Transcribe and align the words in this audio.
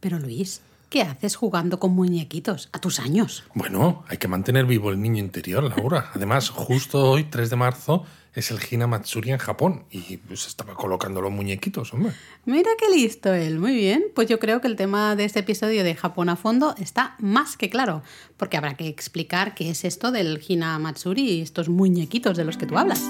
Pero 0.00 0.18
Luis, 0.18 0.62
¿qué 0.88 1.02
haces 1.02 1.36
jugando 1.36 1.78
con 1.78 1.92
muñequitos 1.92 2.68
a 2.72 2.78
tus 2.78 2.98
años? 2.98 3.44
Bueno, 3.54 4.04
hay 4.08 4.16
que 4.16 4.28
mantener 4.28 4.66
vivo 4.66 4.90
el 4.90 5.00
niño 5.00 5.18
interior, 5.18 5.62
Laura. 5.62 6.10
Además, 6.14 6.48
justo 6.48 7.10
hoy, 7.10 7.24
3 7.24 7.50
de 7.50 7.56
marzo, 7.56 8.04
es 8.34 8.50
el 8.50 8.58
Hina 8.70 8.86
Matsuri 8.86 9.30
en 9.30 9.38
Japón 9.38 9.84
y 9.90 10.16
pues 10.18 10.46
estaba 10.46 10.74
colocando 10.74 11.20
los 11.20 11.32
muñequitos, 11.32 11.92
hombre. 11.92 12.12
Mira 12.44 12.70
qué 12.78 12.88
listo 12.94 13.34
él, 13.34 13.58
muy 13.58 13.74
bien. 13.74 14.04
Pues 14.14 14.28
yo 14.28 14.38
creo 14.38 14.60
que 14.60 14.68
el 14.68 14.76
tema 14.76 15.16
de 15.16 15.24
este 15.24 15.40
episodio 15.40 15.84
de 15.84 15.94
Japón 15.94 16.28
a 16.28 16.36
fondo 16.36 16.74
está 16.78 17.16
más 17.18 17.56
que 17.56 17.68
claro, 17.70 18.02
porque 18.36 18.56
habrá 18.56 18.74
que 18.74 18.88
explicar 18.88 19.54
qué 19.54 19.70
es 19.70 19.84
esto 19.84 20.12
del 20.12 20.42
Hina 20.46 20.78
Matsuri 20.78 21.22
y 21.22 21.40
estos 21.40 21.68
muñequitos 21.68 22.36
de 22.36 22.44
los 22.44 22.56
que 22.56 22.66
tú 22.66 22.78
hablas. 22.78 23.02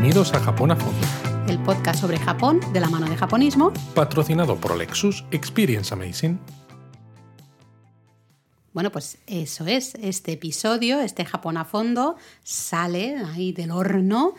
Bienvenidos 0.00 0.32
a 0.32 0.40
Japón 0.40 0.70
a 0.70 0.76
fondo, 0.76 1.06
El 1.46 1.58
podcast 1.62 2.00
sobre 2.00 2.18
Japón 2.18 2.58
de 2.72 2.80
la 2.80 2.88
mano 2.88 3.06
de 3.06 3.18
japonismo. 3.18 3.70
patrocinado 3.94 4.56
por 4.56 4.74
Lexus 4.74 5.26
Experience 5.30 5.92
Amazing. 5.92 6.40
Bueno, 8.72 8.90
pues 8.90 9.18
eso 9.26 9.66
es, 9.66 9.94
este 9.96 10.32
episodio, 10.32 11.02
este 11.02 11.26
Japón 11.26 11.58
a 11.58 11.66
fondo, 11.66 12.16
sale 12.42 13.18
ahí 13.18 13.52
del 13.52 13.72
horno 13.72 14.32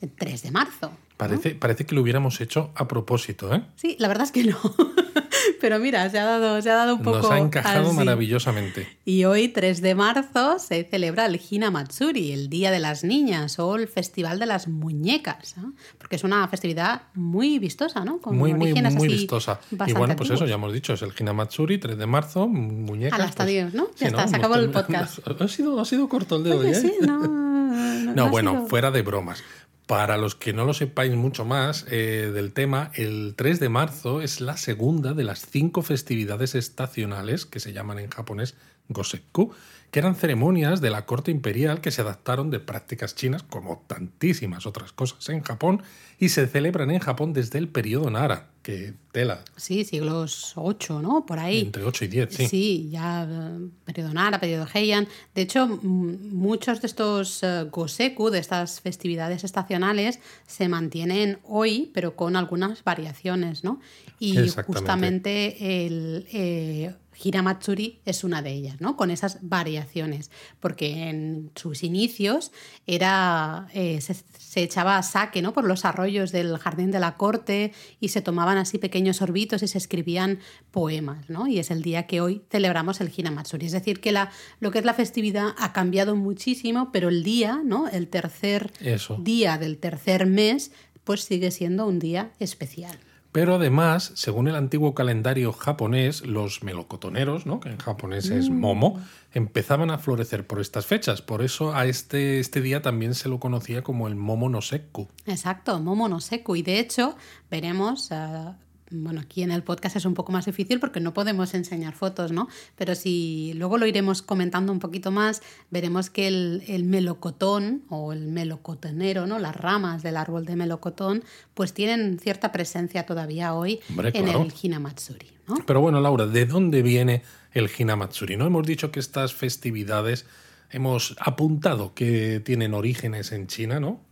el 0.00 0.12
3 0.12 0.40
de 0.40 0.50
marzo. 0.52 0.92
Parece, 1.18 1.54
parece 1.56 1.84
que 1.84 1.94
lo 1.94 2.00
hubiéramos 2.00 2.40
hecho 2.40 2.70
a 2.74 2.88
propósito, 2.88 3.52
¿eh? 3.54 3.62
Sí, 3.76 3.96
la 3.98 4.08
verdad 4.08 4.24
es 4.24 4.32
que 4.32 4.44
no. 4.44 4.56
Pero 5.60 5.80
mira, 5.80 6.08
se 6.10 6.18
ha 6.18 6.24
dado, 6.24 6.62
se 6.62 6.70
ha 6.70 6.74
dado 6.74 6.94
un 6.94 7.02
poco. 7.02 7.18
Nos 7.18 7.30
ha 7.32 7.38
encajado 7.38 7.88
así. 7.88 7.96
maravillosamente. 7.96 8.98
Y 9.04 9.24
hoy, 9.24 9.48
3 9.48 9.80
de 9.82 9.94
marzo, 9.96 10.58
se 10.60 10.84
celebra 10.84 11.26
el 11.26 11.40
Hina 11.50 11.70
Matsuri, 11.72 12.30
el 12.32 12.48
Día 12.48 12.70
de 12.70 12.78
las 12.78 13.02
Niñas 13.02 13.58
o 13.58 13.74
el 13.74 13.88
Festival 13.88 14.38
de 14.38 14.46
las 14.46 14.68
Muñecas, 14.68 15.56
¿no? 15.56 15.74
porque 15.98 16.16
es 16.16 16.22
una 16.24 16.46
festividad 16.46 17.02
muy 17.14 17.58
vistosa, 17.58 18.04
¿no? 18.04 18.18
Con 18.20 18.36
Muy, 18.38 18.54
muy, 18.54 18.72
muy 18.72 18.84
así 18.86 19.08
vistosa. 19.08 19.58
Y 19.72 19.92
bueno, 19.94 20.14
pues 20.14 20.28
eso, 20.30 20.44
antiguos. 20.44 20.48
ya 20.48 20.54
hemos 20.54 20.72
dicho, 20.72 20.92
es 20.92 21.02
el 21.02 21.12
Hinamatsuri, 21.18 21.78
3 21.78 21.98
de 21.98 22.06
marzo, 22.06 22.46
muñecas. 22.48 23.18
Ala, 23.18 23.28
hasta 23.28 23.44
pues- 23.44 23.54
Dios, 23.54 23.74
¿no? 23.74 23.88
Ya 23.98 24.08
está, 24.08 24.22
¿no? 24.22 24.28
se 24.28 24.36
acabó 24.36 24.54
el 24.54 24.70
podcast. 24.70 25.18
Ha 25.26 25.48
sido, 25.48 25.80
ha 25.80 25.84
sido 25.84 26.08
corto 26.08 26.36
el 26.36 26.44
de 26.44 26.52
hoy, 26.52 26.58
Oye, 26.68 26.70
¿eh? 26.70 26.74
sí, 26.80 26.92
no, 27.00 27.18
no, 27.26 28.14
No, 28.14 28.30
bueno, 28.30 28.66
fuera 28.68 28.90
de 28.92 29.02
bromas. 29.02 29.42
Para 29.88 30.18
los 30.18 30.34
que 30.34 30.52
no 30.52 30.66
lo 30.66 30.74
sepáis 30.74 31.14
mucho 31.14 31.46
más 31.46 31.86
eh, 31.90 32.30
del 32.34 32.52
tema, 32.52 32.90
el 32.92 33.32
3 33.34 33.58
de 33.58 33.70
marzo 33.70 34.20
es 34.20 34.42
la 34.42 34.58
segunda 34.58 35.14
de 35.14 35.24
las 35.24 35.46
cinco 35.46 35.80
festividades 35.80 36.54
estacionales 36.54 37.46
que 37.46 37.58
se 37.58 37.72
llaman 37.72 37.98
en 37.98 38.10
japonés 38.10 38.54
Gosekku, 38.90 39.54
que 39.90 40.00
eran 40.00 40.14
ceremonias 40.14 40.80
de 40.80 40.90
la 40.90 41.06
corte 41.06 41.30
imperial 41.30 41.80
que 41.80 41.90
se 41.90 42.02
adaptaron 42.02 42.50
de 42.50 42.60
prácticas 42.60 43.14
chinas, 43.14 43.42
como 43.42 43.84
tantísimas 43.86 44.66
otras 44.66 44.92
cosas 44.92 45.28
en 45.30 45.42
Japón, 45.42 45.82
y 46.18 46.28
se 46.30 46.46
celebran 46.46 46.90
en 46.90 46.98
Japón 46.98 47.32
desde 47.32 47.58
el 47.58 47.68
periodo 47.68 48.10
Nara, 48.10 48.48
que 48.62 48.92
tela, 49.12 49.44
Sí, 49.56 49.84
siglos 49.84 50.52
8, 50.56 51.00
¿no? 51.00 51.24
Por 51.24 51.38
ahí. 51.38 51.60
entre 51.60 51.84
8 51.84 52.04
y 52.04 52.08
10, 52.08 52.34
sí. 52.34 52.48
Sí, 52.48 52.88
ya 52.90 53.26
eh, 53.28 53.68
periodo 53.84 54.12
Nara, 54.12 54.38
periodo 54.38 54.66
Heian. 54.72 55.08
De 55.34 55.42
hecho, 55.42 55.66
muchos 55.66 56.82
de 56.82 56.86
estos 56.86 57.42
eh, 57.42 57.64
goseku, 57.70 58.30
de 58.30 58.40
estas 58.40 58.80
festividades 58.80 59.42
estacionales, 59.44 60.20
se 60.46 60.68
mantienen 60.68 61.38
hoy, 61.44 61.90
pero 61.94 62.14
con 62.14 62.36
algunas 62.36 62.84
variaciones, 62.84 63.64
¿no? 63.64 63.80
Y 64.18 64.48
justamente 64.66 65.86
el 65.86 66.26
eh, 66.32 66.92
Hiramatsuri 67.22 68.00
es 68.04 68.24
una 68.24 68.42
de 68.42 68.52
ellas, 68.52 68.80
¿no? 68.80 68.96
Con 68.96 69.10
esas 69.10 69.38
variaciones, 69.42 70.30
porque 70.60 71.08
en 71.08 71.50
sus 71.54 71.82
inicios 71.82 72.52
era 72.86 73.68
eh, 73.74 74.00
se, 74.00 74.14
se 74.14 74.62
echaba 74.62 75.02
saque, 75.02 75.42
¿no? 75.42 75.52
Por 75.52 75.64
los 75.64 75.84
arroyos 75.84 76.32
del 76.32 76.56
jardín 76.58 76.90
de 76.90 77.00
la 77.00 77.16
corte 77.16 77.72
y 78.00 78.08
se 78.08 78.22
tomaban 78.22 78.58
así 78.58 78.78
pequeños 78.78 79.16
sorbitos 79.16 79.62
y 79.62 79.68
se 79.68 79.78
escribían 79.78 80.38
poemas, 80.70 81.28
¿no? 81.28 81.46
Y 81.46 81.58
es 81.58 81.70
el 81.70 81.82
día 81.82 82.06
que 82.06 82.20
hoy 82.20 82.42
celebramos 82.50 83.00
el 83.00 83.12
Hinamatsuri. 83.14 83.66
Es 83.66 83.72
decir, 83.72 84.00
que 84.00 84.12
la, 84.12 84.30
lo 84.60 84.70
que 84.70 84.78
es 84.78 84.84
la 84.84 84.94
festividad 84.94 85.54
ha 85.58 85.72
cambiado 85.72 86.16
muchísimo, 86.16 86.90
pero 86.92 87.08
el 87.08 87.22
día, 87.22 87.60
¿no? 87.64 87.88
El 87.88 88.08
tercer 88.08 88.72
Eso. 88.80 89.18
día 89.20 89.58
del 89.58 89.78
tercer 89.78 90.26
mes, 90.26 90.72
pues 91.04 91.24
sigue 91.24 91.50
siendo 91.50 91.86
un 91.86 91.98
día 91.98 92.32
especial. 92.38 92.98
Pero 93.32 93.56
además, 93.56 94.12
según 94.14 94.48
el 94.48 94.56
antiguo 94.56 94.94
calendario 94.94 95.52
japonés, 95.52 96.26
los 96.26 96.62
melocotoneros, 96.62 97.44
¿no? 97.44 97.60
que 97.60 97.68
en 97.68 97.78
japonés 97.78 98.30
es 98.30 98.48
momo, 98.48 99.00
empezaban 99.34 99.90
a 99.90 99.98
florecer 99.98 100.46
por 100.46 100.60
estas 100.60 100.86
fechas. 100.86 101.20
Por 101.20 101.42
eso 101.42 101.74
a 101.74 101.84
este, 101.86 102.40
este 102.40 102.62
día 102.62 102.80
también 102.80 103.14
se 103.14 103.28
lo 103.28 103.38
conocía 103.38 103.82
como 103.82 104.08
el 104.08 104.14
momo 104.14 104.48
no 104.48 104.62
sekku. 104.62 105.08
Exacto, 105.26 105.78
Momo 105.80 106.08
no 106.08 106.20
Seku. 106.20 106.56
Y 106.56 106.62
de 106.62 106.78
hecho, 106.78 107.16
veremos, 107.50 108.10
eh, 108.10 108.54
bueno, 108.90 109.20
aquí 109.20 109.42
en 109.42 109.50
el 109.50 109.62
podcast 109.62 109.96
es 109.96 110.04
un 110.04 110.14
poco 110.14 110.32
más 110.32 110.46
difícil 110.46 110.80
porque 110.80 111.00
no 111.00 111.12
podemos 111.14 111.54
enseñar 111.54 111.94
fotos, 111.94 112.32
¿no? 112.32 112.48
Pero 112.76 112.94
si 112.94 113.52
luego 113.54 113.78
lo 113.78 113.86
iremos 113.86 114.22
comentando 114.22 114.72
un 114.72 114.78
poquito 114.78 115.10
más, 115.10 115.42
veremos 115.70 116.10
que 116.10 116.28
el, 116.28 116.62
el 116.66 116.84
melocotón 116.84 117.82
o 117.88 118.12
el 118.12 118.28
melocotonero, 118.28 119.26
¿no? 119.26 119.38
Las 119.38 119.56
ramas 119.56 120.02
del 120.02 120.16
árbol 120.16 120.46
de 120.46 120.56
melocotón, 120.56 121.22
pues 121.54 121.72
tienen 121.72 122.18
cierta 122.18 122.52
presencia 122.52 123.04
todavía 123.04 123.54
hoy 123.54 123.80
Hombre, 123.90 124.10
en 124.14 124.24
claro. 124.24 124.42
el 124.42 124.52
Hinamatsuri, 124.60 125.28
¿no? 125.46 125.56
Pero 125.66 125.80
bueno, 125.80 126.00
Laura, 126.00 126.26
¿de 126.26 126.46
dónde 126.46 126.82
viene 126.82 127.22
el 127.52 127.70
Hinamatsuri? 127.76 128.36
No 128.36 128.46
hemos 128.46 128.66
dicho 128.66 128.90
que 128.90 129.00
estas 129.00 129.34
festividades 129.34 130.26
hemos 130.70 131.16
apuntado 131.18 131.94
que 131.94 132.40
tienen 132.40 132.74
orígenes 132.74 133.32
en 133.32 133.46
China, 133.46 133.80
¿no? 133.80 134.07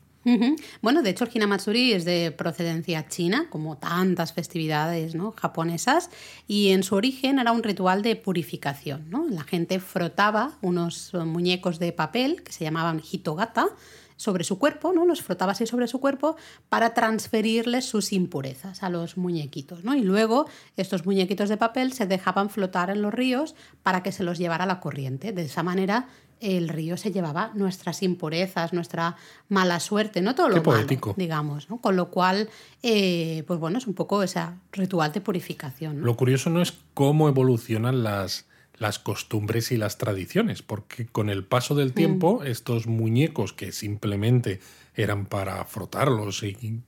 Bueno, 0.82 1.02
de 1.02 1.10
hecho 1.10 1.24
el 1.24 1.30
Hinamatsuri 1.32 1.92
es 1.92 2.04
de 2.04 2.32
procedencia 2.32 3.06
china, 3.08 3.46
como 3.48 3.76
tantas 3.76 4.32
festividades 4.32 5.14
¿no? 5.14 5.32
japonesas, 5.32 6.10
y 6.48 6.70
en 6.70 6.82
su 6.82 6.96
origen 6.96 7.38
era 7.38 7.52
un 7.52 7.62
ritual 7.62 8.02
de 8.02 8.16
purificación. 8.16 9.08
¿no? 9.08 9.26
La 9.28 9.44
gente 9.44 9.78
frotaba 9.78 10.58
unos 10.62 11.12
muñecos 11.14 11.78
de 11.78 11.92
papel 11.92 12.42
que 12.42 12.52
se 12.52 12.64
llamaban 12.64 13.00
hitogata 13.00 13.68
sobre 14.16 14.44
su 14.44 14.58
cuerpo, 14.58 14.92
¿no? 14.92 15.04
los 15.04 15.22
frotaba 15.22 15.52
así 15.52 15.66
sobre 15.66 15.86
su 15.86 16.00
cuerpo 16.00 16.36
para 16.68 16.94
transferirles 16.94 17.84
sus 17.84 18.12
impurezas 18.12 18.82
a 18.82 18.90
los 18.90 19.16
muñequitos. 19.16 19.84
¿no? 19.84 19.94
Y 19.94 20.02
luego 20.02 20.46
estos 20.76 21.06
muñequitos 21.06 21.48
de 21.48 21.56
papel 21.56 21.92
se 21.92 22.06
dejaban 22.06 22.50
flotar 22.50 22.90
en 22.90 23.02
los 23.02 23.14
ríos 23.14 23.54
para 23.82 24.02
que 24.02 24.12
se 24.12 24.24
los 24.24 24.38
llevara 24.38 24.66
la 24.66 24.80
corriente. 24.80 25.32
De 25.32 25.42
esa 25.42 25.62
manera 25.62 26.08
el 26.40 26.68
río 26.68 26.96
se 26.96 27.12
llevaba 27.12 27.50
nuestras 27.54 28.02
impurezas, 28.02 28.72
nuestra 28.72 29.16
mala 29.48 29.80
suerte, 29.80 30.20
no 30.20 30.34
todo 30.34 30.48
lo 30.48 30.54
Qué 30.56 30.60
malo, 30.60 30.78
poético. 30.80 31.14
digamos, 31.16 31.70
¿no? 31.70 31.78
Con 31.80 31.96
lo 31.96 32.10
cual, 32.10 32.48
eh, 32.82 33.42
pues 33.46 33.58
bueno, 33.58 33.78
es 33.78 33.86
un 33.86 33.94
poco 33.94 34.22
ese 34.22 34.40
ritual 34.72 35.12
de 35.12 35.20
purificación. 35.20 36.00
¿no? 36.00 36.04
Lo 36.06 36.16
curioso 36.16 36.50
no 36.50 36.60
es 36.60 36.74
cómo 36.94 37.28
evolucionan 37.28 38.02
las, 38.02 38.46
las 38.76 38.98
costumbres 38.98 39.72
y 39.72 39.76
las 39.78 39.96
tradiciones, 39.98 40.62
porque 40.62 41.06
con 41.06 41.30
el 41.30 41.44
paso 41.44 41.74
del 41.74 41.92
tiempo, 41.94 42.40
Mm. 42.42 42.46
estos 42.48 42.86
muñecos 42.86 43.52
que 43.54 43.72
simplemente 43.72 44.60
eran 44.94 45.26
para 45.26 45.64
frotarlos 45.64 46.42
y 46.42 46.80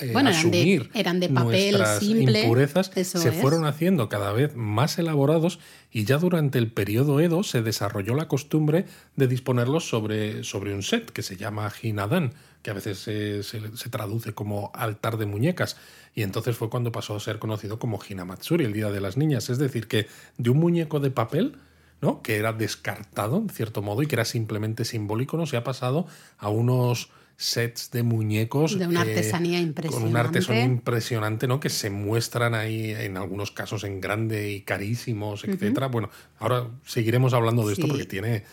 eh, 0.00 0.10
Bueno, 0.12 0.30
eran 0.30 0.50
de- 0.50 0.58
asumir 0.58 0.90
eran 0.94 1.20
de 1.20 1.28
papel 1.28 1.72
nuestras 1.78 1.98
simple, 2.00 2.42
impurezas, 2.42 2.90
se 2.94 3.28
es. 3.28 3.34
fueron 3.40 3.64
haciendo 3.66 4.08
cada 4.08 4.32
vez 4.32 4.56
más 4.56 4.98
elaborados 4.98 5.58
y 5.90 6.04
ya 6.04 6.18
durante 6.18 6.58
el 6.58 6.70
periodo 6.72 7.20
Edo 7.20 7.42
se 7.42 7.62
desarrolló 7.62 8.14
la 8.14 8.26
costumbre 8.28 8.86
de 9.16 9.26
disponerlos 9.28 9.88
sobre, 9.88 10.44
sobre 10.44 10.74
un 10.74 10.82
set 10.82 11.10
que 11.10 11.22
se 11.22 11.36
llama 11.36 11.70
hinadan, 11.82 12.32
que 12.62 12.70
a 12.70 12.74
veces 12.74 12.98
se, 13.00 13.42
se- 13.42 13.76
se 13.76 13.88
traduce 13.90 14.32
como 14.32 14.70
altar 14.74 15.18
de 15.18 15.26
muñecas. 15.26 15.76
Y 16.14 16.22
entonces 16.22 16.56
fue 16.56 16.70
cuando 16.70 16.92
pasó 16.92 17.16
a 17.16 17.20
ser 17.20 17.38
conocido 17.38 17.78
como 17.78 17.98
Hinamatsuri, 18.06 18.64
el 18.64 18.72
Día 18.72 18.90
de 18.90 19.00
las 19.00 19.16
Niñas. 19.16 19.50
Es 19.50 19.58
decir, 19.58 19.88
que 19.88 20.06
de 20.38 20.50
un 20.50 20.58
muñeco 20.58 21.00
de 21.00 21.10
papel, 21.10 21.56
¿no? 22.00 22.20
que 22.22 22.36
era 22.36 22.52
descartado, 22.52 23.38
en 23.38 23.48
cierto 23.48 23.80
modo, 23.82 24.02
y 24.02 24.06
que 24.06 24.14
era 24.16 24.24
simplemente 24.24 24.84
simbólico, 24.84 25.36
no 25.36 25.46
se 25.46 25.56
ha 25.56 25.64
pasado 25.64 26.06
a 26.38 26.48
unos 26.50 27.10
sets 27.36 27.90
de 27.90 28.02
muñecos 28.02 28.78
De 28.78 28.86
una 28.86 29.04
eh, 29.04 29.10
artesanía 29.10 29.58
con 29.58 29.66
impresionante. 29.68 30.10
una 30.10 30.20
artesanía 30.20 30.64
impresionante, 30.64 31.48
¿no? 31.48 31.60
Que 31.60 31.68
se 31.70 31.90
muestran 31.90 32.54
ahí 32.54 32.90
en 32.90 33.16
algunos 33.16 33.50
casos 33.50 33.84
en 33.84 34.00
grande 34.00 34.52
y 34.52 34.60
carísimos, 34.60 35.44
etcétera. 35.44 35.88
Bueno, 35.88 36.10
ahora 36.38 36.68
seguiremos 36.84 37.34
hablando 37.34 37.66
de 37.66 37.74
esto 37.74 37.88
porque 37.88 38.04
tiene, 38.06 38.44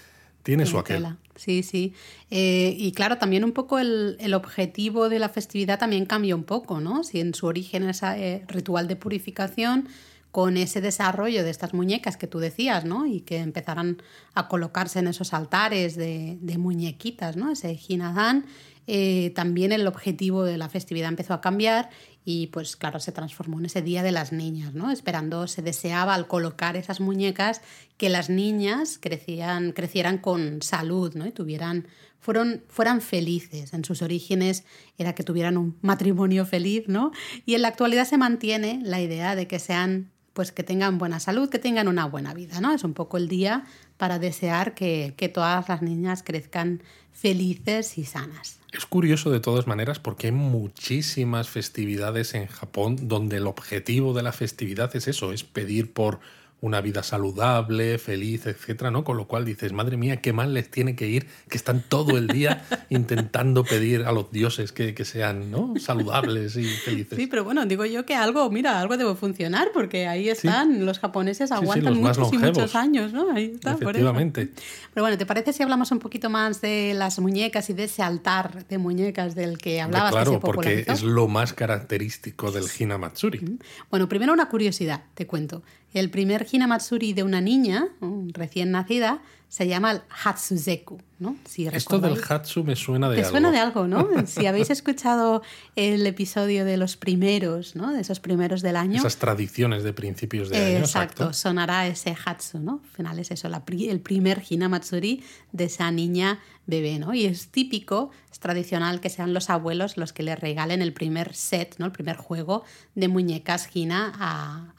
tiene 0.43 0.65
su 0.65 0.79
aquel. 0.79 0.97
tela. 0.97 1.17
Sí, 1.35 1.63
sí. 1.63 1.93
Eh, 2.31 2.75
y 2.77 2.91
claro, 2.91 3.17
también 3.17 3.43
un 3.43 3.53
poco 3.53 3.79
el, 3.79 4.17
el 4.19 4.33
objetivo 4.33 5.07
de 5.07 5.19
la 5.19 5.29
festividad 5.29 5.79
también 5.79 6.05
cambia 6.05 6.35
un 6.35 6.43
poco, 6.43 6.81
¿no? 6.81 7.03
Si 7.03 7.19
en 7.19 7.33
su 7.33 7.45
origen 7.45 7.87
es 7.87 8.03
eh, 8.03 8.43
ritual 8.47 8.87
de 8.87 8.95
purificación, 8.95 9.87
con 10.31 10.57
ese 10.57 10.79
desarrollo 10.79 11.43
de 11.43 11.49
estas 11.49 11.73
muñecas 11.73 12.15
que 12.15 12.27
tú 12.27 12.39
decías, 12.39 12.85
¿no? 12.85 13.07
Y 13.07 13.21
que 13.21 13.37
empezaran 13.39 14.01
a 14.35 14.47
colocarse 14.47 14.99
en 14.99 15.07
esos 15.07 15.33
altares 15.33 15.95
de, 15.95 16.37
de 16.41 16.57
muñequitas, 16.57 17.35
¿no? 17.35 17.51
Ese 17.51 17.79
Hinadan. 17.87 18.45
Eh, 18.91 19.29
también 19.35 19.71
el 19.71 19.85
objetivo 19.85 20.43
de 20.43 20.57
la 20.57 20.67
festividad 20.67 21.09
empezó 21.09 21.35
a 21.35 21.41
cambiar 21.41 21.91
y 22.25 22.47
pues 22.47 22.75
claro, 22.75 22.99
se 22.99 23.11
transformó 23.11 23.59
en 23.59 23.67
ese 23.67 23.83
Día 23.83 24.01
de 24.01 24.11
las 24.11 24.31
Niñas, 24.31 24.73
¿no? 24.73 24.89
Esperando, 24.89 25.45
se 25.45 25.61
deseaba 25.61 26.15
al 26.15 26.25
colocar 26.25 26.75
esas 26.75 26.99
muñecas 26.99 27.61
que 27.97 28.09
las 28.09 28.31
niñas 28.31 28.97
crecían, 28.99 29.73
crecieran 29.73 30.17
con 30.17 30.63
salud, 30.63 31.13
¿no? 31.13 31.27
Y 31.27 31.31
tuvieran, 31.31 31.87
fueron, 32.19 32.63
fueran 32.67 33.01
felices. 33.01 33.73
En 33.73 33.85
sus 33.85 34.01
orígenes 34.01 34.63
era 34.97 35.13
que 35.13 35.23
tuvieran 35.23 35.55
un 35.55 35.77
matrimonio 35.81 36.47
feliz, 36.47 36.87
¿no? 36.87 37.11
Y 37.45 37.53
en 37.53 37.61
la 37.61 37.67
actualidad 37.67 38.05
se 38.05 38.17
mantiene 38.17 38.81
la 38.83 38.99
idea 38.99 39.35
de 39.35 39.47
que 39.47 39.59
sean 39.59 40.09
pues 40.33 40.51
que 40.51 40.63
tengan 40.63 40.97
buena 40.97 41.19
salud, 41.19 41.49
que 41.49 41.59
tengan 41.59 41.87
una 41.87 42.05
buena 42.05 42.33
vida, 42.33 42.59
¿no? 42.59 42.73
Es 42.73 42.83
un 42.83 42.95
poco 42.95 43.17
el 43.17 43.27
día 43.27 43.65
para 43.99 44.17
desear 44.17 44.73
que, 44.73 45.13
que 45.17 45.27
todas 45.27 45.67
las 45.67 45.81
niñas 45.81 46.23
crezcan 46.23 46.81
felices 47.11 47.97
y 47.97 48.05
sanas. 48.05 48.59
Es 48.71 48.85
curioso 48.85 49.29
de 49.29 49.41
todas 49.41 49.67
maneras 49.67 49.99
porque 49.99 50.27
hay 50.27 50.33
muchísimas 50.33 51.49
festividades 51.49 52.33
en 52.33 52.47
Japón 52.47 53.09
donde 53.09 53.37
el 53.37 53.45
objetivo 53.45 54.13
de 54.13 54.23
la 54.23 54.31
festividad 54.31 54.95
es 54.95 55.09
eso, 55.09 55.33
es 55.33 55.43
pedir 55.43 55.91
por 55.91 56.21
una 56.61 56.81
vida 56.81 57.03
saludable, 57.03 57.97
feliz, 57.97 58.45
etcétera, 58.45 58.91
¿no? 58.91 59.03
Con 59.03 59.15
lo 59.15 59.27
cual 59.27 59.45
dices, 59.45 59.71
madre 59.71 59.95
mía, 59.95 60.17
qué 60.17 60.33
mal 60.33 60.53
les 60.53 60.69
tiene 60.69 60.95
que 60.95 61.07
ir, 61.07 61.27
que 61.47 61.57
están 61.57 61.83
todo 61.87 62.17
el 62.17 62.27
día 62.27 62.65
intentando 62.89 63.63
pedir 63.63 64.03
a 64.03 64.11
los 64.11 64.31
dioses 64.31 64.71
que, 64.71 64.93
sean, 65.05 65.51
¿no? 65.51 65.75
Saludables 65.79 66.57
y 66.57 66.65
felices. 66.65 67.17
Sí, 67.17 67.27
pero 67.27 67.43
bueno, 67.43 67.65
digo 67.65 67.85
yo 67.85 68.05
que 68.05 68.15
algo, 68.15 68.49
mira, 68.49 68.79
algo 68.79 68.97
debe 68.97 69.15
funcionar, 69.15 69.69
porque 69.73 70.07
ahí 70.07 70.29
están, 70.29 70.85
los 70.85 70.99
japoneses 70.99 71.51
aguantan 71.51 71.97
muchos 71.97 72.33
y 72.33 72.37
muchos 72.37 72.75
años, 72.75 73.13
¿no? 73.13 73.31
Ahí 73.31 73.51
está, 73.55 73.73
Efectivamente. 73.73 74.51
Pero 74.93 75.03
bueno, 75.03 75.17
¿te 75.17 75.25
parece 75.25 75.53
si 75.53 75.63
hablamos 75.63 75.91
un 75.91 75.99
poquito 75.99 76.29
más 76.29 76.61
de 76.61 76.93
las 76.93 77.19
muñecas 77.19 77.69
y 77.69 77.73
de 77.73 77.85
ese 77.85 78.03
altar 78.03 78.65
de 78.67 78.77
muñecas 78.77 79.35
del 79.35 79.57
que 79.57 79.79
hablabas? 79.79 80.11
Claro, 80.11 80.39
porque 80.39 80.83
es 80.87 81.03
lo 81.03 81.27
más 81.27 81.53
característico 81.53 82.51
del 82.51 82.65
Hinamatsuri. 82.77 83.59
Bueno, 83.89 84.09
primero 84.09 84.33
una 84.33 84.49
curiosidad, 84.49 85.03
te 85.13 85.25
cuento. 85.25 85.63
El 85.93 86.09
primer 86.09 86.45
Hinamatsuri 86.51 87.13
de 87.13 87.23
una 87.23 87.41
niña 87.41 87.87
recién 88.33 88.71
nacida 88.71 89.21
se 89.49 89.67
llama 89.67 89.91
el 89.91 90.01
Hatsuzeku. 90.23 91.01
¿no? 91.19 91.35
Si 91.45 91.67
Esto 91.67 91.99
del 91.99 92.17
Hatsu 92.27 92.63
me 92.63 92.77
suena 92.77 93.09
de 93.09 93.17
algo. 93.17 93.27
Te 93.27 93.29
suena 93.29 93.51
de 93.51 93.59
algo, 93.59 93.87
¿no? 93.87 94.07
si 94.25 94.45
habéis 94.45 94.69
escuchado 94.69 95.41
el 95.75 96.07
episodio 96.07 96.63
de 96.63 96.77
los 96.77 96.95
primeros, 96.95 97.75
¿no? 97.75 97.91
De 97.91 97.99
esos 97.99 98.21
primeros 98.21 98.61
del 98.61 98.77
año. 98.77 98.99
Esas 98.99 99.17
tradiciones 99.17 99.83
de 99.83 99.91
principios 99.91 100.49
de 100.49 100.57
año. 100.57 100.79
Exacto, 100.79 101.33
sonará 101.33 101.87
ese 101.87 102.15
Hatsu, 102.25 102.59
¿no? 102.59 102.81
Al 102.83 102.89
final 102.91 103.19
es 103.19 103.31
eso, 103.31 103.49
el 103.49 103.99
primer 103.99 104.43
Hinamatsuri 104.49 105.23
de 105.51 105.65
esa 105.65 105.91
niña 105.91 106.39
bebé, 106.65 106.99
¿no? 106.99 107.13
Y 107.13 107.25
es 107.25 107.49
típico, 107.49 108.11
es 108.31 108.39
tradicional 108.39 109.01
que 109.01 109.09
sean 109.09 109.33
los 109.33 109.49
abuelos 109.49 109.97
los 109.97 110.13
que 110.13 110.23
le 110.23 110.35
regalen 110.37 110.81
el 110.81 110.93
primer 110.93 111.35
set, 111.35 111.75
¿no? 111.79 111.85
El 111.85 111.91
primer 111.91 112.15
juego 112.15 112.63
de 112.95 113.09
muñecas 113.09 113.69
Hina 113.73 114.13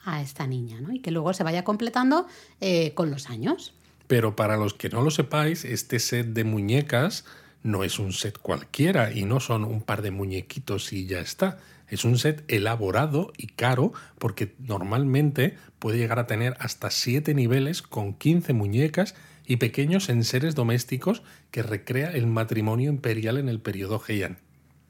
a, 0.05 0.21
esta 0.21 0.47
niña, 0.47 0.81
¿no? 0.81 0.91
Y 0.91 0.99
que 0.99 1.11
luego 1.11 1.33
se 1.33 1.43
vaya 1.43 1.63
completando 1.63 2.25
eh, 2.61 2.93
con 2.95 3.11
los 3.11 3.29
años. 3.29 3.73
Pero 4.11 4.35
para 4.35 4.57
los 4.57 4.73
que 4.73 4.89
no 4.89 5.01
lo 5.01 5.09
sepáis, 5.09 5.63
este 5.63 5.97
set 5.97 6.33
de 6.33 6.43
muñecas 6.43 7.23
no 7.63 7.85
es 7.85 7.97
un 7.97 8.11
set 8.11 8.37
cualquiera 8.37 9.13
y 9.13 9.23
no 9.23 9.39
son 9.39 9.63
un 9.63 9.81
par 9.81 10.01
de 10.01 10.11
muñequitos 10.11 10.91
y 10.91 11.05
ya 11.05 11.21
está. 11.21 11.59
Es 11.87 12.03
un 12.03 12.17
set 12.17 12.43
elaborado 12.49 13.31
y 13.37 13.47
caro 13.47 13.93
porque 14.19 14.53
normalmente 14.59 15.55
puede 15.79 15.97
llegar 15.97 16.19
a 16.19 16.27
tener 16.27 16.57
hasta 16.59 16.91
7 16.91 17.33
niveles 17.33 17.81
con 17.81 18.13
15 18.13 18.51
muñecas 18.51 19.15
y 19.47 19.55
pequeños 19.55 20.09
enseres 20.09 20.55
domésticos 20.55 21.23
que 21.49 21.63
recrea 21.63 22.11
el 22.11 22.27
matrimonio 22.27 22.89
imperial 22.89 23.37
en 23.37 23.47
el 23.47 23.61
periodo 23.61 24.03
Heian. 24.05 24.39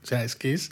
O 0.01 0.07
sea, 0.07 0.23
es 0.23 0.35
que 0.35 0.53
es 0.53 0.71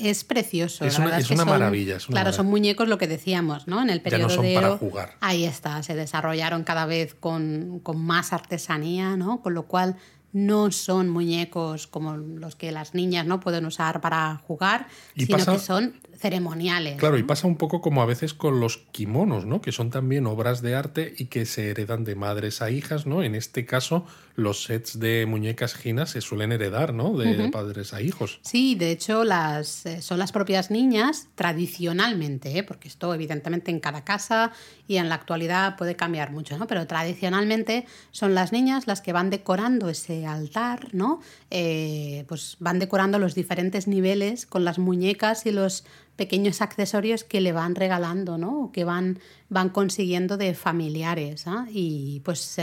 es 0.00 0.24
precioso. 0.24 0.84
Es 0.84 0.98
una, 0.98 1.18
es 1.18 1.30
una 1.30 1.44
maravilla. 1.44 1.98
claro, 1.98 2.32
son 2.32 2.46
muñecos 2.46 2.88
lo 2.88 2.98
que 2.98 3.06
decíamos, 3.06 3.66
¿no? 3.66 3.82
En 3.82 3.90
el 3.90 4.00
periodo 4.00 4.28
ya 4.28 4.28
no 4.28 4.34
son 4.34 4.44
de 4.44 4.54
para 4.54 4.76
jugar. 4.76 5.16
Ahí 5.20 5.44
está, 5.44 5.82
se 5.82 5.94
desarrollaron 5.94 6.64
cada 6.64 6.86
vez 6.86 7.14
con, 7.14 7.80
con, 7.80 8.04
más 8.04 8.32
artesanía, 8.32 9.16
¿no? 9.16 9.42
Con 9.42 9.54
lo 9.54 9.64
cual 9.64 9.96
no 10.32 10.70
son 10.70 11.08
muñecos 11.08 11.86
como 11.86 12.16
los 12.16 12.54
que 12.54 12.70
las 12.70 12.94
niñas 12.94 13.26
no 13.26 13.40
pueden 13.40 13.66
usar 13.66 14.00
para 14.00 14.36
jugar, 14.46 14.86
sino 15.16 15.44
que 15.44 15.58
son 15.58 16.00
ceremoniales. 16.20 16.98
Claro, 16.98 17.16
y 17.16 17.22
pasa 17.22 17.46
un 17.46 17.56
poco 17.56 17.80
como 17.80 18.02
a 18.02 18.06
veces 18.06 18.34
con 18.34 18.60
los 18.60 18.76
kimonos, 18.92 19.46
¿no? 19.46 19.62
Que 19.62 19.72
son 19.72 19.88
también 19.90 20.26
obras 20.26 20.60
de 20.60 20.74
arte 20.74 21.14
y 21.16 21.26
que 21.26 21.46
se 21.46 21.70
heredan 21.70 22.04
de 22.04 22.14
madres 22.14 22.60
a 22.60 22.70
hijas, 22.70 23.06
¿no? 23.06 23.22
En 23.22 23.34
este 23.34 23.64
caso, 23.64 24.04
los 24.36 24.64
sets 24.64 24.98
de 24.98 25.24
muñecas 25.26 25.74
ginas 25.74 26.10
se 26.10 26.20
suelen 26.20 26.52
heredar, 26.52 26.92
¿no? 26.92 27.16
De 27.16 27.48
padres 27.50 27.94
a 27.94 28.02
hijos. 28.02 28.40
Sí, 28.42 28.74
de 28.74 28.90
hecho, 28.90 29.24
las, 29.24 29.86
eh, 29.86 30.02
son 30.02 30.18
las 30.18 30.30
propias 30.30 30.70
niñas 30.70 31.28
tradicionalmente, 31.36 32.58
¿eh? 32.58 32.62
porque 32.62 32.88
esto 32.88 33.14
evidentemente 33.14 33.70
en 33.70 33.80
cada 33.80 34.04
casa 34.04 34.52
y 34.86 34.96
en 34.96 35.08
la 35.08 35.14
actualidad 35.14 35.76
puede 35.76 35.96
cambiar 35.96 36.32
mucho, 36.32 36.58
¿no? 36.58 36.66
Pero 36.66 36.86
tradicionalmente 36.86 37.86
son 38.10 38.34
las 38.34 38.52
niñas 38.52 38.86
las 38.86 39.00
que 39.00 39.12
van 39.12 39.30
decorando 39.30 39.88
ese 39.88 40.26
altar, 40.26 40.88
¿no? 40.92 41.20
Eh, 41.50 42.24
pues 42.28 42.56
van 42.60 42.78
decorando 42.78 43.18
los 43.18 43.34
diferentes 43.34 43.86
niveles 43.86 44.44
con 44.46 44.64
las 44.64 44.78
muñecas 44.78 45.46
y 45.46 45.52
los 45.52 45.84
pequeños 46.16 46.60
accesorios 46.60 47.24
que 47.24 47.40
le 47.40 47.52
van 47.52 47.74
regalando, 47.74 48.38
¿no? 48.38 48.70
que 48.72 48.84
van, 48.84 49.18
van 49.48 49.70
consiguiendo 49.70 50.36
de 50.36 50.54
familiares. 50.54 51.46
¿ah? 51.46 51.66
Y 51.70 52.20
pues 52.24 52.56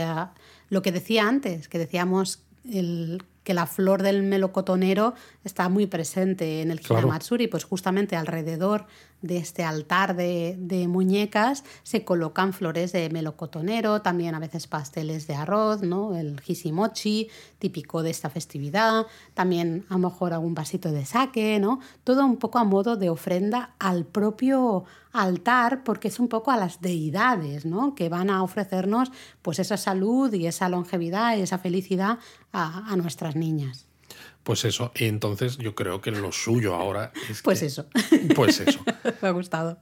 lo 0.68 0.82
que 0.82 0.92
decía 0.92 1.26
antes, 1.26 1.68
que 1.68 1.78
decíamos 1.78 2.40
el, 2.70 3.22
que 3.48 3.54
la 3.54 3.66
flor 3.66 4.02
del 4.02 4.22
melocotonero 4.22 5.14
está 5.42 5.70
muy 5.70 5.86
presente 5.86 6.60
en 6.60 6.70
el 6.70 6.80
Hinamatsuri, 6.80 7.46
pues 7.46 7.64
justamente 7.64 8.14
alrededor 8.14 8.84
de 9.22 9.38
este 9.38 9.64
altar 9.64 10.14
de, 10.16 10.86
muñecas 10.88 11.64
se 11.82 12.04
colocan 12.04 12.52
flores 12.52 12.92
de 12.92 13.10
melocotonero, 13.10 14.00
también 14.02 14.34
a 14.34 14.38
veces 14.38 14.66
pasteles 14.66 15.26
de 15.26 15.34
arroz, 15.34 15.82
¿no? 15.82 16.16
el 16.16 16.40
hishimochi, 16.46 17.28
típico 17.58 18.02
de 18.02 18.10
esta 18.10 18.30
festividad, 18.30 19.06
también 19.34 19.84
a 19.88 19.94
lo 19.94 20.10
mejor 20.10 20.32
algún 20.32 20.54
vasito 20.54 20.92
de 20.92 21.04
sake, 21.04 21.58
¿no? 21.60 21.80
todo 22.04 22.24
un 22.24 22.36
poco 22.36 22.58
a 22.58 22.64
modo 22.64 22.96
de 22.96 23.10
ofrenda 23.10 23.74
al 23.78 24.04
propio 24.04 24.84
altar, 25.12 25.82
porque 25.82 26.08
es 26.08 26.20
un 26.20 26.28
poco 26.28 26.50
a 26.50 26.56
las 26.56 26.80
deidades 26.80 27.64
¿no? 27.64 27.94
que 27.94 28.08
van 28.08 28.30
a 28.30 28.42
ofrecernos 28.42 29.10
pues 29.42 29.58
esa 29.58 29.76
salud 29.76 30.32
y 30.32 30.46
esa 30.46 30.68
longevidad 30.68 31.36
y 31.36 31.42
esa 31.42 31.58
felicidad 31.58 32.18
a, 32.52 32.92
a 32.92 32.96
nuestras 32.96 33.34
niñas. 33.34 33.87
Pues 34.42 34.64
eso, 34.64 34.92
y 34.94 35.04
entonces 35.04 35.58
yo 35.58 35.74
creo 35.74 36.00
que 36.00 36.10
lo 36.10 36.32
suyo 36.32 36.74
ahora 36.74 37.12
es. 37.28 37.42
Pues 37.42 37.62
eso. 37.62 37.86
Pues 38.34 38.60
eso. 38.60 38.80
Me 39.22 39.28
ha 39.28 39.32
gustado. 39.32 39.78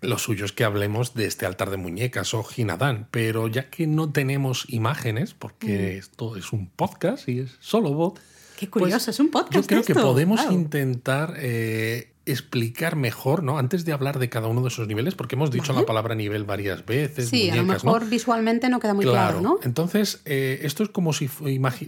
Lo 0.00 0.18
suyo 0.18 0.44
es 0.44 0.52
que 0.52 0.64
hablemos 0.64 1.14
de 1.14 1.26
este 1.26 1.46
altar 1.46 1.70
de 1.70 1.76
muñecas 1.78 2.34
o 2.34 2.44
Ginadán, 2.44 3.08
pero 3.10 3.48
ya 3.48 3.70
que 3.70 3.86
no 3.86 4.12
tenemos 4.12 4.66
imágenes, 4.68 5.34
porque 5.34 5.94
mm. 5.94 5.98
esto 5.98 6.36
es 6.36 6.52
un 6.52 6.68
podcast 6.68 7.28
y 7.28 7.40
es 7.40 7.56
solo 7.60 7.92
voz. 7.92 8.20
Qué 8.56 8.70
curioso, 8.70 8.92
pues 8.92 9.08
es 9.08 9.20
un 9.20 9.30
podcast. 9.30 9.54
Yo 9.54 9.66
creo 9.66 9.82
que 9.82 9.94
podemos 9.94 10.40
intentar 10.50 11.34
eh, 11.38 12.13
explicar 12.26 12.96
mejor, 12.96 13.42
¿no? 13.42 13.58
Antes 13.58 13.84
de 13.84 13.92
hablar 13.92 14.18
de 14.18 14.28
cada 14.28 14.48
uno 14.48 14.62
de 14.62 14.68
esos 14.68 14.88
niveles, 14.88 15.14
porque 15.14 15.34
hemos 15.34 15.50
dicho 15.50 15.72
la 15.72 15.84
palabra 15.84 16.14
nivel 16.14 16.44
varias 16.44 16.84
veces. 16.86 17.28
Sí, 17.28 17.50
a 17.50 17.56
lo 17.56 17.64
mejor 17.64 18.08
visualmente 18.08 18.68
no 18.68 18.80
queda 18.80 18.94
muy 18.94 19.04
claro, 19.04 19.40
¿no? 19.40 19.58
Entonces, 19.62 20.22
eh, 20.24 20.60
esto 20.62 20.82
es 20.82 20.88
como 20.88 21.12
si, 21.12 21.28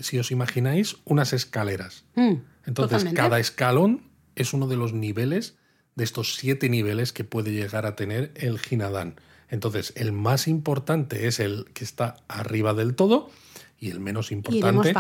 si, 0.03 0.19
os 0.19 0.31
imagináis 0.31 0.97
unas 1.05 1.33
escaleras. 1.33 2.05
Mm, 2.15 2.35
Entonces, 2.67 3.05
cada 3.15 3.39
escalón 3.39 4.03
es 4.35 4.53
uno 4.53 4.67
de 4.69 4.77
los 4.77 4.93
niveles, 4.93 5.57
de 5.95 6.05
estos 6.05 6.37
siete 6.37 6.69
niveles 6.69 7.13
que 7.13 7.25
puede 7.25 7.53
llegar 7.53 7.87
a 7.87 7.97
tener 7.97 8.33
el 8.35 8.59
Ginadán. 8.59 9.17
Entonces, 9.49 9.93
el 9.97 10.13
más 10.13 10.49
importante 10.49 11.27
es 11.27 11.41
el 11.41 11.67
que 11.73 11.85
está 11.85 12.17
arriba 12.29 12.75
del 12.75 12.95
todo 12.95 13.31
y 13.79 13.91
el 13.91 14.01
menos 14.01 14.33
importante 14.33 14.93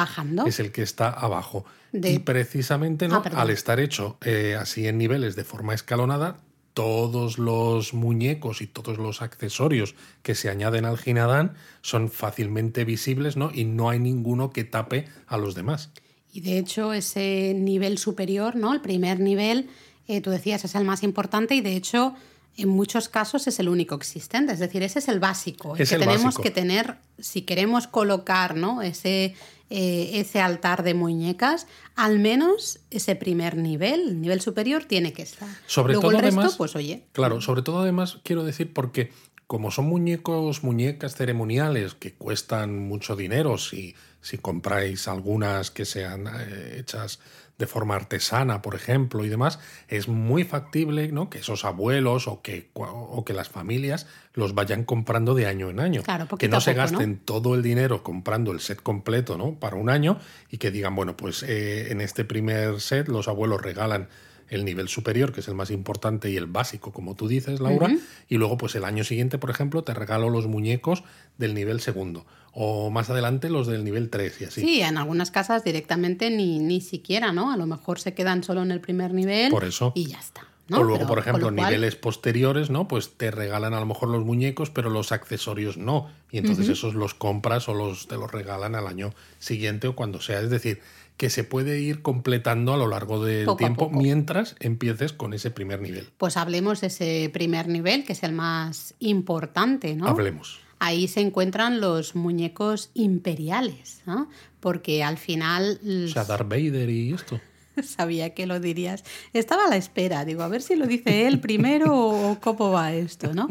es 0.46 0.60
el 0.60 0.72
que 0.72 0.82
está 0.82 1.10
abajo. 1.10 1.64
Y 1.92 2.18
precisamente 2.18 3.08
¿no? 3.08 3.22
Ah, 3.24 3.40
al 3.40 3.50
estar 3.50 3.80
hecho 3.80 4.18
eh, 4.22 4.56
así 4.58 4.86
en 4.86 4.98
niveles 4.98 5.34
de 5.34 5.44
forma 5.44 5.74
escalonada, 5.74 6.38
todos 6.74 7.38
los 7.38 7.94
muñecos 7.94 8.60
y 8.60 8.66
todos 8.66 8.98
los 8.98 9.22
accesorios 9.22 9.94
que 10.22 10.34
se 10.34 10.50
añaden 10.50 10.84
al 10.84 10.98
Ginadán 10.98 11.54
son 11.80 12.10
fácilmente 12.10 12.84
visibles 12.84 13.38
¿no? 13.38 13.50
y 13.50 13.64
no 13.64 13.88
hay 13.88 13.98
ninguno 13.98 14.50
que 14.50 14.64
tape 14.64 15.06
a 15.26 15.38
los 15.38 15.54
demás. 15.54 15.88
Y 16.34 16.42
de 16.42 16.58
hecho 16.58 16.92
ese 16.92 17.54
nivel 17.56 17.96
superior, 17.96 18.56
¿no? 18.56 18.74
el 18.74 18.82
primer 18.82 19.20
nivel, 19.20 19.70
eh, 20.06 20.20
tú 20.20 20.28
decías, 20.28 20.66
es 20.66 20.74
el 20.74 20.84
más 20.84 21.02
importante 21.02 21.54
y 21.54 21.62
de 21.62 21.76
hecho 21.76 22.14
en 22.56 22.68
muchos 22.68 23.08
casos 23.08 23.46
es 23.46 23.58
el 23.60 23.68
único 23.68 23.94
existente, 23.94 24.52
es 24.52 24.58
decir, 24.58 24.82
ese 24.82 24.98
es 24.98 25.08
el 25.08 25.20
básico, 25.20 25.76
el 25.76 25.86
que 25.86 25.98
tenemos 25.98 26.38
que 26.38 26.50
tener 26.50 26.96
si 27.18 27.42
queremos 27.42 27.86
colocar 27.86 28.56
¿no? 28.56 28.82
ese, 28.82 29.34
eh, 29.68 30.10
ese 30.14 30.40
altar 30.40 30.82
de 30.82 30.94
muñecas, 30.94 31.66
al 31.94 32.18
menos 32.18 32.80
ese 32.90 33.14
primer 33.14 33.56
nivel, 33.56 34.08
el 34.08 34.20
nivel 34.20 34.40
superior, 34.40 34.84
tiene 34.84 35.12
que 35.12 35.22
estar. 35.22 35.48
Sobre 35.66 35.94
todo, 35.94 36.10
el 36.10 36.18
resto, 36.18 36.38
además, 36.38 36.56
pues 36.56 36.76
oye. 36.76 37.04
Claro, 37.12 37.40
sobre 37.40 37.62
todo 37.62 37.80
además 37.80 38.18
quiero 38.22 38.44
decir 38.44 38.72
porque 38.72 39.12
como 39.46 39.70
son 39.70 39.86
muñecos, 39.86 40.64
muñecas 40.64 41.14
ceremoniales 41.14 41.94
que 41.94 42.14
cuestan 42.14 42.88
mucho 42.88 43.14
dinero 43.14 43.58
si, 43.58 43.94
si 44.20 44.38
compráis 44.38 45.06
algunas 45.08 45.70
que 45.70 45.84
sean 45.84 46.26
eh, 46.26 46.78
hechas 46.80 47.20
de 47.58 47.66
forma 47.66 47.96
artesana, 47.96 48.60
por 48.60 48.74
ejemplo, 48.74 49.24
y 49.24 49.28
demás, 49.28 49.58
es 49.88 50.08
muy 50.08 50.44
factible 50.44 51.10
¿no? 51.10 51.30
que 51.30 51.38
esos 51.38 51.64
abuelos 51.64 52.28
o 52.28 52.42
que, 52.42 52.70
o 52.74 53.24
que 53.24 53.32
las 53.32 53.48
familias 53.48 54.06
los 54.34 54.54
vayan 54.54 54.84
comprando 54.84 55.34
de 55.34 55.46
año 55.46 55.70
en 55.70 55.80
año. 55.80 56.02
Claro, 56.02 56.28
que 56.36 56.48
no 56.48 56.60
se 56.60 56.72
poco, 56.72 56.82
gasten 56.82 57.12
¿no? 57.12 57.18
todo 57.24 57.54
el 57.54 57.62
dinero 57.62 58.02
comprando 58.02 58.52
el 58.52 58.60
set 58.60 58.82
completo 58.82 59.38
¿no? 59.38 59.54
para 59.54 59.76
un 59.76 59.88
año 59.88 60.18
y 60.50 60.58
que 60.58 60.70
digan, 60.70 60.94
bueno, 60.94 61.16
pues 61.16 61.42
eh, 61.42 61.90
en 61.90 62.00
este 62.02 62.24
primer 62.24 62.80
set 62.80 63.08
los 63.08 63.28
abuelos 63.28 63.62
regalan 63.62 64.08
el 64.48 64.64
nivel 64.64 64.88
superior, 64.88 65.32
que 65.32 65.40
es 65.40 65.48
el 65.48 65.54
más 65.54 65.70
importante, 65.70 66.30
y 66.30 66.36
el 66.36 66.46
básico, 66.46 66.92
como 66.92 67.16
tú 67.16 67.26
dices, 67.26 67.60
Laura, 67.60 67.90
y 68.28 68.36
luego 68.36 68.56
pues 68.56 68.74
el 68.74 68.84
año 68.84 69.04
siguiente, 69.04 69.38
por 69.38 69.50
ejemplo, 69.50 69.82
te 69.82 69.92
regalo 69.92 70.30
los 70.30 70.46
muñecos 70.46 71.02
del 71.36 71.54
nivel 71.54 71.80
segundo, 71.80 72.26
o 72.58 72.88
más 72.90 73.10
adelante 73.10 73.50
los 73.50 73.66
del 73.66 73.84
nivel 73.84 74.08
3 74.08 74.40
y 74.40 74.44
así. 74.44 74.60
Sí, 74.62 74.80
en 74.80 74.96
algunas 74.96 75.30
casas 75.30 75.62
directamente 75.62 76.30
ni, 76.30 76.58
ni 76.58 76.80
siquiera, 76.80 77.30
¿no? 77.30 77.52
A 77.52 77.56
lo 77.58 77.66
mejor 77.66 78.00
se 78.00 78.14
quedan 78.14 78.42
solo 78.42 78.62
en 78.62 78.70
el 78.70 78.80
primer 78.80 79.12
nivel 79.12 79.50
Por 79.50 79.64
eso. 79.64 79.92
y 79.94 80.06
ya 80.06 80.18
está. 80.18 80.46
¿no? 80.68 80.78
O 80.78 80.82
luego, 80.82 80.96
Pero, 81.00 81.08
por 81.08 81.18
ejemplo, 81.18 81.42
cual- 81.54 81.54
niveles 81.54 81.94
posteriores, 81.96 82.70
¿no? 82.70 82.88
Pues 82.88 83.10
te 83.18 83.30
regalan 83.30 83.74
a 83.74 83.78
lo 83.80 83.84
mejor 83.86 84.08
los 84.08 84.24
muñecos, 84.24 84.70
pero 84.70 84.88
los 84.90 85.12
accesorios 85.12 85.76
no. 85.76 86.08
Y 86.32 86.38
entonces 86.38 86.68
esos 86.70 86.94
los 86.94 87.12
compras 87.14 87.68
o 87.68 87.74
los 87.74 88.08
te 88.08 88.16
los 88.16 88.32
regalan 88.32 88.74
al 88.74 88.86
año 88.86 89.12
siguiente 89.38 89.86
o 89.86 89.94
cuando 89.94 90.20
sea. 90.22 90.40
Es 90.40 90.48
decir, 90.50 90.80
que 91.18 91.28
se 91.30 91.44
puede 91.44 91.80
ir 91.80 92.00
completando 92.02 92.72
a 92.74 92.78
lo 92.78 92.88
largo 92.88 93.22
del 93.24 93.44
Poco 93.44 93.58
tiempo 93.58 93.90
mientras 93.90 94.56
empieces 94.60 95.12
con 95.12 95.34
ese 95.34 95.50
primer 95.50 95.80
nivel. 95.82 96.08
Pues 96.18 96.36
hablemos 96.36 96.80
de 96.80 96.86
ese 96.88 97.30
primer 97.32 97.68
nivel, 97.68 98.04
que 98.04 98.14
es 98.14 98.22
el 98.22 98.32
más 98.32 98.94
importante, 98.98 99.94
¿no? 99.94 100.08
Hablemos. 100.08 100.60
Ahí 100.78 101.08
se 101.08 101.20
encuentran 101.20 101.80
los 101.80 102.14
muñecos 102.14 102.90
imperiales, 102.94 104.02
¿no? 104.06 104.28
Porque 104.60 105.02
al 105.02 105.18
final 105.18 105.80
O 106.06 106.08
sea, 106.08 106.24
Darth 106.24 106.48
Vader 106.48 106.88
y 106.90 107.12
esto. 107.14 107.40
sabía 107.84 108.34
que 108.34 108.46
lo 108.46 108.60
dirías. 108.60 109.04
Estaba 109.32 109.66
a 109.66 109.68
la 109.68 109.76
espera, 109.76 110.24
digo, 110.24 110.42
a 110.42 110.48
ver 110.48 110.62
si 110.62 110.76
lo 110.76 110.86
dice 110.86 111.26
él 111.26 111.40
primero 111.40 111.94
o 111.94 112.38
cómo 112.40 112.70
va 112.70 112.92
esto, 112.92 113.34
¿no? 113.34 113.48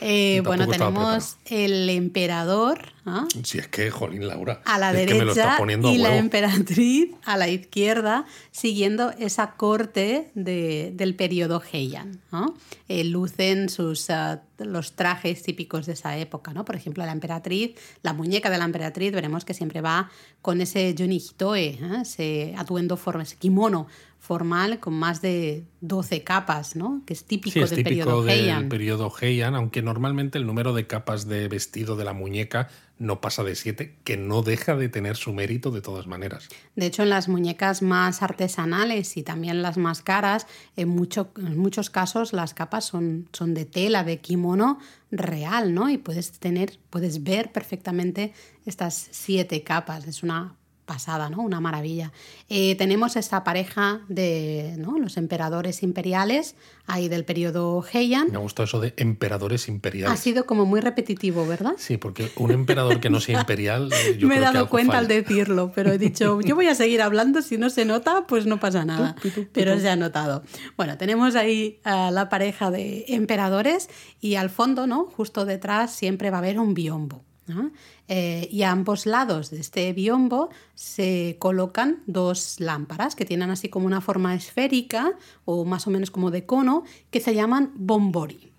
Eh, 0.00 0.40
bueno, 0.44 0.66
tenemos 0.68 1.36
el 1.46 1.88
emperador 1.88 2.92
¿ah? 3.06 3.26
Si 3.44 3.58
es 3.58 3.68
que, 3.68 3.90
jolín, 3.90 4.26
Laura. 4.26 4.62
a 4.64 4.78
la 4.78 4.92
es 4.92 5.06
que 5.06 5.14
me 5.14 5.20
lo 5.24 5.32
derecha 5.34 5.42
está 5.50 5.56
poniendo 5.58 5.88
a 5.88 5.92
y 5.92 5.98
la 5.98 6.16
emperatriz 6.16 7.10
a 7.24 7.36
la 7.36 7.48
izquierda, 7.48 8.24
siguiendo 8.50 9.10
esa 9.18 9.52
corte 9.52 10.30
de- 10.34 10.92
del 10.94 11.14
periodo 11.14 11.62
Heian. 11.72 12.20
¿no? 12.32 12.54
Eh, 12.88 13.04
lucen 13.04 13.68
sus, 13.68 14.10
ah, 14.10 14.42
los 14.58 14.94
trajes 14.94 15.42
típicos 15.42 15.86
de 15.86 15.92
esa 15.92 16.16
época. 16.16 16.52
¿no? 16.52 16.64
Por 16.64 16.76
ejemplo, 16.76 17.04
la 17.04 17.12
emperatriz, 17.12 17.76
la 18.02 18.12
muñeca 18.12 18.50
de 18.50 18.58
la 18.58 18.64
emperatriz, 18.64 19.12
veremos 19.12 19.44
que 19.44 19.54
siempre 19.54 19.80
va 19.80 20.10
con 20.42 20.60
ese 20.60 20.94
yonihitoe, 20.94 21.78
¿eh? 21.80 21.98
ese 22.02 22.54
atuendo 22.56 22.96
formal, 22.96 23.26
ese 23.26 23.36
kimono 23.36 23.86
formal 24.20 24.80
con 24.80 24.94
más 24.94 25.22
de 25.22 25.64
12 25.80 26.22
capas, 26.24 26.76
¿no? 26.76 27.02
que 27.06 27.12
es 27.14 27.24
típico 27.24 27.52
Sí, 27.54 27.60
es 27.60 27.70
del 27.70 27.84
típico 27.84 28.04
periodo 28.04 28.22
del 28.24 28.40
Heian. 28.40 28.68
periodo 28.68 29.12
Heian, 29.20 29.54
aunque 29.54 29.80
normalmente 29.80 30.38
el 30.38 30.46
número 30.46 30.74
de 30.74 30.86
capas 30.86 31.26
de 31.28 31.48
vestido 31.48 31.96
de 31.96 32.04
la 32.04 32.12
muñeca 32.12 32.68
no 32.98 33.20
pasa 33.20 33.44
de 33.44 33.54
7, 33.54 33.96
que 34.02 34.16
no 34.16 34.42
deja 34.42 34.74
de 34.74 34.88
tener 34.88 35.16
su 35.16 35.32
mérito 35.32 35.70
de 35.70 35.80
todas 35.80 36.08
maneras. 36.08 36.48
De 36.74 36.86
hecho, 36.86 37.04
en 37.04 37.10
las 37.10 37.28
muñecas 37.28 37.80
más 37.80 38.22
artesanales 38.22 39.16
y 39.16 39.22
también 39.22 39.62
las 39.62 39.76
más 39.78 40.02
caras, 40.02 40.48
en, 40.76 40.88
mucho- 40.88 41.30
en 41.36 41.56
muchos 41.56 41.90
casos 41.90 42.32
las 42.32 42.54
capas 42.54 42.84
son, 42.86 43.28
son 43.32 43.54
de 43.54 43.66
tela, 43.66 44.02
de 44.02 44.18
kimono 44.18 44.80
real, 45.12 45.74
¿no? 45.74 45.88
Y 45.90 45.96
puedes 45.98 46.32
tener, 46.40 46.80
puedes 46.90 47.22
ver 47.22 47.52
perfectamente 47.52 48.32
estas 48.66 49.08
siete 49.12 49.62
capas. 49.62 50.06
Es 50.08 50.24
una 50.24 50.56
pasada, 50.88 51.28
¿no? 51.28 51.42
Una 51.42 51.60
maravilla. 51.60 52.12
Eh, 52.48 52.74
tenemos 52.76 53.14
esta 53.14 53.44
pareja 53.44 54.00
de 54.08 54.74
¿no? 54.78 54.98
los 54.98 55.18
emperadores 55.18 55.82
imperiales, 55.82 56.56
ahí 56.86 57.08
del 57.08 57.26
periodo 57.26 57.84
Heian. 57.92 58.28
Me 58.30 58.36
ha 58.36 58.40
gustado 58.40 58.64
eso 58.64 58.80
de 58.80 58.94
emperadores 58.96 59.68
Ha 59.68 59.70
imperiales. 59.70 60.18
sido 60.18 60.46
como 60.46 60.64
muy 60.64 60.80
repetitivo, 60.80 61.46
¿verdad? 61.46 61.74
Sí, 61.76 61.98
porque 61.98 62.32
un 62.36 62.50
emperador 62.50 63.00
que 63.00 63.10
no 63.10 63.20
sea 63.20 63.38
imperial, 63.40 63.90
yo 64.18 64.26
Me 64.28 64.36
he 64.36 64.38
creo 64.38 64.52
dado 64.52 64.68
cuenta 64.70 64.96
al 64.98 65.06
decirlo, 65.06 65.70
pero 65.74 65.92
he 65.92 65.98
dicho, 65.98 66.40
yo 66.44 66.56
voy 66.56 66.68
a 66.68 66.74
seguir 66.74 67.02
hablando, 67.02 67.42
si 67.42 67.58
no 67.58 67.68
se 67.68 67.84
nota, 67.84 68.26
pues 68.26 68.46
no 68.46 68.58
pasa 68.58 68.86
nada. 68.86 69.14
Pero 69.52 69.78
se 69.78 69.90
ha 69.90 69.96
notado. 69.96 70.42
Bueno, 70.78 70.96
tenemos 70.96 71.36
ahí 71.36 71.80
a 71.84 72.10
la 72.10 72.30
pareja 72.30 72.70
de 72.70 73.04
emperadores 73.08 73.90
y 74.22 74.36
al 74.36 74.48
fondo, 74.48 74.86
¿no? 74.86 75.04
Justo 75.04 75.44
detrás 75.44 75.94
siempre 75.94 76.30
va 76.30 76.38
a 76.38 76.40
haber 76.40 76.58
un 76.58 76.72
biombo. 76.72 77.22
¿no? 77.46 77.70
Eh, 78.08 78.48
y 78.50 78.62
a 78.62 78.70
ambos 78.70 79.04
lados 79.04 79.50
de 79.50 79.60
este 79.60 79.92
biombo 79.92 80.48
se 80.74 81.36
colocan 81.38 82.02
dos 82.06 82.58
lámparas 82.58 83.14
que 83.14 83.26
tienen 83.26 83.50
así 83.50 83.68
como 83.68 83.86
una 83.86 84.00
forma 84.00 84.34
esférica 84.34 85.12
o 85.44 85.64
más 85.66 85.86
o 85.86 85.90
menos 85.90 86.10
como 86.10 86.30
de 86.30 86.46
cono 86.46 86.84
que 87.10 87.20
se 87.20 87.34
llaman 87.34 87.72
bombori. 87.76 88.52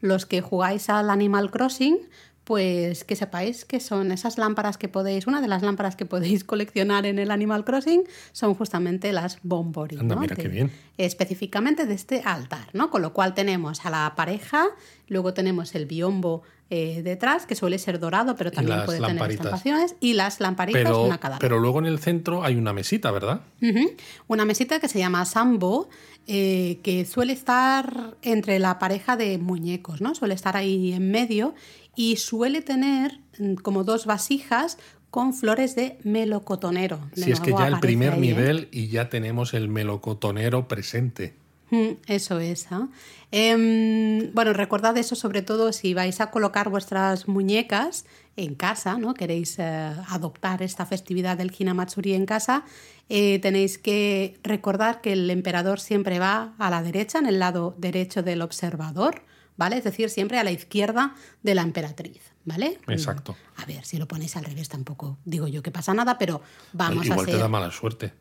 Los 0.00 0.26
que 0.26 0.40
jugáis 0.40 0.88
al 0.90 1.10
Animal 1.10 1.50
Crossing 1.50 1.98
pues 2.44 3.04
que 3.04 3.14
sepáis 3.14 3.66
que 3.66 3.78
son 3.78 4.10
esas 4.10 4.38
lámparas 4.38 4.78
que 4.78 4.88
podéis, 4.88 5.26
una 5.26 5.42
de 5.42 5.48
las 5.48 5.60
lámparas 5.62 5.96
que 5.96 6.06
podéis 6.06 6.44
coleccionar 6.44 7.04
en 7.04 7.18
el 7.18 7.30
Animal 7.30 7.62
Crossing 7.62 8.04
son 8.32 8.54
justamente 8.54 9.12
las 9.12 9.38
Bombori, 9.42 9.98
Anda, 9.98 10.14
¿no? 10.14 10.20
mira 10.22 10.34
De- 10.34 10.42
qué 10.44 10.48
bien. 10.48 10.72
específicamente 10.96 11.84
de 11.84 11.92
este 11.92 12.22
altar, 12.24 12.68
¿no? 12.72 12.88
Con 12.90 13.02
lo 13.02 13.12
cual 13.12 13.34
tenemos 13.34 13.84
a 13.84 13.90
la 13.90 14.14
pareja, 14.16 14.64
luego 15.08 15.34
tenemos 15.34 15.74
el 15.74 15.84
biombo 15.84 16.42
eh, 16.70 17.00
detrás, 17.02 17.46
que 17.46 17.54
suele 17.54 17.78
ser 17.78 17.98
dorado, 17.98 18.36
pero 18.36 18.50
también 18.50 18.84
puede 18.84 19.00
lamparitas. 19.00 19.26
tener 19.26 19.30
estampaciones, 19.30 19.96
y 20.00 20.12
las 20.12 20.38
lamparitas, 20.38 20.82
Pero, 20.82 21.04
una 21.04 21.18
cada 21.18 21.38
pero 21.38 21.58
luego 21.58 21.78
en 21.78 21.86
el 21.86 21.98
centro 21.98 22.44
hay 22.44 22.56
una 22.56 22.74
mesita, 22.74 23.10
¿verdad? 23.10 23.40
Una 24.26 24.44
mesita 24.44 24.78
que 24.78 24.88
se 24.88 24.98
llama 24.98 25.24
Sambo, 25.24 25.88
eh, 26.26 26.78
que 26.82 27.06
suele 27.06 27.32
estar 27.32 28.16
entre 28.20 28.58
la 28.58 28.78
pareja 28.78 29.16
de 29.16 29.38
muñecos, 29.38 30.02
¿no? 30.02 30.14
Suele 30.14 30.34
estar 30.34 30.58
ahí 30.58 30.92
en 30.92 31.10
medio 31.10 31.54
y 31.96 32.16
suele 32.16 32.60
tener 32.60 33.18
mm, 33.38 33.54
como 33.54 33.82
dos 33.82 34.04
vasijas 34.04 34.76
con 35.10 35.32
flores 35.32 35.74
de 35.74 35.98
melocotonero. 36.04 37.00
De 37.14 37.22
Si 37.22 37.32
es 37.32 37.40
que 37.40 37.52
ya 37.52 37.66
el 37.66 37.80
primer 37.80 38.12
ahí, 38.12 38.18
¿eh? 38.18 38.20
nivel 38.20 38.68
y 38.72 38.88
ya 38.88 39.08
tenemos 39.08 39.54
el 39.54 39.68
melocotonero 39.68 40.68
presente. 40.68 41.34
Mm, 41.70 41.98
Eso 42.06 42.38
es. 42.40 42.66
¿ah? 42.70 42.88
Em, 43.30 44.32
bueno, 44.32 44.52
recordad 44.54 44.96
eso 44.96 45.14
sobre 45.14 45.42
todo 45.42 45.72
si 45.72 45.92
vais 45.92 46.20
a 46.20 46.30
colocar 46.30 46.70
vuestras 46.70 47.28
muñecas 47.28 48.06
en 48.36 48.54
casa, 48.54 48.96
¿no? 48.98 49.14
Queréis 49.14 49.58
eh, 49.58 49.92
adoptar 50.08 50.62
esta 50.62 50.86
festividad 50.86 51.36
del 51.36 51.52
Hinamatsuri 51.56 52.14
en 52.14 52.24
casa, 52.24 52.64
eh, 53.08 53.38
tenéis 53.40 53.78
que 53.78 54.38
recordar 54.42 55.00
que 55.00 55.12
el 55.12 55.28
emperador 55.30 55.80
siempre 55.80 56.18
va 56.18 56.54
a 56.58 56.70
la 56.70 56.82
derecha, 56.82 57.18
en 57.18 57.26
el 57.26 57.38
lado 57.38 57.74
derecho 57.78 58.22
del 58.22 58.42
observador, 58.42 59.22
¿vale? 59.56 59.76
Es 59.76 59.84
decir, 59.84 60.08
siempre 60.08 60.38
a 60.38 60.44
la 60.44 60.52
izquierda 60.52 61.14
de 61.42 61.54
la 61.54 61.62
emperatriz, 61.62 62.20
¿vale? 62.48 62.78
Exacto. 62.88 63.36
A 63.56 63.64
ver, 63.66 63.84
si 63.84 63.98
lo 63.98 64.08
ponéis 64.08 64.36
al 64.36 64.44
revés 64.44 64.68
tampoco 64.68 65.18
digo 65.24 65.46
yo 65.46 65.62
que 65.62 65.70
pasa 65.70 65.94
nada, 65.94 66.18
pero 66.18 66.40
vamos 66.72 67.04
Igual 67.06 67.20
a 67.20 67.24
te 67.24 67.30
hacer, 67.30 67.42
da 67.42 67.48
mala 67.48 67.70
suerte. 67.70 68.12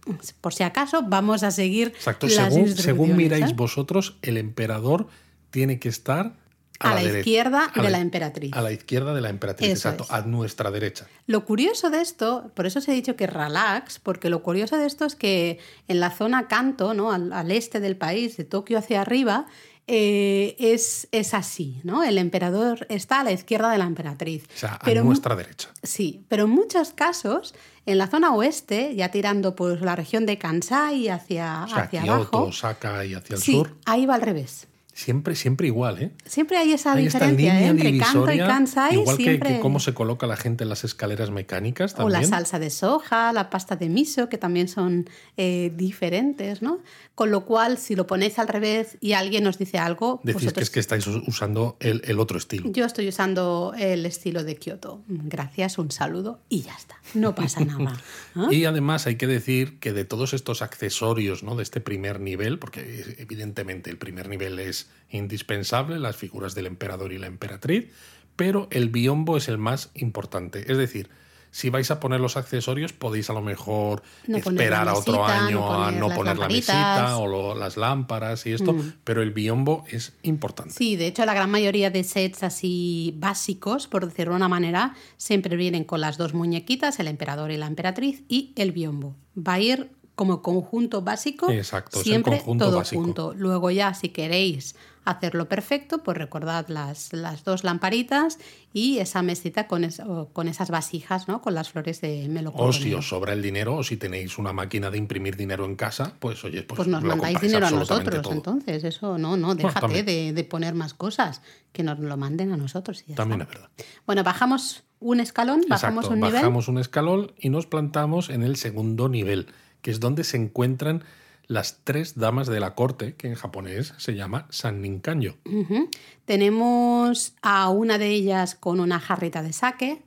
por 0.41 0.53
si 0.53 0.63
acaso, 0.63 1.01
vamos 1.07 1.41
a 1.43 1.51
seguir 1.51 1.88
Exacto. 1.96 2.27
las 2.27 2.53
Según, 2.53 2.67
según 2.75 3.15
miráis 3.15 3.51
¿eh? 3.51 3.53
vosotros, 3.55 4.17
el 4.22 4.38
emperador 4.38 5.07
tiene 5.50 5.79
que 5.79 5.89
estar 5.89 6.36
a, 6.79 6.91
A 6.91 6.93
la 6.93 7.03
izquierda 7.03 7.72
A 7.74 7.81
de 7.81 7.89
la 7.89 8.00
emperatriz. 8.00 8.53
A 8.53 8.62
la 8.62 8.72
izquierda 8.72 9.15
de 9.15 9.22
la 9.22 9.29
emperatriz, 9.29 9.69
Eso 9.69 9.89
exacto. 9.89 10.03
es. 10.03 10.12
A 10.12 10.22
nuestra 10.27 10.69
derecha. 10.69 11.07
Lo 11.25 11.43
curioso 11.43 11.89
de 11.89 12.01
esto, 12.01 12.51
por 12.53 12.67
eso 12.67 12.77
os 12.77 12.88
he 12.88 12.91
dicho 12.91 13.15
que 13.15 13.25
relax, 13.25 13.98
porque 13.98 14.29
lo 14.29 14.43
curioso 14.43 14.77
de 14.77 14.86
esto 14.86 15.05
es 15.05 15.15
que 15.15 15.57
en 15.88 16.00
la 16.00 16.12
zona 16.12 16.48
Kanto, 16.48 16.93
¿no? 16.93 17.12
al, 17.12 17.34
al 17.34 17.50
este 17.51 17.79
del 17.79 17.98
país, 17.98 18.38
de 18.38 18.43
Tokio 18.43 18.77
hacia 18.77 19.01
arriba, 19.01 19.48
eh, 19.88 20.56
es, 20.60 21.08
es 21.12 21.34
así, 21.34 21.79
¿no? 21.84 22.03
El 22.03 22.17
emperador 22.17 22.86
está 22.89 23.22
a 23.22 23.24
la 23.24 23.32
izquierda 23.32 23.72
de 23.72 23.77
la 23.77 23.86
emperatriz. 23.86 24.44
O 24.56 24.58
sea, 24.58 24.74
a 24.74 24.79
Pero 24.79 25.03
nuestra 25.03 25.36
derecha. 25.36 25.70
Sí, 25.82 26.25
pero 26.27 26.44
en 26.44 26.50
muchos 26.50 26.91
casos, 26.91 27.56
en 27.86 27.98
la 27.98 28.08
zona 28.08 28.34
oeste, 28.36 28.96
ya 28.96 29.10
tirando 29.12 29.56
pues 29.56 29.79
la 29.82 29.96
región 29.96 30.25
de 30.25 30.38
Kansai 30.38 31.08
hacia, 31.08 31.63
O 31.63 31.67
sea, 31.70 31.84
hacia 31.84 32.01
Kioto, 32.03 32.13
abajo, 32.13 32.44
Osaka 32.44 33.06
y 33.06 33.13
hacia 33.13 33.36
el 33.38 33.41
sí, 33.41 33.53
sur. 33.53 33.75
ahí 33.86 34.06
va 34.06 34.15
al 34.15 34.22
revés. 34.22 34.67
Siempre, 34.98 35.36
siempre 35.36 35.68
igual, 35.68 36.01
¿eh? 36.01 36.12
Siempre 36.25 36.58
hay 36.58 36.74
esa 36.74 36.94
Hay 36.94 37.06
esta 37.06 37.20
diferencia 37.20 37.62
¿eh? 37.62 37.68
entre 37.68 37.98
Kanto 38.00 38.32
y 38.34 38.39
Kansai. 38.39 38.96
igual 38.96 39.16
que- 39.16 39.24
siempre... 39.24 39.54
que, 39.54 39.60
cómo 39.60 39.80
se 39.80 39.94
coloca 39.94 40.25
la 40.25 40.36
gente 40.38 40.63
en 40.63 40.70
las 40.70 40.84
escaleras 40.84 41.30
mecánicas 41.30 41.94
O 42.00 42.10
la 42.10 42.24
salsa 42.24 42.58
de 42.58 42.72
soja, 42.72 43.32
la 43.32 43.51
pasta 43.51 43.75
de 43.75 43.89
miso, 43.89 44.27
que 44.27 44.39
también 44.39 44.68
son 44.68 45.08
eh, 45.38 45.72
diferentes, 45.75 46.63
¿no? 46.63 46.80
Con 47.13 47.30
lo 47.30 47.46
cual, 47.46 47.77
si 47.77 47.96
lo 47.96 48.08
ponéis 48.08 48.39
al 48.39 48.48
revés 48.48 48.98
y 49.00 49.13
alguien 49.13 49.44
nos 49.44 49.60
dice 49.60 49.77
algo, 49.77 50.20
Decís 50.24 50.51
que 50.51 50.62
es 50.62 50.70
que 50.72 50.80
estáis 50.80 51.06
usando 51.06 51.77
el, 51.80 52.01
el 52.06 52.20
otro 52.20 52.39
estilo. 52.39 52.72
yo 52.72 52.84
estoy 52.84 53.08
usando 53.08 53.74
el 53.77 54.04
estilo 54.04 54.44
de 54.44 54.56
Kioto. 54.56 55.04
Gracias, 55.08 55.77
un 55.77 55.92
saludo 55.92 56.39
y 56.50 56.62
ya 56.62 56.74
está. 56.75 56.96
No 57.13 57.36
pasa 57.36 57.63
nada. 57.63 58.01
Y 58.51 58.66
además 58.66 59.06
hay 59.06 59.16
que 59.18 59.27
decir 59.27 59.77
que 59.80 59.94
de 59.94 60.06
todos 60.06 60.34
estos 60.34 60.63
accesorios 60.63 61.44
¿no? 61.44 61.56
de 61.56 61.62
este 61.63 61.82
primer 61.82 62.20
nivel, 62.20 62.58
porque 62.58 63.16
evidentemente 63.20 63.92
el 63.92 63.98
primer 63.98 64.27
nivel 64.30 64.58
es 64.60 64.87
indispensable, 65.10 66.00
las 66.00 66.15
figuras 66.15 66.56
del 66.56 66.65
emperador 66.67 67.12
y 67.13 67.17
la 67.17 67.27
emperatriz, 67.27 67.91
pero 68.36 68.67
el 68.72 68.89
biombo 68.89 69.38
es 69.38 69.48
el 69.48 69.58
más 69.58 69.89
importante. 69.96 70.72
Es 70.72 70.77
decir, 70.77 71.10
Si 71.50 71.70
vais 71.70 71.89
a 71.91 72.01
poner 72.01 72.20
los 72.20 72.36
accesorios, 72.36 72.91
podéis 72.91 73.29
a 73.29 73.34
lo 73.34 73.41
mejor 73.41 74.03
No 74.27 74.38
esperar 74.38 74.88
a 74.89 74.94
otro 74.94 75.25
año 75.25 75.60
no 75.62 75.84
a 75.86 75.91
no 75.91 76.10
poner 76.10 76.38
la. 76.38 76.46
Mm. 76.48 76.51
mesita 76.51 77.17
o 77.17 77.25
lo- 77.25 77.56
las 77.56 77.77
lámparas 77.77 78.46
y 78.46 78.51
esto, 78.51 78.75
pero 79.06 79.22
el 79.24 79.32
biombo 79.32 79.86
es 79.89 80.13
importante. 80.24 80.74
Sí, 80.74 80.98
de 80.98 81.08
hecho 81.08 81.25
la 81.25 81.34
gran 81.34 81.50
mayoría 81.50 81.89
de 81.89 82.03
sets 82.03 82.44
así 82.44 83.15
básicos, 83.17 83.88
por 83.88 84.06
decirlo 84.06 84.34
de 84.34 84.38
una 84.38 84.50
manera, 84.50 84.94
siempre 85.15 85.56
vienen 85.56 85.86
con 85.86 86.01
las 86.01 86.17
dos 86.17 86.34
muñequitas, 86.34 87.00
el 87.00 87.08
emperador 87.08 87.50
y 87.50 87.58
la 87.58 87.67
emperatriz, 87.67 88.24
y 88.27 88.51
el 88.58 88.74
biombo. 88.74 89.15
Va 89.36 89.53
a 89.53 89.60
ir 89.62 89.89
como 90.17 90.41
conjunto 90.41 91.01
básico, 91.03 91.50
Exacto, 91.50 92.01
siempre 92.01 92.33
conjunto 92.39 92.65
todo 92.65 92.77
básico. 92.79 93.01
junto. 93.01 93.33
Luego 93.33 93.71
ya, 93.71 93.93
si 93.93 94.09
queréis 94.09 94.75
hacerlo 95.05 95.47
perfecto, 95.47 96.00
pues 96.03 96.17
recordad 96.17 96.67
las, 96.67 97.13
las 97.13 97.45
dos 97.45 97.63
lamparitas 97.63 98.39
y 98.74 98.97
esa 98.97 99.21
mesita 99.21 99.65
con, 99.67 99.86
es- 99.86 100.01
o 100.01 100.27
con 100.33 100.50
esas 100.50 100.69
vasijas, 100.69 101.29
¿no? 101.29 101.41
Con 101.41 101.53
las 101.53 101.69
flores 101.69 102.01
de 102.01 102.25
O 102.25 102.29
melocotón. 102.29 102.74
si 102.74 102.93
os 102.93 103.07
sobra 103.07 103.31
el 103.31 103.41
dinero 103.41 103.75
o 103.77 103.83
si 103.83 103.95
tenéis 103.95 104.38
una 104.38 104.51
máquina 104.51 104.89
de 104.91 104.97
imprimir 104.97 105.38
dinero 105.38 105.63
en 105.63 105.75
casa, 105.77 106.13
pues 106.19 106.43
oye, 106.43 106.63
pues, 106.63 106.75
Pues 106.75 106.88
nos 106.89 107.03
lo 107.03 107.09
mandáis 107.09 107.39
dinero 107.39 107.67
a 107.67 107.71
nosotros, 107.71 108.21
todo. 108.21 108.33
entonces. 108.33 108.83
Eso 108.83 109.17
no, 109.17 109.38
no, 109.38 109.55
déjate 109.55 110.03
de, 110.03 110.33
de 110.33 110.43
poner 110.43 110.74
más 110.74 110.93
cosas. 110.93 111.41
Que 111.71 111.83
nos 111.83 112.00
lo 112.00 112.17
manden 112.17 112.51
a 112.51 112.57
nosotros 112.57 113.03
y 113.05 113.12
ya 113.12 113.15
También 113.15 113.41
está. 113.41 113.53
es 113.53 113.59
verdad. 113.62 113.71
Bueno, 114.07 114.24
bajamos 114.24 114.83
un 115.00 115.19
escalón, 115.19 115.62
bajamos 115.69 116.05
Exacto, 116.05 116.13
un 116.15 116.19
nivel. 116.21 116.33
bajamos 116.33 116.67
un 116.67 116.79
escalón 116.79 117.31
y 117.38 117.50
nos 117.50 117.67
plantamos 117.67 118.29
en 118.31 118.41
el 118.41 118.55
segundo 118.55 119.07
nivel, 119.09 119.45
que 119.88 119.91
es 119.91 120.01
donde 120.01 120.25
se 120.25 120.36
encuentran 120.36 121.06
las 121.48 121.79
tres 121.86 122.15
damas 122.20 122.48
de 122.48 122.60
la 122.60 122.75
corte, 122.75 123.15
que 123.15 123.29
en 123.29 123.36
japonés 123.36 123.94
se 123.96 124.15
llama 124.15 124.46
Sanninkanyo. 124.50 125.38
Ujú. 125.46 125.89
Tenemos 126.25 127.36
a 127.41 127.70
una 127.70 127.98
de 127.98 128.10
ellas 128.10 128.56
con 128.56 128.82
una 128.82 129.00
jarrita 129.00 129.41
de 129.41 129.53
sake, 129.53 130.03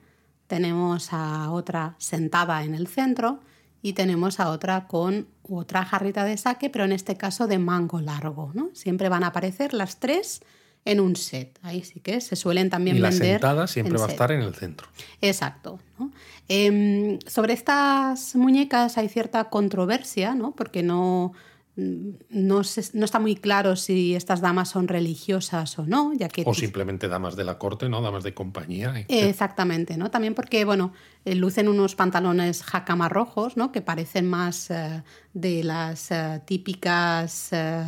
tenemos 0.49 1.15
a 1.15 1.51
otra 1.51 1.95
sentada 1.97 2.63
en 2.63 2.75
el 2.75 2.89
centro 2.89 3.41
y 3.81 3.95
tenemos 3.95 4.39
a 4.39 4.51
otra 4.51 4.87
con 4.87 5.29
otra 5.49 5.87
jarrita 5.87 6.27
de 6.27 6.37
sake, 6.37 6.69
pero 6.69 6.85
en 6.85 6.93
este 6.93 7.17
caso 7.17 7.47
de 7.47 7.59
mango 7.59 8.03
largo. 8.03 8.51
¿no? 8.53 8.69
Siempre 8.75 9.09
van 9.09 9.25
a 9.25 9.29
aparecer 9.29 9.73
las 9.73 9.99
tres 9.99 10.43
en 10.85 10.99
un 11.01 11.15
set. 11.17 11.59
Ahí 11.63 11.83
sí 11.85 12.01
que 12.01 12.21
se 12.21 12.37
suelen 12.37 12.71
también 12.71 12.97
Y 12.97 13.01
la 13.01 13.11
vender. 13.11 13.33
sentada 13.35 13.67
siempre 13.67 13.99
va 13.99 14.07
a 14.07 14.09
estar 14.09 14.33
en 14.33 14.41
el 14.41 14.55
centro. 14.55 14.89
Exacto. 15.21 15.79
¿no? 15.99 16.11
Em, 16.49 17.19
sobre 17.27 17.53
estas 17.53 18.35
muñecas 18.35 18.97
hay 18.99 19.09
cierta 19.09 19.51
controversia, 19.51 20.35
¿no? 20.35 20.53
porque 20.57 20.83
no, 20.83 21.33
mm, 21.77 22.09
no, 22.31 22.65
se- 22.65 22.97
no 22.99 23.05
está 23.05 23.19
muy 23.21 23.37
claro 23.37 23.77
si 23.77 24.15
estas 24.15 24.41
damas 24.41 24.71
son 24.71 24.89
religiosas 24.89 25.79
o 25.79 25.85
no, 25.87 26.13
ya 26.15 26.29
que 26.29 26.43
O 26.47 26.55
simplemente 26.55 27.09
damas 27.09 27.37
de 27.37 27.45
la 27.45 27.59
corte, 27.59 27.89
¿no? 27.89 28.01
Damas 28.01 28.25
de 28.25 28.33
compañía. 28.35 28.99
etc. 28.99 29.07
Exactamente, 29.11 29.97
¿no? 29.99 30.11
También 30.11 30.35
porque, 30.35 30.65
bueno, 30.65 30.93
eh, 31.27 31.35
lucen 31.35 31.69
unos 31.69 31.95
pantalones 31.95 32.63
jacama 32.63 33.09
rojos, 33.11 33.57
¿no? 33.57 33.71
Que 33.71 33.83
parecen 33.83 34.27
más 34.27 34.71
eh, 34.71 35.03
de 35.35 35.63
las 35.63 36.11
eh, 36.11 36.41
típicas... 36.47 37.49
eh, 37.53 37.85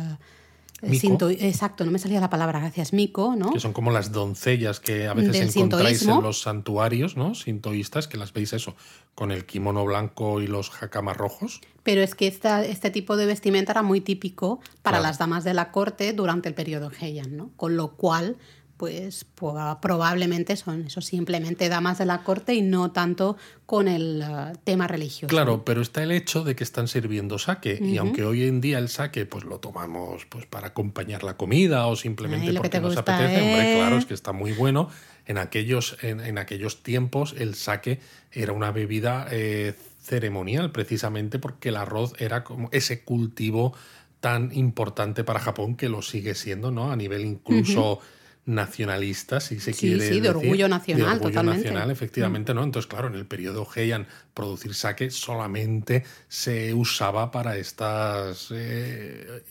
Mico. 0.83 1.29
Exacto, 1.29 1.85
no 1.85 1.91
me 1.91 1.99
salía 1.99 2.19
la 2.19 2.29
palabra, 2.29 2.59
gracias, 2.59 2.93
mico, 2.93 3.35
¿no? 3.35 3.51
que 3.51 3.59
son 3.59 3.73
como 3.73 3.91
las 3.91 4.11
doncellas 4.11 4.79
que 4.79 5.07
a 5.07 5.13
veces 5.13 5.31
Del 5.33 5.41
encontráis 5.49 5.99
sintoísmo. 5.99 6.19
en 6.19 6.23
los 6.25 6.41
santuarios, 6.41 7.15
¿no? 7.17 7.35
Sintoístas, 7.35 8.07
que 8.07 8.17
las 8.17 8.33
veis 8.33 8.53
eso, 8.53 8.75
con 9.15 9.31
el 9.31 9.45
kimono 9.45 9.85
blanco 9.85 10.41
y 10.41 10.47
los 10.47 10.71
hakamas 10.81 11.15
rojos. 11.17 11.61
Pero 11.83 12.01
es 12.01 12.15
que 12.15 12.27
esta- 12.27 12.65
este 12.65 12.89
tipo 12.91 13.15
de 13.17 13.25
vestimenta 13.25 13.71
era 13.71 13.81
muy 13.83 14.01
típico 14.01 14.59
para 14.81 14.97
Claro. 14.97 15.03
las 15.03 15.17
damas 15.19 15.43
de 15.43 15.53
la 15.53 15.71
corte 15.71 16.13
durante 16.13 16.49
el 16.49 16.55
periodo 16.55 16.91
Heian, 16.99 17.37
¿no? 17.37 17.51
Con 17.55 17.75
lo 17.77 17.95
cual, 17.95 18.37
pues 18.77 19.25
probablemente 19.35 20.55
son 20.55 20.87
eso, 20.87 21.01
simplemente 21.01 21.69
damas 21.69 21.99
de 21.99 22.05
la 22.05 22.23
corte 22.23 22.53
y 22.53 22.61
no 22.61 22.91
tanto 22.91 23.37
con 23.65 23.87
el 23.87 24.21
eh, 24.21 24.53
tema 24.63 24.87
religioso. 24.87 25.27
Claro, 25.27 25.63
pero 25.63 25.81
está 25.81 26.03
el 26.03 26.11
hecho 26.11 26.43
de 26.43 26.55
que 26.55 26.63
están 26.63 26.87
sirviendo 26.87 27.37
sake 27.37 27.79
y 27.81 27.97
aunque 27.97 28.23
hoy 28.23 28.43
en 28.43 28.61
día 28.61 28.79
el 28.79 28.89
sake 28.89 29.25
pues 29.25 29.43
lo 29.43 29.59
tomamos 29.59 30.25
pues 30.25 30.45
para 30.45 30.67
acompañar 30.67 31.23
la 31.23 31.37
comida 31.37 31.87
o 31.87 31.95
simplemente 31.95 32.49
Ay, 32.49 32.57
porque 32.57 32.79
nos 32.79 32.97
apetece, 32.97 33.41
hombre, 33.41 33.75
claro, 33.75 33.97
es 33.97 34.05
que 34.05 34.13
está 34.13 34.31
muy 34.31 34.51
bueno. 34.53 34.89
En 35.25 35.37
aquellos, 35.37 35.97
en, 36.01 36.19
en 36.19 36.37
aquellos 36.37 36.83
tiempos 36.83 37.35
el 37.37 37.55
sake 37.55 38.01
era 38.31 38.51
una 38.51 38.71
bebida 38.71 39.27
eh, 39.31 39.73
ceremonial 40.01 40.71
precisamente 40.71 41.39
porque 41.39 41.69
el 41.69 41.77
arroz 41.77 42.13
era 42.19 42.43
como 42.43 42.69
ese 42.73 43.03
cultivo 43.03 43.73
tan 44.19 44.51
importante 44.53 45.23
para 45.23 45.39
Japón 45.39 45.75
que 45.75 45.89
lo 45.89 46.01
sigue 46.01 46.35
siendo, 46.35 46.71
¿no? 46.71 46.91
A 46.91 46.95
nivel 46.95 47.25
incluso 47.25 47.99
nacionalista, 48.45 49.39
si 49.39 49.59
se 49.59 49.71
Sí, 49.73 49.79
quiere 49.87 49.99
sí, 50.07 50.19
de 50.19 50.21
decir. 50.21 50.29
orgullo 50.29 50.67
nacional, 50.67 51.05
De 51.05 51.11
orgullo 51.13 51.29
totalmente. 51.31 51.63
nacional, 51.63 51.91
efectivamente, 51.91 52.53
¿no? 52.53 52.63
Entonces, 52.63 52.87
claro, 52.89 53.07
en 53.07 53.15
el 53.15 53.25
periodo 53.25 53.67
Heian, 53.75 54.07
producir 54.33 54.73
sake 54.73 55.11
solamente 55.11 56.03
se 56.27 56.73
usaba 56.73 57.31
para 57.31 57.57
estas. 57.57 58.49
eh, 58.51 59.43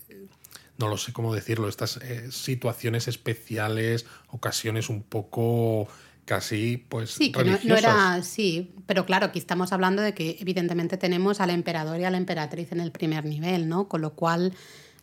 no 0.78 0.88
lo 0.88 0.96
sé 0.98 1.12
cómo 1.12 1.34
decirlo, 1.34 1.68
estas 1.68 1.98
eh, 1.98 2.30
situaciones 2.32 3.06
especiales, 3.08 4.04
ocasiones 4.28 4.88
un 4.88 5.02
poco 5.02 5.86
casi, 6.24 6.76
pues, 6.76 7.10
Sí, 7.10 7.30
que 7.32 7.44
no, 7.44 7.58
no 7.62 7.76
era 7.76 8.22
sí, 8.22 8.74
pero 8.86 9.06
claro, 9.06 9.26
aquí 9.26 9.38
estamos 9.38 9.72
hablando 9.72 10.02
de 10.02 10.14
que 10.14 10.36
evidentemente 10.40 10.96
tenemos 10.96 11.40
al 11.40 11.50
emperador 11.50 12.00
y 12.00 12.04
a 12.04 12.10
la 12.10 12.16
emperatriz 12.16 12.72
en 12.72 12.80
el 12.80 12.90
primer 12.90 13.24
nivel, 13.24 13.68
¿no? 13.68 13.88
Con 13.88 14.00
lo 14.00 14.14
cual, 14.14 14.54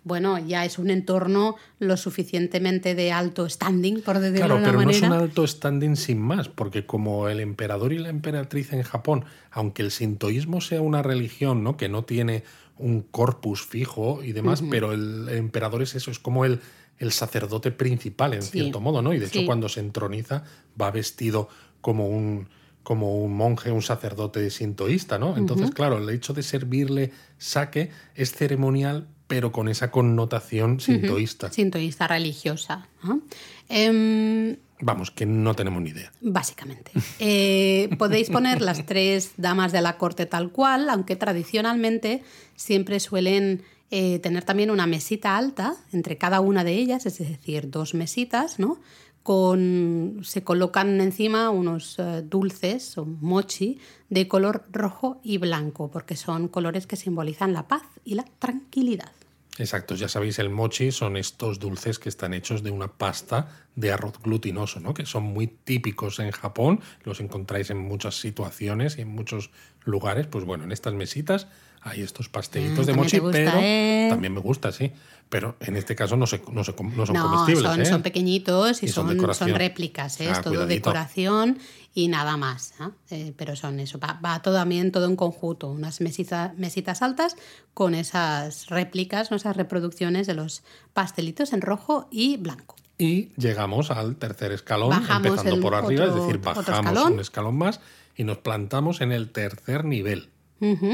bueno, 0.09 0.37
ya 0.39 0.65
es 0.65 0.77
un 0.77 0.89
entorno 0.89 1.55
lo 1.79 1.95
suficientemente 1.95 2.95
de 2.95 3.13
alto 3.13 3.47
standing, 3.47 4.01
por 4.01 4.19
decirlo 4.19 4.47
Claro, 4.47 4.55
de 4.55 4.59
una 4.63 4.67
pero 4.71 4.81
no 4.83 4.89
es 4.89 5.01
manera. 5.01 5.17
un 5.21 5.23
alto 5.29 5.47
standing 5.47 5.95
sin 5.95 6.19
más, 6.19 6.49
porque 6.49 6.85
como 6.85 7.29
el 7.29 7.39
emperador 7.39 7.93
y 7.93 7.99
la 7.99 8.09
emperatriz 8.09 8.73
en 8.73 8.83
Japón, 8.83 9.23
aunque 9.51 9.81
el 9.83 9.91
sintoísmo 9.91 10.59
sea 10.59 10.81
una 10.81 11.01
religión, 11.01 11.63
¿no? 11.63 11.77
Que 11.77 11.87
no 11.87 12.03
tiene 12.03 12.43
un 12.77 13.01
corpus 13.01 13.65
fijo 13.65 14.21
y 14.23 14.33
demás, 14.33 14.63
pero 14.69 14.91
el 14.91 15.29
emperador 15.29 15.81
es 15.81 15.95
eso, 15.95 16.11
es 16.11 16.19
como 16.19 16.43
el, 16.43 16.59
el 16.97 17.11
sacerdote 17.11 17.71
principal, 17.71 18.33
en 18.33 18.41
Sí, 18.41 18.51
cierto 18.59 18.79
modo, 18.81 19.01
¿no? 19.01 19.13
Y 19.13 19.19
de 19.19 19.25
hecho, 19.27 19.39
sí. 19.39 19.45
cuando 19.45 19.69
se 19.69 19.79
entroniza, 19.79 20.43
va 20.79 20.91
vestido 20.91 21.47
como 21.81 22.07
un 22.09 22.47
como 22.81 23.17
un 23.23 23.35
monje, 23.35 23.71
un 23.71 23.83
sacerdote 23.83 24.49
sintoísta, 24.49 25.19
¿no? 25.19 25.37
Entonces, 25.37 25.69
claro, 25.71 25.99
el 25.99 26.09
hecho 26.09 26.33
de 26.33 26.41
servirle 26.41 27.11
sake 27.37 27.91
es 28.15 28.31
ceremonial, 28.31 29.07
pero 29.29 29.51
con 29.51 29.69
esa 29.69 29.91
connotación 29.91 30.79
sintoísta. 30.79 31.51
Sintoísta 31.51 32.07
religiosa. 32.07 32.89
¿no? 33.03 33.21
Em, 33.69 34.57
Vamos, 34.81 35.11
que 35.11 35.27
no 35.27 35.55
tenemos 35.55 35.83
ni 35.83 35.91
idea. 35.91 36.11
Básicamente. 36.19 36.91
Eh, 37.19 37.89
podéis 37.99 38.29
poner 38.29 38.61
las 38.61 38.85
tres 38.85 39.33
damas 39.37 39.71
de 39.71 39.81
la 39.81 39.97
corte 39.97 40.25
tal 40.25 40.51
cual, 40.51 40.89
aunque 40.89 41.15
tradicionalmente 41.15 42.23
siempre 42.55 42.99
suelen 42.99 43.61
eh, 43.91 44.19
tener 44.19 44.43
también 44.45 44.71
una 44.71 44.87
mesita 44.87 45.37
alta 45.37 45.75
entre 45.91 46.17
cada 46.17 46.39
una 46.39 46.63
de 46.63 46.73
ellas, 46.73 47.05
es 47.05 47.19
decir, 47.19 47.69
dos 47.69 47.93
mesitas, 47.93 48.57
¿no? 48.57 48.79
Con, 49.21 50.21
se 50.23 50.43
colocan 50.43 51.01
encima 51.01 51.49
unos 51.49 51.99
eh, 51.99 52.23
dulces 52.23 52.97
o 52.97 53.05
mochi 53.05 53.79
de 54.09 54.27
color 54.27 54.65
rojo 54.71 55.19
y 55.23 55.37
blanco, 55.37 55.91
porque 55.91 56.15
son 56.15 56.47
colores 56.47 56.87
que 56.87 56.95
simbolizan 56.95 57.53
la 57.53 57.67
paz 57.67 57.83
y 58.05 58.15
la 58.15 58.25
tranquilidad. 58.39 59.11
Exacto, 59.59 59.93
ya 59.95 60.07
sabéis, 60.07 60.39
el 60.39 60.49
mochi 60.49 60.89
son 60.89 61.17
estos 61.17 61.59
dulces 61.59 61.99
que 61.99 62.07
están 62.07 62.33
hechos 62.33 62.63
de 62.63 62.71
una 62.71 62.87
pasta 62.87 63.49
de 63.75 63.91
arroz 63.91 64.17
glutinoso, 64.23 64.79
¿no? 64.79 64.93
que 64.93 65.05
son 65.05 65.23
muy 65.23 65.47
típicos 65.47 66.19
en 66.19 66.31
Japón, 66.31 66.79
los 67.03 67.19
encontráis 67.19 67.69
en 67.69 67.77
muchas 67.77 68.15
situaciones 68.15 68.97
y 68.97 69.01
en 69.01 69.09
muchos 69.09 69.51
lugares. 69.83 70.27
Pues 70.27 70.45
bueno, 70.45 70.63
en 70.63 70.71
estas 70.71 70.93
mesitas 70.93 71.49
hay 71.81 72.01
estos 72.01 72.29
pastelitos 72.29 72.79
Ah, 72.87 72.91
de 72.91 72.93
mochi, 72.93 73.17
gusta, 73.19 73.37
pero 73.37 73.57
¿eh? 73.61 74.07
también 74.09 74.33
me 74.33 74.39
gusta, 74.41 74.71
sí. 74.71 74.91
Pero 75.29 75.55
en 75.59 75.75
este 75.75 75.95
caso 75.95 76.17
no, 76.17 76.25
se, 76.25 76.41
no, 76.51 76.63
se 76.63 76.73
com- 76.73 76.91
no 76.95 77.05
son 77.05 77.15
no, 77.15 77.23
comestibles. 77.29 77.63
son, 77.71 77.81
¿eh? 77.81 77.85
son 77.85 78.01
pequeñitos 78.01 78.81
y, 78.81 78.87
Y 78.87 78.89
son 78.89 79.07
son, 79.19 79.33
son, 79.35 79.53
réplicas, 79.53 80.19
¿eh? 80.21 80.27
Ah, 80.27 80.31
es 80.31 80.41
todo 80.41 80.53
cuidadito. 80.55 80.89
decoración 80.89 81.59
y 81.93 82.07
nada 82.07 82.35
más. 82.35 82.73
¿eh? 83.11 83.33
Pero 83.37 83.55
son 83.55 83.79
eso, 83.79 83.99
va, 83.99 84.19
va 84.25 84.41
todo 84.41 84.55
también 84.55 84.91
todo 84.91 85.05
en 85.05 85.15
conjunto, 85.15 85.69
unas 85.69 86.01
mesita- 86.01 86.53
mesitas 86.57 87.03
altas 87.03 87.35
con 87.75 87.93
esas 87.93 88.67
réplicas, 88.69 89.29
¿no? 89.29 89.37
esas 89.37 89.55
reproducciones 89.55 90.25
de 90.25 90.33
los 90.33 90.63
pastelitos 90.93 91.53
en 91.53 91.61
rojo 91.61 92.07
y 92.09 92.37
blanco. 92.37 92.75
Y 92.97 93.29
llegamos 93.37 93.91
al 93.91 94.15
tercer 94.15 94.51
escalón, 94.51 94.89
Bajamos 94.89 95.27
empezando 95.27 95.61
por 95.61 95.75
arriba, 95.75 96.05
otro- 96.05 96.15
es 96.17 96.21
decir, 96.23 96.41
bajamos 96.41 96.67
escalón. 96.67 97.13
un 97.13 97.19
escalón 97.19 97.55
más 97.55 97.79
y 98.15 98.23
nos 98.23 98.39
plantamos 98.39 98.99
en 99.01 99.11
el 99.11 99.29
tercer 99.31 99.85
nivel, 99.85 100.29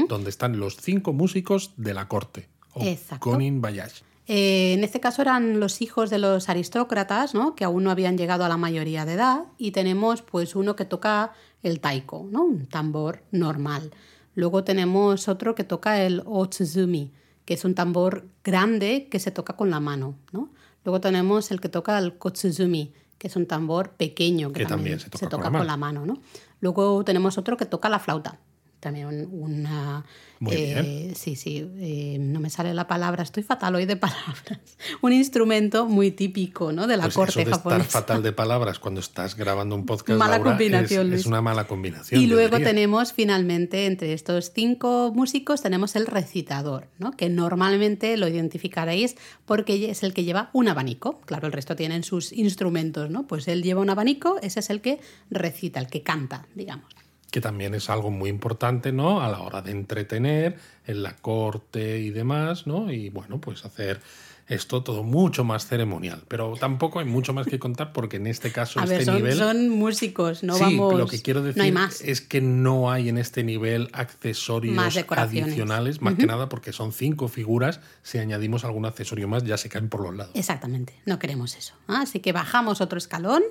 Donde 0.08 0.30
están 0.30 0.58
los 0.58 0.76
cinco 0.76 1.12
músicos 1.12 1.72
de 1.76 1.94
la 1.94 2.08
corte, 2.08 2.48
o 2.74 2.82
Exacto. 2.82 3.30
Konin 3.30 3.60
Bayash. 3.60 4.00
Eh, 4.28 4.74
en 4.74 4.82
este 4.82 4.98
caso 4.98 5.22
eran 5.22 5.60
los 5.60 5.80
hijos 5.80 6.10
de 6.10 6.18
los 6.18 6.48
aristócratas, 6.48 7.34
¿no? 7.34 7.54
que 7.54 7.64
aún 7.64 7.84
no 7.84 7.90
habían 7.90 8.18
llegado 8.18 8.44
a 8.44 8.48
la 8.48 8.56
mayoría 8.56 9.04
de 9.04 9.14
edad, 9.14 9.44
y 9.56 9.70
tenemos 9.70 10.22
pues 10.22 10.56
uno 10.56 10.74
que 10.74 10.84
toca 10.84 11.32
el 11.62 11.80
taiko, 11.80 12.26
¿no? 12.30 12.44
un 12.44 12.66
tambor 12.66 13.22
normal. 13.30 13.92
Luego 14.34 14.64
tenemos 14.64 15.28
otro 15.28 15.54
que 15.54 15.64
toca 15.64 16.02
el 16.02 16.22
otsuzumi, 16.26 17.12
que 17.44 17.54
es 17.54 17.64
un 17.64 17.74
tambor 17.74 18.26
grande 18.44 19.08
que 19.10 19.18
se 19.18 19.30
toca 19.30 19.54
con 19.54 19.70
la 19.70 19.80
mano. 19.80 20.16
¿no? 20.32 20.50
Luego 20.84 21.00
tenemos 21.00 21.50
el 21.50 21.60
que 21.60 21.68
toca 21.68 21.98
el 21.98 22.18
kotsuzumi, 22.18 22.92
que 23.16 23.28
es 23.28 23.36
un 23.36 23.46
tambor 23.46 23.90
pequeño 23.92 24.52
que, 24.52 24.60
Que 24.60 24.66
también 24.66 25.00
se 25.00 25.08
toca 25.08 25.30
con 25.30 25.42
la 25.42 25.58
con 25.58 25.66
la 25.66 25.76
mano. 25.76 26.04
¿no? 26.04 26.18
Luego 26.60 27.02
tenemos 27.04 27.38
otro 27.38 27.56
que 27.56 27.64
toca 27.64 27.88
la 27.88 27.98
flauta. 27.98 28.38
También 28.86 29.08
un- 29.08 29.28
una... 29.32 30.04
Muy 30.38 30.54
eh, 30.54 31.12
Sí, 31.16 31.34
sí, 31.34 31.68
eh, 31.78 32.18
no 32.20 32.38
me 32.38 32.50
sale 32.50 32.72
la 32.72 32.86
palabra, 32.86 33.24
estoy 33.24 33.42
fatal 33.42 33.74
hoy 33.74 33.84
de 33.84 33.96
palabras. 33.96 34.60
Un 35.00 35.12
instrumento 35.12 35.86
muy 35.86 36.12
típico 36.12 36.70
¿no? 36.70 36.86
de 36.86 36.96
la 36.96 37.04
Pues 37.04 37.14
corte 37.16 37.40
eso 37.40 37.50
de 37.50 37.56
japonesa. 37.56 37.82
estar 37.82 38.02
fatal 38.02 38.22
de 38.22 38.30
palabras 38.32 38.78
cuando 38.78 39.00
estás 39.00 39.34
grabando 39.34 39.74
un 39.74 39.86
podcast 39.86 40.18
Mala 40.20 40.36
Laura, 40.36 40.50
combinación, 40.52 41.12
es, 41.12 41.20
es 41.22 41.26
una 41.26 41.40
mala 41.42 41.66
combinación. 41.66 42.20
Y 42.20 42.26
luego 42.28 42.58
diría. 42.58 42.68
tenemos 42.68 43.12
finalmente 43.12 43.86
entre 43.86 44.12
estos 44.12 44.52
cinco 44.54 45.10
músicos 45.12 45.62
tenemos 45.62 45.96
el 45.96 46.06
recitador, 46.06 46.86
¿no? 47.00 47.10
que 47.10 47.28
normalmente 47.28 48.16
lo 48.16 48.28
identificaréis 48.28 49.16
porque 49.46 49.90
es 49.90 50.04
el 50.04 50.14
que 50.14 50.22
lleva 50.22 50.50
un 50.52 50.68
abanico. 50.68 51.18
Claro, 51.24 51.48
el 51.48 51.52
resto 51.52 51.74
tienen 51.74 52.04
sus 52.04 52.32
instrumentos, 52.32 53.10
¿no? 53.10 53.26
Pues 53.26 53.48
él 53.48 53.64
lleva 53.64 53.80
un 53.80 53.90
abanico, 53.90 54.38
ese 54.42 54.60
es 54.60 54.70
el 54.70 54.80
que 54.80 55.00
recita, 55.30 55.80
el 55.80 55.88
que 55.88 56.02
canta, 56.02 56.46
digamos. 56.54 56.94
Que 57.30 57.40
también 57.40 57.74
es 57.74 57.90
algo 57.90 58.10
muy 58.10 58.30
importante, 58.30 58.92
¿no? 58.92 59.20
A 59.20 59.28
la 59.28 59.40
hora 59.40 59.62
de 59.62 59.72
entretener 59.72 60.56
en 60.86 61.02
la 61.02 61.16
corte 61.16 61.98
y 62.00 62.10
demás, 62.10 62.66
¿no? 62.66 62.90
Y 62.92 63.10
bueno, 63.10 63.40
pues 63.40 63.64
hacer 63.64 64.00
esto 64.48 64.82
todo 64.84 65.02
mucho 65.02 65.42
más 65.42 65.66
ceremonial. 65.66 66.22
Pero 66.28 66.54
tampoco 66.58 67.00
hay 67.00 67.04
mucho 67.04 67.32
más 67.32 67.46
que 67.46 67.58
contar 67.58 67.92
porque 67.92 68.16
en 68.18 68.28
este 68.28 68.52
caso, 68.52 68.78
A 68.78 68.84
este 68.84 68.96
ver, 68.98 69.04
son, 69.04 69.14
nivel. 69.16 69.36
son 69.36 69.68
músicos, 69.70 70.44
no 70.44 70.54
sí, 70.54 70.62
vamos. 70.62 70.94
lo 70.94 71.06
que 71.08 71.20
quiero 71.20 71.42
decir 71.42 71.58
no 71.58 71.64
hay 71.64 71.72
más. 71.72 72.00
es 72.00 72.20
que 72.20 72.40
no 72.40 72.90
hay 72.90 73.08
en 73.08 73.18
este 73.18 73.42
nivel 73.42 73.88
accesorios 73.92 74.74
Más 74.74 74.96
adicionales, 74.96 76.00
más 76.00 76.14
que 76.14 76.26
nada 76.26 76.48
porque 76.48 76.72
son 76.72 76.92
cinco 76.92 77.26
figuras. 77.28 77.80
Si 78.02 78.18
añadimos 78.18 78.64
algún 78.64 78.86
accesorio 78.86 79.26
más, 79.26 79.42
ya 79.42 79.56
se 79.56 79.68
caen 79.68 79.88
por 79.88 80.00
los 80.02 80.14
lados. 80.14 80.32
Exactamente, 80.34 80.94
no 81.06 81.18
queremos 81.18 81.56
eso. 81.56 81.74
Así 81.88 82.20
que 82.20 82.32
bajamos 82.32 82.80
otro 82.80 82.98
escalón, 82.98 83.42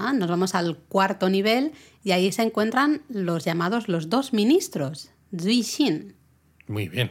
¿ah? 0.00 0.12
nos 0.12 0.28
vamos 0.28 0.54
al 0.54 0.76
cuarto 0.76 1.28
nivel 1.28 1.72
y 2.02 2.12
ahí 2.12 2.32
se 2.32 2.42
encuentran 2.42 3.02
los 3.08 3.44
llamados 3.44 3.88
los 3.88 4.08
dos 4.08 4.32
ministros, 4.32 5.10
Zuishin. 5.38 6.14
Muy 6.66 6.88
bien. 6.88 7.10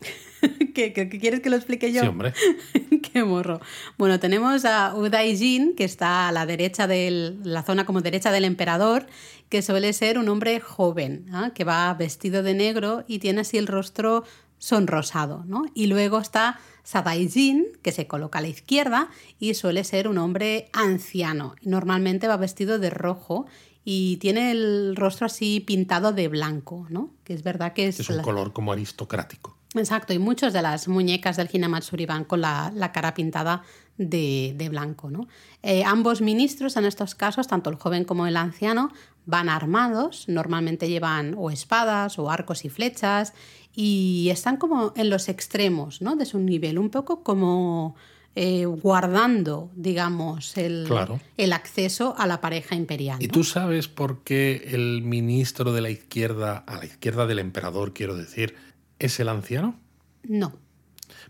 ¿Qué, 0.74 0.92
qué- 0.92 1.08
quieres 1.08 1.40
que 1.40 1.50
lo 1.50 1.56
explique 1.56 1.92
yo? 1.92 2.02
Sí, 2.02 2.06
hombre. 2.06 2.32
Qué 3.12 3.24
morro. 3.24 3.60
Bueno, 3.96 4.20
tenemos 4.20 4.64
a 4.66 4.94
Udaijin, 4.94 5.74
que 5.74 5.84
está 5.84 6.28
a 6.28 6.32
la 6.32 6.44
derecha 6.44 6.86
de 6.86 7.34
la 7.42 7.62
zona 7.62 7.86
como 7.86 8.02
derecha 8.02 8.30
del 8.30 8.44
emperador, 8.44 9.06
que 9.48 9.62
suele 9.62 9.92
ser 9.94 10.18
un 10.18 10.28
hombre 10.28 10.60
joven, 10.60 11.26
¿ah? 11.32 11.52
que 11.54 11.64
va 11.64 11.92
vestido 11.94 12.42
de 12.42 12.52
negro 12.54 13.04
y 13.08 13.20
tiene 13.20 13.40
así 13.40 13.56
el 13.56 13.66
rostro 13.66 14.24
sonrosado, 14.58 15.44
¿no? 15.46 15.64
Y 15.74 15.86
luego 15.86 16.18
está 16.18 16.58
Sadaijin, 16.86 17.66
que 17.82 17.90
se 17.90 18.06
coloca 18.06 18.38
a 18.38 18.42
la 18.42 18.48
izquierda 18.48 19.08
y 19.40 19.54
suele 19.54 19.82
ser 19.82 20.06
un 20.06 20.18
hombre 20.18 20.70
anciano. 20.72 21.56
Normalmente 21.62 22.28
va 22.28 22.36
vestido 22.36 22.78
de 22.78 22.90
rojo 22.90 23.46
y 23.84 24.18
tiene 24.18 24.52
el 24.52 24.94
rostro 24.94 25.26
así 25.26 25.58
pintado 25.60 26.12
de 26.12 26.28
blanco, 26.28 26.86
¿no? 26.88 27.10
Que 27.24 27.34
es 27.34 27.42
verdad 27.42 27.72
que 27.72 27.88
es, 27.88 27.98
Es 27.98 28.08
un 28.08 28.18
la- 28.18 28.22
color 28.22 28.52
como 28.52 28.70
aristocrático. 28.72 29.56
Exacto, 29.78 30.12
y 30.12 30.18
muchas 30.18 30.52
de 30.52 30.62
las 30.62 30.88
muñecas 30.88 31.36
del 31.36 31.48
Hinamatsuri 31.52 32.06
van 32.06 32.24
con 32.24 32.40
la, 32.40 32.72
la 32.74 32.92
cara 32.92 33.14
pintada 33.14 33.62
de, 33.98 34.54
de 34.56 34.68
blanco. 34.68 35.10
¿no? 35.10 35.28
Eh, 35.62 35.84
ambos 35.84 36.20
ministros, 36.20 36.76
en 36.76 36.84
estos 36.84 37.14
casos, 37.14 37.46
tanto 37.46 37.70
el 37.70 37.76
joven 37.76 38.04
como 38.04 38.26
el 38.26 38.36
anciano, 38.36 38.90
van 39.26 39.48
armados, 39.48 40.28
normalmente 40.28 40.88
llevan 40.88 41.34
o 41.36 41.50
espadas 41.50 42.18
o 42.18 42.30
arcos 42.30 42.64
y 42.64 42.68
flechas, 42.68 43.32
y 43.74 44.28
están 44.30 44.56
como 44.56 44.92
en 44.96 45.10
los 45.10 45.28
extremos 45.28 46.00
¿no? 46.00 46.16
de 46.16 46.24
su 46.26 46.38
nivel, 46.38 46.78
un 46.78 46.90
poco 46.90 47.22
como 47.22 47.94
eh, 48.38 48.66
guardando, 48.66 49.70
digamos, 49.74 50.56
el, 50.58 50.84
Claro. 50.86 51.20
el 51.38 51.52
acceso 51.52 52.14
a 52.18 52.26
la 52.26 52.40
pareja 52.40 52.74
imperial. 52.74 53.16
¿Y 53.22 53.28
tú 53.28 53.44
sabes 53.44 53.88
por 53.88 54.22
qué 54.24 54.68
el 54.72 55.02
ministro 55.02 55.72
de 55.72 55.80
la 55.80 55.88
izquierda, 55.90 56.58
a 56.58 56.76
la 56.76 56.84
izquierda 56.84 57.26
del 57.26 57.38
emperador, 57.38 57.94
quiero 57.94 58.14
decir, 58.14 58.54
es 58.98 59.20
el 59.20 59.28
anciano? 59.28 59.78
No. 60.22 60.52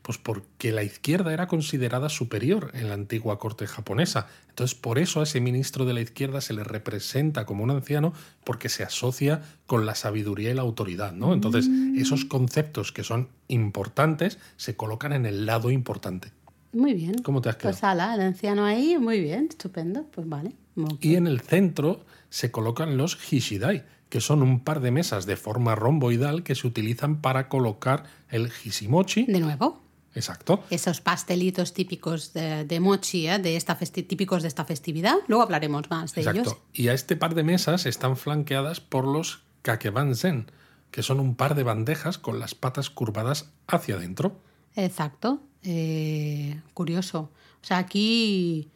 Pues 0.03 0.19
porque 0.19 0.73
la 0.73 0.83
izquierda 0.83 1.33
era 1.33 1.47
considerada 1.47 2.09
superior 2.09 2.71
en 2.75 2.89
la 2.89 2.95
antigua 2.95 3.39
corte 3.39 3.67
japonesa. 3.67 4.29
Entonces, 4.49 4.77
por 4.77 4.99
eso 4.99 5.21
a 5.21 5.25
ese 5.25 5.41
ministro 5.41 5.85
de 5.85 5.95
la 5.95 6.01
izquierda 6.01 6.41
se 6.41 6.55
le 6.55 6.65
representa 6.65 7.45
como 7.45 7.63
un 7.65 7.71
anciano 7.71 8.13
porque 8.45 8.69
se 8.69 8.85
asocia 8.85 9.43
con 9.67 9.85
la 9.85 9.95
sabiduría 9.95 10.51
y 10.51 10.55
la 10.55 10.63
autoridad, 10.63 11.13
¿no? 11.13 11.35
Entonces, 11.35 11.69
esos 11.97 12.25
conceptos 12.25 12.93
que 12.93 13.05
son 13.05 13.29
importantes 13.49 14.39
se 14.57 14.77
colocan 14.77 15.13
en 15.13 15.27
el 15.27 15.45
lado 15.45 15.71
importante. 15.71 16.33
Muy 16.73 16.95
bien. 16.95 17.17
¿Cómo 17.23 17.41
te 17.41 17.49
has 17.49 17.57
quedado? 17.57 17.73
Pues 17.73 17.85
ala, 17.85 18.15
el 18.15 18.21
anciano 18.21 18.65
ahí, 18.65 18.99
muy 18.99 19.21
bien, 19.21 19.47
estupendo. 19.51 20.05
Pues 20.13 20.29
vale. 20.29 20.53
Y 21.01 21.15
en 21.15 21.27
el 21.27 21.41
centro 21.41 22.05
se 22.29 22.51
colocan 22.51 22.97
los 22.97 23.19
hishidai, 23.33 23.85
que 24.09 24.21
son 24.21 24.43
un 24.43 24.61
par 24.61 24.81
de 24.81 24.91
mesas 24.91 25.27
de 25.27 25.37
forma 25.37 25.75
romboidal 25.75 26.43
que 26.43 26.55
se 26.55 26.67
utilizan 26.67 27.21
para 27.21 27.49
colocar 27.49 28.05
el 28.31 28.51
hishimochi. 28.65 29.25
De 29.27 29.41
nuevo, 29.41 29.81
Exacto. 30.15 30.63
esos 30.71 31.01
pastelitos 31.01 31.75
típicos 31.75 32.33
de, 32.33 32.65
de 32.65 32.81
mochi, 32.81 33.29
¿eh? 33.29 33.39
de 33.39 33.57
esta 33.57 33.77
típicos 33.77 34.43
de 34.43 34.49
esta 34.49 34.65
festividad. 34.65 35.17
Luego 35.29 35.43
hablaremos 35.43 35.91
más 35.91 36.15
de 36.15 36.23
Exacto. 36.23 36.41
ellos. 36.41 36.57
Y 36.73 36.89
a 36.89 36.95
este 36.95 37.17
par 37.17 37.35
de 37.35 37.43
mesas 37.43 37.85
están 37.87 38.17
flanqueadas 38.17 38.81
por 38.81 39.07
los 39.07 39.43
kakebanzen, 39.63 40.51
que 40.91 41.03
son 41.03 41.21
un 41.21 41.35
par 41.35 41.55
de 41.55 41.65
bandejas 41.65 42.17
con 42.19 42.39
las 42.39 42.55
patas 42.55 42.89
curvadas 42.89 43.51
hacia 43.67 43.97
adentro. 43.97 44.41
Exacto. 44.75 45.41
Eh, 45.63 46.61
curioso. 46.75 47.31
O 47.63 47.67
sea, 47.67 47.79
aquí 47.79 48.69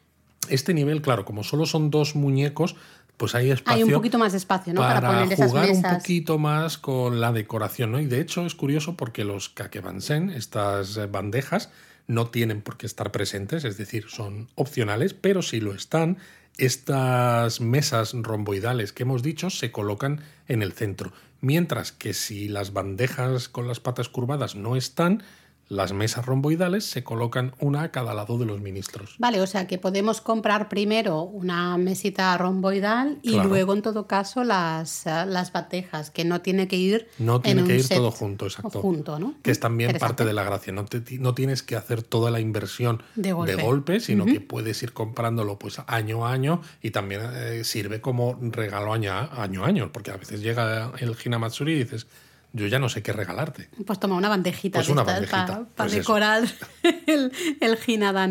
Este 0.48 0.74
nivel, 0.74 1.00
claro, 1.00 1.24
como 1.24 1.44
solo 1.44 1.64
son 1.64 1.90
dos 1.90 2.16
muñecos, 2.16 2.74
pues 3.20 3.34
hay 3.34 3.50
espacio 3.50 3.76
hay 3.76 3.82
un 3.82 3.92
poquito 3.92 4.16
más 4.16 4.32
de 4.32 4.38
espacio, 4.38 4.72
¿no? 4.72 4.80
para, 4.80 5.02
Para, 5.02 5.20
poner 5.20 5.32
esas 5.34 5.50
jugar 5.50 5.68
un 5.68 5.82
poquito 5.82 6.38
más 6.38 6.78
con 6.78 7.20
la 7.20 7.32
decoración, 7.32 7.92
¿no? 7.92 8.00
Y 8.00 8.06
de 8.06 8.18
hecho 8.18 8.46
es 8.46 8.54
curioso 8.54 8.96
porque 8.96 9.24
los 9.24 9.50
kakebansen, 9.50 10.30
estas 10.30 10.98
bandejas, 11.10 11.68
no 12.06 12.28
tienen 12.28 12.62
por 12.62 12.78
qué 12.78 12.86
estar 12.86 13.12
presentes, 13.12 13.64
es 13.64 13.76
decir, 13.76 14.06
son 14.08 14.48
opcionales, 14.54 15.12
pero 15.12 15.42
si 15.42 15.60
lo 15.60 15.74
están, 15.74 16.16
estas 16.56 17.60
mesas 17.60 18.14
romboidales 18.14 18.94
que 18.94 19.02
hemos 19.02 19.22
dicho 19.22 19.50
se 19.50 19.70
colocan 19.70 20.20
en 20.48 20.62
el 20.62 20.72
centro. 20.72 21.12
Mientras 21.42 21.92
que 21.92 22.14
si 22.14 22.48
las 22.48 22.72
bandejas 22.72 23.50
con 23.50 23.68
las 23.68 23.80
patas 23.80 24.08
curvadas 24.08 24.54
no 24.54 24.76
están, 24.76 25.22
las 25.70 25.92
mesas 25.94 26.26
romboidales 26.26 26.84
se 26.84 27.02
colocan 27.02 27.54
una 27.60 27.82
a 27.84 27.90
cada 27.90 28.12
lado 28.12 28.36
de 28.38 28.44
los 28.44 28.60
ministros. 28.60 29.14
Vale, 29.18 29.40
o 29.40 29.46
sea 29.46 29.66
que 29.66 29.78
podemos 29.78 30.20
comprar 30.20 30.68
primero 30.68 31.22
una 31.22 31.78
mesita 31.78 32.36
romboidal 32.36 33.18
y 33.22 33.32
Claro. 33.34 33.48
luego, 33.48 33.72
en 33.72 33.80
todo 33.82 34.06
caso, 34.08 34.44
las, 34.44 35.06
las 35.06 35.52
bandejas, 35.52 36.10
que 36.10 36.24
no 36.24 36.40
tiene 36.42 36.66
que 36.68 36.76
ir. 36.76 37.08
No 37.18 37.36
en 37.36 37.42
tiene 37.42 37.62
un 37.62 37.68
que 37.68 37.76
ir 37.76 37.84
set 37.84 37.96
todo 37.96 38.10
junto, 38.10 38.46
exacto. 38.46 38.82
Junto, 38.82 39.18
¿no? 39.18 39.34
Que 39.42 39.52
es 39.52 39.60
también 39.60 39.96
parte 39.98 40.24
de 40.24 40.32
la 40.32 40.42
gracia. 40.42 40.72
No, 40.72 40.84
te- 40.84 41.18
no 41.18 41.34
tienes 41.34 41.62
que 41.62 41.76
hacer 41.76 42.02
toda 42.02 42.30
la 42.32 42.40
inversión 42.40 43.02
De 43.14 43.32
golpe. 43.32 44.00
sino 44.00 44.26
que 44.26 44.40
puedes 44.40 44.82
ir 44.82 44.92
comprándolo 44.92 45.56
pues 45.58 45.80
año 45.86 46.26
a 46.26 46.32
año 46.32 46.60
y 46.82 46.90
también 46.90 47.20
eh, 47.32 47.62
sirve 47.64 48.00
como 48.00 48.36
regalo 48.42 48.92
año 48.92 49.12
a 49.12 49.40
año, 49.42 49.64
a 49.64 49.68
año, 49.68 49.90
porque 49.92 50.10
a 50.10 50.16
veces 50.16 50.40
llega 50.42 50.90
el 50.98 51.14
Hinamatsuri 51.24 51.72
y 51.74 51.78
dices, 51.84 52.08
yo 52.52 52.66
ya 52.66 52.78
no 52.78 52.88
sé 52.88 53.02
qué 53.02 53.12
regalarte. 53.12 53.68
Pues 53.86 53.98
toma 54.00 54.16
una 54.16 54.28
bandejita 54.28 54.78
Pues 54.78 54.88
una 54.88 55.02
bandejita, 55.02 55.46
para 55.46 55.64
pues 55.76 55.92
eso. 55.92 55.98
decorar 55.98 56.42
el, 57.06 57.32
el 57.60 57.76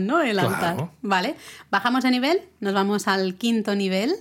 ¿no? 0.07 0.21
El 0.21 0.33
Claro. 0.33 0.49
altar. 0.49 0.89
Vale. 1.01 1.35
Bajamos 1.71 2.03
de 2.03 2.11
nivel, 2.11 2.41
nos 2.59 2.73
vamos 2.73 3.07
al 3.07 3.35
quinto 3.35 3.75
nivel 3.75 4.13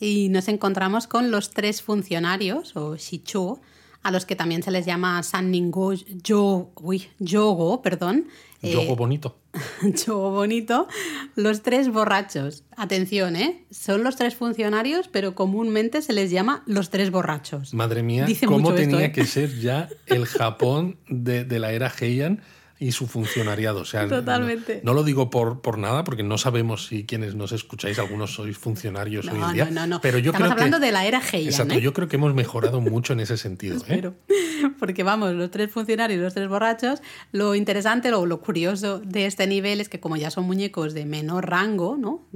y 0.00 0.28
nos 0.28 0.48
encontramos 0.48 1.06
con 1.06 1.30
los 1.30 1.50
tres 1.50 1.82
funcionarios, 1.82 2.76
o 2.76 2.96
Shicho, 2.96 3.60
a 4.06 4.12
los 4.12 4.24
que 4.24 4.36
también 4.36 4.62
se 4.62 4.70
les 4.70 4.86
llama 4.86 5.20
Sanningo 5.24 5.92
Yo, 5.92 6.70
uy, 6.80 7.08
Yogo, 7.18 7.82
perdón. 7.82 8.28
eh, 8.62 8.72
Yogo 8.72 8.94
bonito. 8.94 9.36
Yogo 10.06 10.30
bonito. 10.30 10.86
Los 11.34 11.62
tres 11.62 11.88
borrachos. 11.90 12.62
Atención, 12.76 13.34
¿eh? 13.34 13.64
Son 13.72 14.04
los 14.04 14.14
tres 14.14 14.36
funcionarios, 14.36 15.08
pero 15.08 15.34
comúnmente 15.34 16.02
se 16.02 16.12
les 16.12 16.30
llama 16.30 16.62
los 16.66 16.90
tres 16.90 17.10
borrachos. 17.10 17.74
Madre 17.74 18.04
mía, 18.04 18.26
Dice 18.26 18.46
cómo 18.46 18.68
esto, 18.70 18.80
tenía 18.80 19.06
¿eh? 19.06 19.12
que 19.12 19.24
ser 19.26 19.58
ya 19.58 19.88
el 20.06 20.26
Japón 20.26 20.98
de, 21.08 21.44
de 21.44 21.58
la 21.58 21.72
era 21.72 21.92
Heian 22.00 22.42
y 22.78 22.92
su 22.92 23.06
funcionariado. 23.06 23.80
O 23.80 23.84
sea, 23.84 24.02
no- 24.02 24.08
Totalmente. 24.16 24.80
No, 24.84 24.92
lo 24.94 25.02
digo 25.04 25.30
por, 25.30 25.60
por 25.60 25.78
nada, 25.78 26.04
porque 26.04 26.22
no 26.22 26.36
sabemos 26.38 26.86
si 26.86 27.04
quienes 27.04 27.34
nos 27.34 27.52
escucháis, 27.52 27.98
algunos 27.98 28.34
sois 28.34 28.58
funcionarios 28.58 29.26
hoy 29.26 29.34
en 29.34 29.40
No, 29.40 29.52
día. 29.52 29.64
no, 29.66 29.70
no, 29.82 29.86
no. 29.86 30.00
Pero 30.00 30.18
yo 30.18 30.30
Estamos 30.32 30.48
creo 30.48 30.56
que- 30.56 30.62
hablando 30.64 30.84
de 30.86 30.92
la 30.92 31.06
era 31.06 31.20
Heian, 31.20 31.48
Exacto, 31.48 31.74
¿eh? 31.74 31.80
yo 31.80 31.92
creo 31.92 32.08
que 32.08 32.16
hemos 32.16 32.34
mejorado 32.34 32.80
mucho 32.80 33.12
en 33.14 33.20
ese 33.20 33.36
sentido. 33.36 33.80
¿eh? 33.88 34.10
Porque 34.78 35.02
vamos, 35.02 35.32
los 35.34 35.50
tres 35.50 35.70
funcionarios 35.70 36.20
los 36.20 36.34
tres 36.34 36.48
borrachos, 36.48 37.00
lo 37.32 37.54
interesante, 37.54 38.10
lo, 38.10 38.26
lo 38.26 38.40
curioso 38.40 38.98
de 39.00 39.26
este 39.26 39.46
nivel 39.46 39.80
es 39.80 39.88
que 39.88 40.00
como 40.00 40.16
ya 40.16 40.30
son 40.30 40.44
muñecos 40.44 40.92
de 40.94 41.06
menor 41.06 41.48
rango, 41.48 41.96
¿no? 41.96 42.26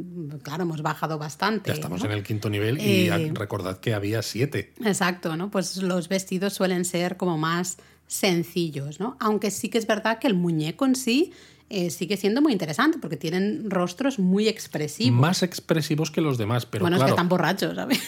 Claro, 0.42 0.62
hemos 0.62 0.82
bajado 0.82 1.18
bastante. 1.18 1.68
Ya 1.68 1.74
estamos 1.74 2.00
¿no? 2.02 2.06
en 2.06 2.12
el 2.12 2.22
quinto 2.22 2.48
nivel 2.48 2.78
y 2.80 3.08
Eh, 3.08 3.32
recordad 3.34 3.78
que 3.80 3.94
había 3.94 4.22
siete. 4.22 4.72
Exacto, 4.84 5.36
¿no? 5.36 5.50
Pues 5.50 5.76
los 5.78 6.08
vestidos 6.08 6.52
suelen 6.54 6.84
ser 6.84 7.16
como 7.16 7.36
más 7.38 7.78
sencillos, 8.10 8.98
¿no? 8.98 9.16
Aunque 9.20 9.52
sí 9.52 9.68
que 9.68 9.78
es 9.78 9.86
verdad 9.86 10.18
que 10.18 10.26
el 10.26 10.34
muñeco 10.34 10.84
en 10.84 10.96
sí 10.96 11.32
eh, 11.68 11.90
sigue 11.90 12.16
siendo 12.16 12.42
muy 12.42 12.50
interesante 12.52 12.98
porque 12.98 13.16
tienen 13.16 13.70
rostros 13.70 14.18
muy 14.18 14.48
expresivos. 14.48 15.20
Más 15.20 15.44
expresivos 15.44 16.10
que 16.10 16.20
los 16.20 16.36
demás, 16.36 16.66
pero 16.66 16.82
bueno, 16.82 16.96
claro, 16.96 17.06
es 17.06 17.12
que 17.12 17.14
están 17.14 17.28
borrachos, 17.28 17.76
¿sabes? 17.76 18.00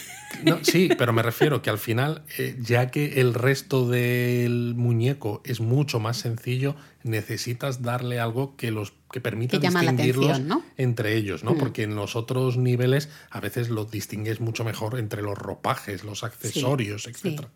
No, 0.45 0.59
sí, 0.65 0.89
pero 0.99 1.13
me 1.13 1.23
refiero 1.23 1.63
que 1.63 1.71
al 1.71 1.79
final, 1.79 2.25
eh, 2.37 2.57
ya 2.61 2.91
que 2.91 3.21
el 3.21 3.33
resto 3.33 3.89
del 3.89 4.75
muñeco 4.77 5.41
es 5.45 5.61
mucho 5.61 6.01
más 6.01 6.17
sencillo, 6.17 6.75
necesitas 7.05 7.83
darle 7.83 8.19
algo 8.19 8.57
que 8.57 8.73
los 8.73 8.95
que 9.13 9.21
permita 9.21 9.61
Que 9.61 9.69
distinguirlos 9.69 10.31
atención, 10.31 10.49
¿no? 10.49 10.59
Mm. 10.59 10.65
entre 10.79 11.17
ellos, 11.17 11.45
¿no? 11.45 11.57
Porque 11.57 11.85
en 11.85 11.95
los 11.95 12.17
otros 12.17 12.57
niveles 12.57 13.09
a 13.31 13.39
veces 13.39 13.71
los 13.71 13.89
distingues 13.89 14.41
mucho 14.41 14.65
mejor 14.65 14.99
entre 14.99 15.23
los 15.23 15.39
ropajes, 15.39 16.03
los 16.03 16.25
accesorios, 16.25 17.05
Sí. 17.05 17.11
etcétera. 17.11 17.49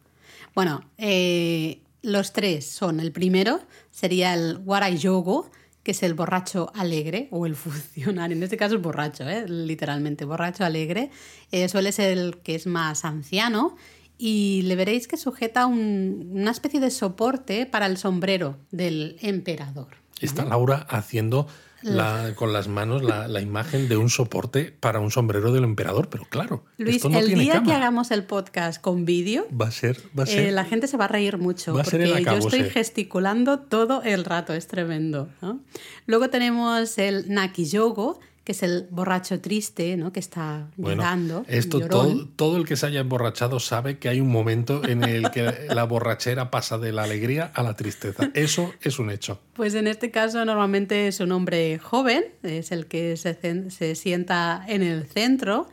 Bueno, 0.54 0.84
eh, 0.96 1.80
los 2.06 2.32
tres 2.32 2.66
son, 2.66 3.00
el 3.00 3.10
primero 3.12 3.60
sería 3.90 4.32
el 4.34 4.58
Warai 4.64 4.96
Yogo, 4.96 5.50
que 5.82 5.90
es 5.92 6.02
el 6.02 6.14
borracho 6.14 6.70
alegre 6.74 7.28
o 7.30 7.46
el 7.46 7.54
funcionario, 7.56 8.36
en 8.36 8.42
este 8.42 8.56
caso 8.56 8.74
el 8.74 8.80
borracho, 8.80 9.28
¿eh? 9.28 9.46
literalmente, 9.48 10.24
borracho 10.24 10.64
alegre, 10.64 11.10
Eh, 11.52 11.68
suele 11.68 11.92
ser 11.92 12.16
el 12.18 12.38
que 12.38 12.54
es 12.54 12.66
más 12.66 13.04
anciano 13.04 13.76
y 14.18 14.62
le 14.62 14.74
veréis 14.76 15.06
que 15.06 15.16
sujeta 15.16 15.66
un- 15.66 16.30
una 16.32 16.50
especie 16.50 16.80
de 16.80 16.90
soporte 16.90 17.66
para 17.66 17.86
el 17.86 17.96
sombrero 17.98 18.56
del 18.70 19.16
emperador. 19.20 19.88
Está 20.20 20.44
Laura 20.44 20.86
haciendo 20.88 21.46
la- 21.86 22.34
con 22.34 22.52
las 22.52 22.68
manos 22.68 23.02
la, 23.02 23.28
la 23.28 23.40
imagen 23.40 23.88
de 23.88 23.96
un 23.96 24.10
soporte 24.10 24.74
para 24.80 25.00
un 25.00 25.10
sombrero 25.10 25.52
del 25.52 25.64
emperador, 25.64 26.08
pero 26.10 26.24
claro, 26.28 26.64
Luis, 26.78 26.96
esto 26.96 27.08
no 27.08 27.18
el 27.18 27.26
tiene 27.26 27.42
día 27.42 27.62
que 27.62 27.72
hagamos 27.72 28.10
el 28.10 28.24
podcast 28.24 28.80
con 28.80 29.04
vídeo, 29.04 29.46
Va 29.58 29.68
a 29.68 29.70
ser, 29.70 29.98
va 30.18 30.24
a 30.24 30.26
ser. 30.26 30.46
Eh, 30.48 30.52
la 30.52 30.64
gente 30.64 30.86
se 30.88 30.96
va 30.96 31.04
a 31.06 31.08
reír 31.08 31.38
mucho 31.38 31.74
Va 31.74 31.82
a 31.82 31.84
ser 31.84 32.00
porque 32.02 32.18
el 32.18 32.24
yo 32.24 32.32
estoy 32.38 32.64
gesticulando 32.70 33.60
todo 33.60 34.02
el 34.02 34.24
rato, 34.24 34.52
es 34.52 34.66
tremendo. 34.66 35.28
¿no? 35.42 35.60
Luego 36.06 36.28
tenemos 36.30 36.98
el 36.98 37.32
Nakiyogo, 37.32 38.20
que 38.46 38.52
es 38.52 38.62
el 38.62 38.86
borracho 38.92 39.40
triste, 39.40 39.96
¿no? 39.96 40.12
que 40.12 40.20
está 40.20 40.68
Bueno, 40.76 41.02
llorando. 41.02 41.44
esto 41.48 41.80
todo, 41.88 42.28
todo 42.36 42.56
el 42.58 42.64
que 42.64 42.76
se 42.76 42.86
haya 42.86 43.00
emborrachado 43.00 43.58
sabe 43.58 43.98
que 43.98 44.08
hay 44.08 44.20
un 44.20 44.30
momento 44.30 44.86
en 44.86 45.02
el 45.02 45.32
que 45.32 45.52
la 45.74 45.82
borrachera 45.82 46.48
pasa 46.48 46.78
de 46.78 46.92
la 46.92 47.02
alegría 47.02 47.50
a 47.54 47.64
la 47.64 47.74
tristeza. 47.74 48.30
Eso 48.34 48.72
es 48.82 49.00
un 49.00 49.10
hecho. 49.10 49.40
Pues 49.54 49.74
en 49.74 49.88
este 49.88 50.12
caso 50.12 50.44
normalmente 50.44 51.08
es 51.08 51.18
un 51.18 51.32
hombre 51.32 51.80
joven, 51.80 52.24
es 52.44 52.70
el 52.70 52.86
que 52.86 53.16
se, 53.16 53.36
se 53.70 53.94
sienta 53.96 54.64
en 54.68 54.84
el 54.84 55.06
centro 55.06 55.66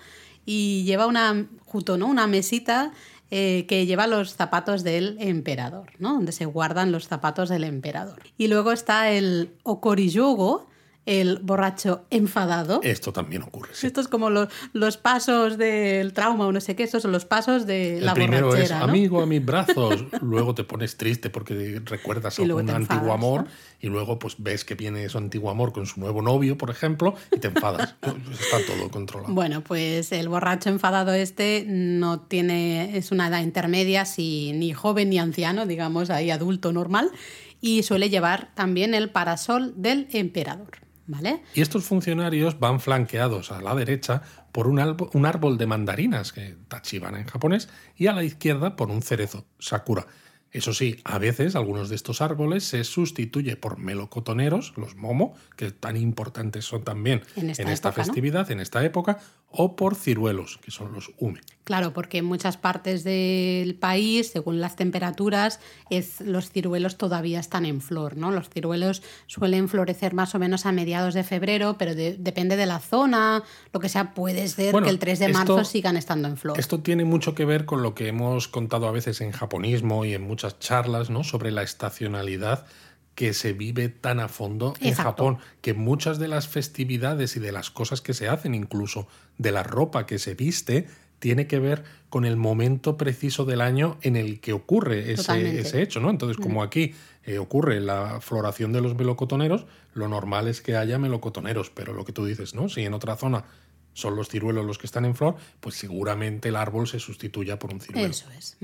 y 0.43 0.83
lleva 0.83 1.05
una, 1.05 1.45
justo, 1.65 1.99
¿no? 1.99 2.07
una 2.07 2.25
mesita 2.25 2.91
eh, 3.29 3.65
que 3.67 3.85
lleva 3.85 4.07
los 4.07 4.33
zapatos 4.33 4.83
del 4.83 5.17
emperador, 5.19 5.91
¿no? 5.99 6.13
donde 6.15 6.31
se 6.31 6.45
guardan 6.45 6.91
los 6.91 7.07
zapatos 7.07 7.49
del 7.49 7.65
emperador. 7.65 8.23
Y 8.35 8.47
luego 8.47 8.71
está 8.71 9.11
el 9.11 9.51
Okoriyogo, 9.61 10.72
el 11.05 11.39
borracho 11.39 12.05
enfadado. 12.09 12.79
Esto 12.83 13.11
también 13.11 13.43
ocurre. 13.43 13.69
sí. 13.73 13.87
Esto 13.87 14.01
es 14.01 14.07
como 14.07 14.29
los, 14.29 14.47
los 14.73 14.97
pasos 14.97 15.57
del 15.57 16.13
trauma 16.13 16.47
o 16.47 16.51
no 16.51 16.61
sé 16.61 16.75
qué, 16.75 16.83
estos 16.83 17.03
son 17.03 17.11
los 17.11 17.25
pasos 17.25 17.65
de 17.65 17.97
El 17.97 18.05
la 18.05 18.13
primero 18.13 18.55
es 18.55 18.71
amigo 18.71 19.21
a 19.21 19.25
mis 19.25 19.43
brazos, 19.43 20.05
luego 20.21 20.55
te 20.55 20.63
pones 20.63 20.97
triste 20.97 21.29
porque 21.29 21.81
recuerdas 21.85 22.35
te 22.35 22.43
enfadas, 22.43 22.69
antiguo 22.69 23.13
amor 23.13 23.43
¿no? 23.43 23.49
y 23.79 23.87
luego 23.87 24.17
pues 24.17 24.35
ves 24.37 24.63
que 24.63 24.75
viene 24.75 25.07
su 25.09 25.17
antiguo 25.17 25.49
amor 25.49 25.73
con 25.73 25.85
su 25.85 25.99
nuevo 25.99 26.21
novio, 26.21 26.57
por 26.57 26.69
ejemplo, 26.69 27.15
y 27.31 27.39
te 27.39 27.49
enfadas. 27.49 27.95
Está 28.31 28.57
todo 28.65 28.89
controlado. 28.89 29.33
Bueno, 29.33 29.61
pues 29.61 30.11
el 30.13 30.29
borracho 30.29 30.69
enfadado 30.69 31.13
este 31.13 31.65
no 31.67 32.21
tiene, 32.21 32.97
es 32.97 33.11
una 33.11 33.27
edad 33.27 33.41
intermedia, 33.41 34.05
si 34.05 34.53
ni 34.53 34.71
joven 34.73 35.09
ni 35.09 35.19
anciano, 35.19 35.65
digamos 35.65 36.09
ahí 36.09 36.31
adulto 36.31 36.71
normal, 36.71 37.11
y 37.59 37.83
suele 37.83 38.09
llevar 38.09 38.53
también 38.55 38.93
el 38.93 39.09
parasol 39.09 39.73
del 39.77 40.07
emperador, 40.11 40.79
¿vale? 41.07 41.41
Y 41.53 41.61
estos 41.61 41.83
funcionarios 41.85 42.59
van 42.59 42.79
flanqueados 42.79 43.51
a 43.51 43.61
la 43.61 43.75
derecha 43.75 44.21
por 44.51 44.67
un, 44.67 44.77
albo- 44.79 45.09
un 45.13 45.25
árbol 45.25 45.57
de 45.57 45.65
mandarinas, 45.67 46.31
que 46.33 46.55
tachibana 46.67 47.19
en 47.19 47.25
japonés, 47.27 47.69
y 47.97 48.07
a 48.07 48.13
la 48.13 48.23
izquierda 48.23 48.75
por 48.75 48.89
un 48.89 49.01
cerezo, 49.01 49.45
sakura. 49.59 50.05
Eso 50.51 50.71
sí, 50.71 50.97
a 51.03 51.17
veces 51.17 51.55
algunos 51.55 51.89
de 51.89 51.95
estos 51.95 52.21
árboles 52.21 52.63
se 52.63 52.83
sustituye 52.83 53.55
por 53.55 53.79
melocotoneros, 53.79 54.73
los 54.77 54.95
momo, 54.95 55.33
que 55.57 55.71
tan 55.71 55.97
importantes 55.97 56.63
son 56.65 56.83
también 56.83 57.23
En 57.35 57.49
esta 57.49 57.63
época, 57.63 57.89
¿no? 57.89 57.93
festividad, 57.93 58.51
en 58.51 58.59
esta 58.59 58.85
época, 58.85 59.17
o 59.55 59.75
por 59.75 59.95
ciruelos, 59.95 60.57
que 60.57 60.71
son 60.71 60.91
los 60.93 61.11
ume. 61.19 61.39
Claro, 61.63 61.93
porque 61.93 62.17
en 62.17 62.25
muchas 62.25 62.57
partes 62.57 63.05
del 63.05 63.75
país, 63.75 64.29
según 64.31 64.59
las 64.59 64.75
temperaturas, 64.75 65.61
es, 65.89 66.19
los 66.19 66.49
ciruelos 66.49 66.97
todavía 66.97 67.39
están 67.39 67.65
en 67.65 67.79
flor, 67.79 68.17
¿no? 68.17 68.31
Los 68.31 68.49
ciruelos 68.49 69.01
suelen 69.27 69.69
florecer 69.69 70.13
más 70.13 70.35
o 70.35 70.39
menos 70.39 70.65
a 70.65 70.73
mediados 70.73 71.13
de 71.13 71.23
febrero, 71.23 71.77
pero 71.77 71.95
de- 71.95 72.17
depende 72.17 72.57
de 72.57 72.65
la 72.65 72.79
zona, 72.79 73.43
lo 73.71 73.79
que 73.79 73.87
sea, 73.87 74.13
puede 74.13 74.45
ser 74.49 74.73
Bueno, 74.73 74.85
que 74.85 74.91
el 74.91 74.99
3 74.99 75.19
de 75.19 75.27
esto- 75.27 75.37
marzo 75.37 75.63
sigan 75.63 75.95
estando 75.95 76.27
en 76.27 76.35
flor. 76.35 76.59
Esto 76.59 76.81
tiene 76.81 77.05
mucho 77.05 77.33
que 77.33 77.45
ver 77.45 77.63
con 77.65 77.81
lo 77.81 77.95
que 77.95 78.09
hemos 78.09 78.49
contado 78.49 78.87
a 78.89 78.91
veces 78.91 79.21
en 79.21 79.31
japonismo 79.31 80.03
y 80.03 80.13
en 80.15 80.23
muchas 80.23 80.59
charlas, 80.59 81.09
¿no? 81.09 81.23
Sobre 81.23 81.51
la 81.51 81.63
estacionalidad 81.63 82.65
que 83.15 83.33
se 83.33 83.53
vive 83.53 83.89
tan 83.89 84.19
a 84.19 84.27
fondo 84.27 84.73
en. 84.79 84.93
Japón, 84.93 85.37
que 85.61 85.73
muchas 85.73 86.19
de 86.19 86.27
las 86.27 86.47
festividades 86.47 87.35
y 87.35 87.39
de 87.39 87.51
las 87.51 87.69
cosas 87.69 88.01
que 88.01 88.13
se 88.13 88.27
hacen, 88.27 88.55
incluso 88.55 89.07
de 89.37 89.51
la 89.51 89.63
ropa 89.63 90.05
que 90.05 90.19
se 90.19 90.35
viste, 90.35 90.87
tiene 91.19 91.47
que 91.47 91.59
ver 91.59 91.83
con 92.09 92.25
el 92.25 92.35
momento 92.35 92.97
preciso 92.97 93.45
del 93.45 93.61
año 93.61 93.97
en 94.01 94.17
el 94.17 94.41
que 94.41 94.51
ocurre 94.51 95.13
ese, 95.13 95.59
ese 95.59 95.81
hecho, 95.81 96.01
¿no? 96.01 96.09
Entonces, 96.09 96.37
como 96.37 96.61
aquí 96.61 96.95
eh, 97.23 97.37
ocurre 97.37 97.79
la 97.79 98.19
floración 98.19 98.73
de 98.73 98.81
los 98.81 98.95
melocotoneros, 98.95 99.65
lo 99.93 100.09
normal 100.09 100.49
es 100.49 100.61
que 100.61 100.75
haya 100.75 100.99
melocotoneros, 100.99 101.69
pero 101.69 101.93
lo 101.93 102.03
que 102.03 102.11
tú 102.11 102.25
dices, 102.25 102.53
¿no? 102.55 102.67
Si 102.67 102.81
en 102.81 102.93
otra 102.93 103.15
zona 103.15 103.45
son 103.93 104.15
los 104.15 104.27
ciruelos 104.27 104.65
los 104.65 104.77
que 104.77 104.85
están 104.85 105.05
en 105.05 105.15
flor, 105.15 105.35
pues 105.61 105.75
seguramente 105.75 106.49
el 106.49 106.57
árbol 106.57 106.87
se 106.87 106.99
sustituya 106.99 107.57
por 107.57 107.73
un 107.73 107.79
ciruelo. 107.79 108.09
Eso 108.09 108.29
es. 108.37 108.57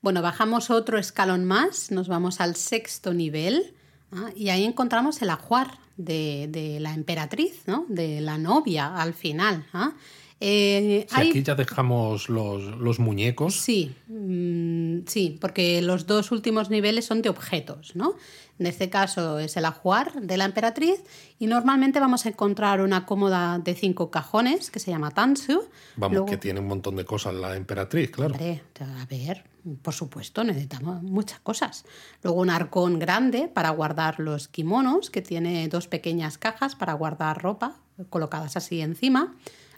Bueno, 0.00 0.22
bajamos 0.22 0.70
otro 0.70 0.98
escalón 0.98 1.44
más, 1.44 1.90
nos 1.90 2.08
vamos 2.08 2.40
al 2.40 2.56
sexto 2.56 3.12
nivel 3.12 3.74
¿ah? 4.12 4.30
y 4.34 4.48
ahí 4.50 4.64
encontramos 4.64 5.20
el 5.22 5.30
ajuar 5.30 5.78
de, 5.96 6.48
de 6.50 6.80
la 6.80 6.92
emperatriz, 6.94 7.62
¿no? 7.66 7.86
de 7.88 8.20
la 8.20 8.38
novia 8.38 8.96
al 8.96 9.14
final. 9.14 9.66
¿ah? 9.72 9.92
Eh, 10.38 11.06
Si 11.08 11.16
hay- 11.16 11.30
aquí 11.30 11.42
ya 11.42 11.54
dejamos 11.54 12.28
los, 12.28 12.62
los 12.78 12.98
muñecos, 12.98 13.54
Sí, 13.58 13.94
mm, 14.08 15.06
sí, 15.06 15.38
porque 15.40 15.80
los 15.80 16.06
dos 16.06 16.30
últimos 16.30 16.68
niveles 16.68 17.06
son 17.06 17.22
de 17.22 17.30
objetos, 17.30 17.96
¿no? 17.96 18.14
En 18.58 18.66
este 18.66 18.90
caso 18.90 19.38
es 19.38 19.56
el 19.56 19.64
ajuar 19.66 20.12
de 20.20 20.36
la 20.36 20.44
emperatriz 20.44 21.02
y 21.38 21.46
normalmente 21.46 22.00
vamos 22.00 22.26
a 22.26 22.30
encontrar 22.30 22.80
una 22.82 23.06
cómoda 23.06 23.58
de 23.58 23.74
cinco 23.74 24.10
cajones 24.10 24.70
que 24.70 24.78
se 24.78 24.90
llama 24.90 25.10
Tansu. 25.10 25.62
vamos, 25.96 26.12
Luego- 26.14 26.26
que 26.26 26.36
tiene 26.36 26.60
un 26.60 26.66
montón 26.66 26.96
de 26.96 27.04
cosas 27.06 27.34
la 27.34 27.56
emperatriz, 27.56 28.10
claro. 28.10 28.32
Hombre, 28.34 28.62
a 28.80 29.06
ver, 29.06 29.44
por 29.82 29.94
supuesto, 29.94 30.44
necesitamos 30.44 31.02
muchas 31.02 31.40
cosas. 31.40 31.84
Luego 32.22 32.40
un 32.40 32.50
arcón 32.50 32.98
grande 32.98 33.48
para 33.48 33.70
guardar 33.70 34.20
los 34.20 34.48
kimonos, 34.48 35.10
que 35.10 35.22
tiene 35.22 35.68
dos 35.68 35.86
pequeñas 35.88 36.36
cajas 36.38 36.76
para 36.76 36.92
guardar 36.94 37.42
ropa 37.42 37.76
colocadas 38.10 38.56
así 38.58 38.80
encima. 38.82 39.34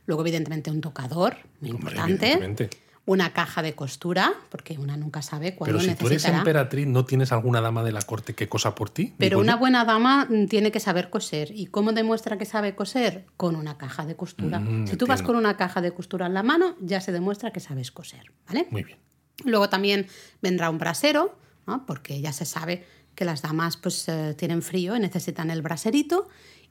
Luego, 0.08 0.22
evidentemente, 0.22 0.70
un 0.70 0.80
tocador, 0.80 1.36
muy 1.60 1.70
importante. 1.70 2.70
Una 3.04 3.34
caja 3.34 3.60
de 3.60 3.74
costura, 3.74 4.32
porque 4.48 4.78
una 4.78 4.96
nunca 4.96 5.20
sabe 5.20 5.54
cuándo 5.54 5.78
Pero 5.78 5.80
si 5.80 5.94
tú 5.96 6.06
eres 6.06 6.16
necesitará. 6.16 6.38
emperatriz, 6.38 6.86
¿no 6.86 7.04
tienes 7.04 7.30
alguna 7.30 7.60
dama 7.60 7.84
de 7.84 7.92
la 7.92 8.00
corte 8.00 8.34
que 8.34 8.48
cosa 8.48 8.74
por 8.74 8.88
ti? 8.88 9.14
Pero 9.18 9.38
una 9.38 9.52
yo. 9.52 9.58
buena 9.58 9.84
dama 9.84 10.26
mm, 10.28 10.46
tiene 10.46 10.72
que 10.72 10.80
saber 10.80 11.10
coser. 11.10 11.50
¿Y 11.54 11.66
cómo 11.66 11.92
demuestra 11.92 12.38
que 12.38 12.46
sabe 12.46 12.74
coser? 12.74 13.26
Con 13.36 13.54
una 13.54 13.76
caja 13.76 14.06
de 14.06 14.16
costura. 14.16 14.60
Mm, 14.60 14.86
si 14.86 14.96
tú 14.96 15.06
vas 15.06 15.20
entiendo. 15.20 15.26
con 15.26 15.36
una 15.36 15.56
caja 15.58 15.82
de 15.82 15.92
costura 15.92 16.26
en 16.26 16.32
la 16.34 16.42
mano, 16.42 16.74
ya 16.80 17.02
se 17.02 17.12
demuestra 17.12 17.50
que 17.50 17.60
sabes 17.60 17.92
coser, 17.92 18.32
¿vale? 18.46 18.66
Muy 18.70 18.82
bien. 18.82 18.98
Luego 19.44 19.68
también 19.68 20.06
vendrá 20.40 20.70
un 20.70 20.78
brasero, 20.78 21.38
¿no? 21.66 21.84
porque 21.86 22.20
ya 22.22 22.32
se 22.32 22.46
sabe 22.46 22.86
que 23.14 23.24
las 23.26 23.42
damas 23.42 23.76
pues, 23.76 24.08
eh, 24.08 24.34
tienen 24.38 24.62
frío 24.62 24.96
y 24.96 25.00
necesitan 25.00 25.50
el 25.50 25.60
braserito. 25.60 26.28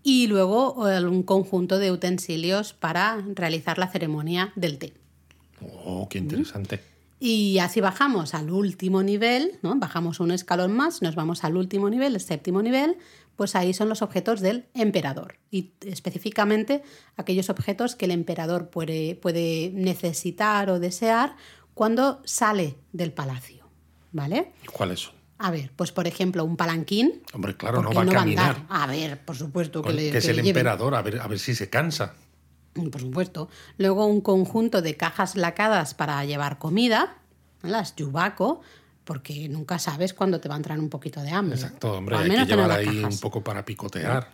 Y 0.09 0.27
luego 0.27 0.89
eh, 0.89 1.03
un 1.03 1.21
conjunto 1.21 1.79
de 1.79 1.91
utensilios 1.91 2.71
para 2.71 3.21
realizar 3.35 3.77
la 3.77 3.89
ceremonia 3.89 4.53
del 4.55 4.77
té. 4.77 4.93
Oh, 5.83 6.07
qué 6.07 6.17
interesante. 6.17 6.79
Y 7.19 7.57
así 7.59 7.81
bajamos 7.81 8.33
al 8.33 8.49
último 8.49 9.03
nivel, 9.03 9.59
¿no? 9.63 9.75
bajamos 9.75 10.21
un 10.21 10.31
escalón 10.31 10.71
más, 10.71 11.01
nos 11.01 11.15
vamos 11.15 11.43
al 11.43 11.57
último 11.57 11.89
nivel, 11.89 12.15
el 12.15 12.21
séptimo 12.21 12.61
nivel, 12.61 12.95
pues 13.35 13.53
ahí 13.57 13.73
son 13.73 13.89
los 13.89 14.01
objetos 14.01 14.39
del 14.39 14.67
emperador. 14.73 15.39
Y 15.51 15.73
específicamente 15.81 16.83
aquellos 17.17 17.49
objetos 17.49 17.97
que 17.97 18.05
el 18.05 18.11
emperador 18.11 18.69
puede, 18.69 19.15
puede 19.15 19.71
necesitar 19.73 20.69
o 20.69 20.79
desear 20.79 21.35
cuando 21.73 22.21
sale 22.23 22.77
del 22.93 23.11
palacio. 23.11 23.67
¿Vale? 24.13 24.53
¿Y 24.63 24.67
¿Cuáles 24.67 25.01
son? 25.01 25.16
A 25.39 25.51
ver, 25.51 25.71
pues 25.75 25.91
por 25.91 26.07
ejemplo, 26.07 26.43
un 26.43 26.57
palanquín. 26.57 27.21
Hombre, 27.33 27.55
claro, 27.55 27.81
no 27.83 27.91
va 27.91 27.99
a 27.99 28.01
andar. 28.01 28.15
caminar. 28.17 28.65
A 28.69 28.87
ver, 28.87 29.19
por 29.23 29.35
supuesto 29.35 29.81
que, 29.81 29.87
Con- 29.89 29.95
le, 29.95 30.11
que 30.11 30.17
es 30.17 30.25
que 30.25 30.31
el 30.31 30.37
le 30.37 30.47
emperador, 30.49 30.95
a 30.95 31.01
ver, 31.01 31.19
a 31.19 31.27
ver 31.27 31.37
si 31.39 31.53
se 31.53 31.69
cansa. 31.69 32.13
Por 32.73 33.01
supuesto. 33.01 33.49
Luego 33.77 34.05
un 34.05 34.21
conjunto 34.21 34.81
de 34.81 34.95
cajas 34.97 35.35
lacadas 35.35 35.93
para 35.93 36.23
llevar 36.25 36.57
comida, 36.59 37.17
¿no? 37.63 37.69
las 37.69 37.95
yubaco, 37.95 38.61
porque 39.03 39.47
nunca 39.49 39.79
sabes 39.79 40.13
cuándo 40.13 40.39
te 40.39 40.49
va 40.49 40.55
a 40.55 40.57
entrar 40.57 40.79
un 40.79 40.89
poquito 40.89 41.21
de 41.21 41.29
hambre. 41.31 41.55
Exacto, 41.55 41.93
hombre, 41.93 42.17
hay 42.17 42.29
que 42.29 42.45
llevar 42.45 42.71
ahí 42.71 42.85
cajas. 43.01 43.13
un 43.15 43.19
poco 43.19 43.43
para 43.43 43.63
picotear. 43.65 44.31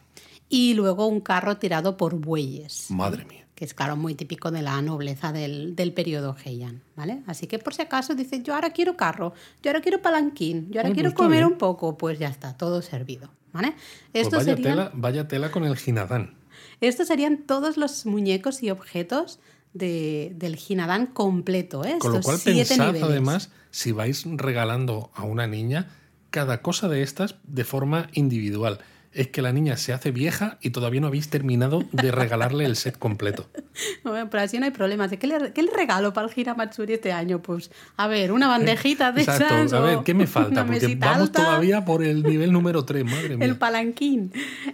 Y 0.53 0.73
luego 0.75 1.07
un 1.07 1.19
carro 1.21 1.57
tirado 1.57 1.97
por 1.97 2.13
bueyes. 2.15 2.85
Madre 2.91 3.25
mía. 3.25 3.45
Que 3.55 3.65
es, 3.65 3.73
claro, 3.73 3.95
muy 3.95 4.13
típico 4.15 4.51
de 4.51 4.61
la 4.61 4.81
nobleza 4.81 5.31
del, 5.31 5.75
del 5.75 5.93
periodo 5.93 6.35
Heian, 6.43 6.81
¿vale? 6.95 7.21
Así 7.27 7.47
que 7.47 7.57
por 7.59 7.73
si 7.73 7.81
acaso 7.81 8.13
dice, 8.15 8.41
yo 8.43 8.53
ahora 8.55 8.71
quiero 8.71 8.95
carro, 8.97 9.33
yo 9.61 9.69
ahora 9.71 9.81
quiero 9.81 10.01
palanquín, 10.01 10.69
yo 10.71 10.79
ahora 10.81 10.93
quiero 10.93 11.09
pues 11.11 11.17
comer 11.17 11.39
bien. 11.41 11.53
un 11.53 11.57
poco, 11.57 11.97
pues 11.97 12.17
ya 12.19 12.27
está, 12.29 12.55
todo 12.57 12.81
servido, 12.81 13.29
¿vale? 13.51 13.73
Pues 14.11 14.29
vaya, 14.29 14.43
serían- 14.55 14.61
tela, 14.61 14.91
vaya 14.93 15.27
tela 15.27 15.51
con 15.51 15.63
el 15.65 15.77
Hinadán. 15.85 16.35
estos 16.81 17.07
serían 17.07 17.43
todos 17.45 17.77
los 17.77 18.05
muñecos 18.05 18.61
y 18.63 18.69
objetos 18.71 19.39
de, 19.73 20.33
del 20.35 20.57
Hinadán 20.67 21.05
completo, 21.07 21.83
¿eh? 21.85 21.95
Con 21.99 22.11
lo 22.13 22.19
Estos 22.19 22.25
cual 22.43 22.55
pensad 22.55 22.87
niveles. 22.87 23.03
además 23.09 23.51
si 23.71 23.91
vais 23.91 24.23
regalando 24.25 25.09
a 25.15 25.23
una 25.23 25.47
niña 25.47 25.89
cada 26.31 26.61
cosa 26.61 26.89
de 26.89 27.01
estas 27.03 27.35
de 27.43 27.63
forma 27.63 28.09
individual. 28.13 28.79
Es 29.13 29.27
que 29.27 29.41
la 29.43 29.53
niña 29.53 29.77
se 29.77 29.93
hace 29.93 30.09
vieja 30.11 30.57
y 30.61 30.71
todavía 30.71 30.99
no 30.99 31.07
habéis 31.07 31.29
terminado 31.29 31.83
de 31.91 32.11
regalarle 32.11 32.65
el 32.65 32.75
set 32.75 32.97
completo. 32.97 33.47
Bueno, 34.03 34.29
pero 34.29 34.43
así 34.43 34.59
no 34.59 34.65
hay 34.65 34.71
problemas. 34.71 35.09
¿De 35.09 35.17
¿Qué, 35.17 35.25
le, 35.27 35.51
qué 35.53 35.63
le 35.63 35.71
regalo 35.71 36.13
para 36.13 36.27
el 36.27 36.33
Hiramatsuri 36.37 36.93
este 36.93 37.11
año? 37.11 37.41
Pues, 37.41 37.71
a 37.97 38.07
ver, 38.07 38.31
una 38.31 38.47
bandejita 38.47 39.11
de 39.11 39.21
esas. 39.21 39.41
Exacto. 39.41 39.77
A 39.77 39.79
ver, 39.81 39.99
¿qué 40.03 40.13
me 40.13 40.27
falta? 40.27 40.65
Porque 40.65 40.95
vamos 40.95 41.21
alta, 41.29 41.43
todavía 41.43 41.83
por 41.85 42.03
el 42.03 42.21
nivel 42.31 42.51
número 42.51 42.85
3, 42.85 43.03
madre 43.05 43.37
mía. 43.37 43.45
El 43.47 43.57
palanquín. 43.57 44.31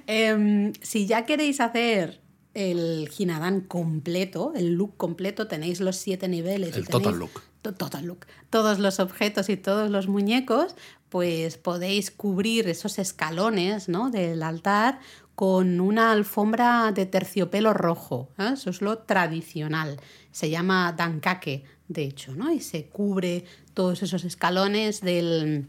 Em, 0.08 0.74
si 0.82 1.06
ya 1.06 1.26
queréis 1.26 1.60
hacer 1.62 2.20
el 2.54 3.10
Hinadan 3.18 3.62
completo, 3.62 4.54
el 4.56 4.74
look 4.74 4.98
completo, 4.98 5.48
tenéis 5.48 5.80
los 5.80 5.96
siete 5.98 6.28
niveles. 6.28 6.76
y 6.76 6.80
El 6.80 6.88
total 6.88 7.18
look. 7.20 7.32
to- 7.62 7.74
Total 7.74 8.06
look. 8.06 8.26
Todos 8.50 8.80
los 8.80 9.00
objetos 9.00 9.50
y 9.50 9.58
todos 9.58 9.90
los 9.92 10.08
muñecos, 10.08 10.76
pues 11.10 11.58
podéis 11.58 12.12
cubrir 12.12 12.68
esos 12.70 13.00
escalones 13.00 13.90
¿no? 13.90 14.10
del 14.10 14.44
altar 14.44 15.00
con 15.36 15.80
una 15.80 16.12
alfombra 16.12 16.92
de 16.92 17.06
terciopelo 17.06 17.74
rojo. 17.74 18.30
¿eh? 18.38 18.52
Eso 18.54 18.70
es 18.70 18.82
lo 18.82 19.00
tradicional. 19.00 20.00
Se 20.32 20.50
llama 20.50 20.94
dankake, 20.98 21.64
de 21.88 22.04
hecho, 22.04 22.36
¿no? 22.36 22.52
Y 22.52 22.60
se 22.60 22.88
cubre 22.88 23.46
todos 23.74 24.04
esos 24.04 24.26
escalones 24.26 25.02
del, 25.02 25.68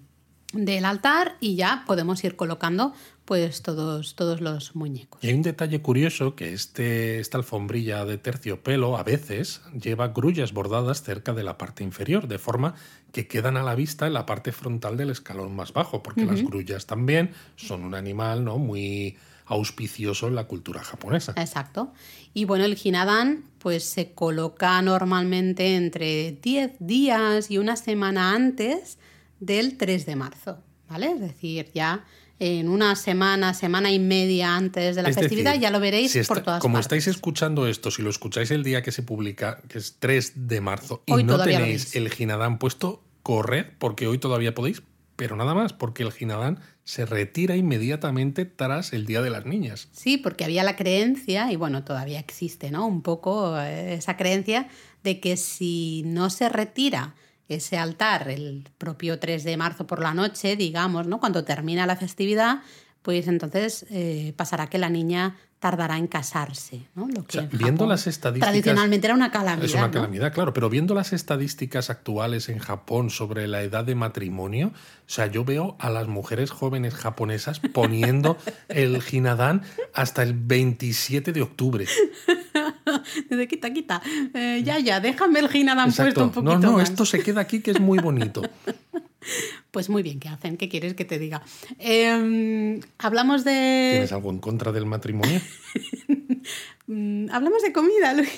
del 0.53 0.85
altar 0.85 1.37
y 1.41 1.55
ya 1.55 1.85
podemos 1.87 2.23
ir 2.25 2.37
colocando 2.37 2.93
pues 3.31 3.63
todos, 3.63 4.17
todos 4.17 4.41
los 4.41 4.75
muñecos. 4.75 5.23
Y 5.23 5.29
hay 5.29 5.35
un 5.35 5.43
detalle 5.43 5.81
curioso 5.81 6.35
que 6.35 6.53
este, 6.53 7.21
esta 7.21 7.39
alfombrilla 7.39 8.05
de 8.05 8.19
terciopelo 8.19 8.97
a 8.97 9.05
veces 9.05 9.61
lleva 9.81 10.09
grullas 10.09 10.53
bordadas 10.53 11.05
cerca 11.05 11.33
de 11.33 11.45
la 11.45 11.57
parte 11.57 11.85
inferior, 11.85 12.27
de 12.27 12.41
forma 12.41 12.75
que 13.13 13.29
quedan 13.29 13.57
a 13.57 13.63
la 13.63 13.77
vista 13.77 14.09
en 14.09 14.15
la 14.15 14.27
parte 14.27 14.51
frontal 14.51 14.97
del 14.97 15.11
escalón 15.11 15.55
más 15.55 15.73
bajo, 15.73 16.03
porque 16.03 16.25
las 16.25 16.43
grullas 16.43 16.87
también 16.87 17.31
son 17.55 17.85
un 17.85 17.95
animal 17.95 18.45
¿no? 18.45 18.59
muy 18.59 19.17
auspicioso 19.47 20.27
en 20.27 20.35
la 20.35 20.49
cultura 20.49 20.83
japonesa. 20.83 21.33
Exacto. 21.37 21.93
Y 22.35 22.47
bueno, 22.47 22.65
el 22.65 22.77
Hinadan 22.83 23.45
pues 23.61 23.85
se 23.85 24.11
coloca 24.11 24.83
normalmente 24.83 25.77
entre 25.77 26.33
10 26.33 26.79
días 26.81 27.49
y 27.49 27.59
una 27.59 27.77
semana 27.77 28.35
antes 28.35 28.99
del 29.39 29.77
3 29.77 30.05
de 30.05 30.17
marzo, 30.17 30.59
¿vale? 30.89 31.13
Es 31.13 31.21
decir, 31.21 31.71
ya 31.73 32.05
en 32.41 32.69
una 32.69 32.97
semana, 32.97 33.55
semana 33.55 33.93
y 33.93 33.99
media 33.99 34.57
antes 34.57 34.97
de 34.97 35.03
la 35.03 35.11
Es 35.11 35.15
festividad 35.17 35.53
decir, 35.53 35.63
ya 35.63 35.71
lo 35.71 35.79
veréis 35.79 36.11
si 36.13 36.19
está- 36.21 36.35
por 36.35 36.43
todas 36.43 36.61
como 36.61 36.75
partes. 36.75 36.87
estáis 36.87 37.07
escuchando 37.15 37.69
esto, 37.69 37.91
si 37.91 38.03
lo 38.03 38.11
escucháis 38.11 38.51
el 38.51 38.65
día 38.65 38.83
que 38.83 38.91
se 38.93 39.03
publica, 39.03 39.61
que 39.69 39.79
es 39.79 39.97
3 40.01 40.33
de 40.49 40.61
marzo, 40.61 41.03
y 41.07 41.23
no 41.23 41.39
tenéis 41.43 41.95
el 41.95 42.11
Ginadán 42.11 42.59
puesto, 42.59 43.05
corred, 43.23 43.67
porque 43.79 44.07
hoy 44.07 44.19
todavía 44.19 44.55
podéis, 44.55 44.83
pero 45.17 45.37
nada 45.37 45.55
más, 45.55 45.75
porque 45.75 46.03
el 46.03 46.13
Ginadán 46.13 46.59
se 46.85 47.05
retira 47.05 47.55
inmediatamente 47.57 48.47
tras 48.47 48.95
el 48.95 49.05
Día 49.05 49.21
de 49.21 49.29
las 49.31 49.45
Niñas. 49.45 49.89
Sí, 49.93 50.17
porque 50.17 50.45
había 50.47 50.65
la 50.65 50.77
creencia, 50.77 51.53
y 51.53 51.57
bueno, 51.57 51.85
todavía 51.85 52.19
existe, 52.19 52.71
¿no? 52.71 52.87
Un 52.87 53.03
poco 53.03 53.61
eh, 53.61 53.93
esa 53.95 54.17
creencia 54.17 54.69
de 55.05 55.21
que 55.21 55.37
si 55.37 56.03
no 56.07 56.31
se 56.31 56.49
retira 56.49 57.15
ese 57.57 57.79
altar 57.79 58.29
el 58.29 58.69
propio 58.79 59.19
3 59.19 59.45
de 59.45 59.57
marzo 59.57 59.87
por 59.87 60.01
la 60.01 60.15
noche, 60.15 60.57
digamos, 60.57 61.07
¿no? 61.07 61.21
Cuando 61.21 61.45
termina 61.45 61.87
la 61.87 61.97
festividad, 61.97 62.61
pues 63.03 63.29
entonces 63.29 63.87
eh, 63.91 64.33
pasará 64.37 64.69
que 64.69 64.79
la 64.79 64.91
niña 64.91 65.37
tardará 65.59 65.99
en 65.99 66.07
casarse, 66.07 66.87
¿no? 66.95 67.07
Lo 67.07 67.27
que 67.27 67.33
sea, 67.33 67.43
en 67.43 67.51
viendo 67.59 67.87
las 67.87 68.07
estadísticas- 68.07 68.49
Tradicionalmente 68.49 69.07
era 69.07 69.15
una 69.15 69.31
calamidad. 69.31 69.65
Es 69.67 69.75
una 69.75 69.89
¿no? 69.89 69.93
calamidad, 69.93 70.33
claro, 70.33 70.55
pero 70.55 70.71
viendo 70.71 70.95
las 70.95 71.13
estadísticas 71.13 71.91
actuales 71.91 72.49
en 72.49 72.59
Japón 72.59 73.11
sobre 73.11 73.47
la 73.47 73.63
edad 73.63 73.85
de 73.85 73.95
matrimonio, 73.95 74.69
o 74.69 74.73
sea, 75.07 75.27
yo 75.27 75.45
veo 75.45 75.77
a 75.79 75.91
las 75.91 76.09
mujeres 76.09 76.51
jóvenes 76.51 76.95
japonesas 76.95 77.61
poniendo 77.61 78.39
el 78.69 79.03
Ginadán 79.03 79.63
hasta 79.93 80.23
el 80.23 80.33
27 80.33 81.33
de 81.33 81.43
octubre. 81.43 81.87
Dice, 83.31 83.49
quita, 83.49 83.73
quita. 83.73 84.03
Eh, 84.35 84.63
ya, 84.65 84.79
ya, 84.79 85.01
déjame 85.01 85.41
el 85.41 85.55
Hinadan 85.55 85.93
puesto 85.93 86.25
un 86.25 86.31
poquito 86.31 86.55
No, 86.55 86.59
no, 86.59 86.73
más. 86.79 86.91
esto 86.91 87.05
se 87.05 87.23
queda 87.23 87.41
aquí 87.43 87.61
que 87.61 87.73
es 87.73 87.81
muy 87.81 87.99
bonito. 87.99 88.43
Pues 89.71 89.91
muy 89.91 90.03
bien, 90.03 90.19
¿qué 90.19 90.29
hacen? 90.31 90.57
¿Qué 90.57 90.71
quieres 90.71 90.95
que 90.95 91.05
te 91.05 91.19
diga? 91.19 91.43
Eh, 91.79 92.81
hablamos 92.99 93.45
de... 93.45 93.91
¿Tienes 93.93 94.13
algo 94.13 94.31
en 94.31 94.39
contra 94.39 94.73
del 94.73 94.87
matrimonio? 94.87 95.41
Mm, 96.87 97.31
hablamos 97.31 97.63
de 97.63 97.73
comida, 97.73 98.13
Luis. 98.15 98.29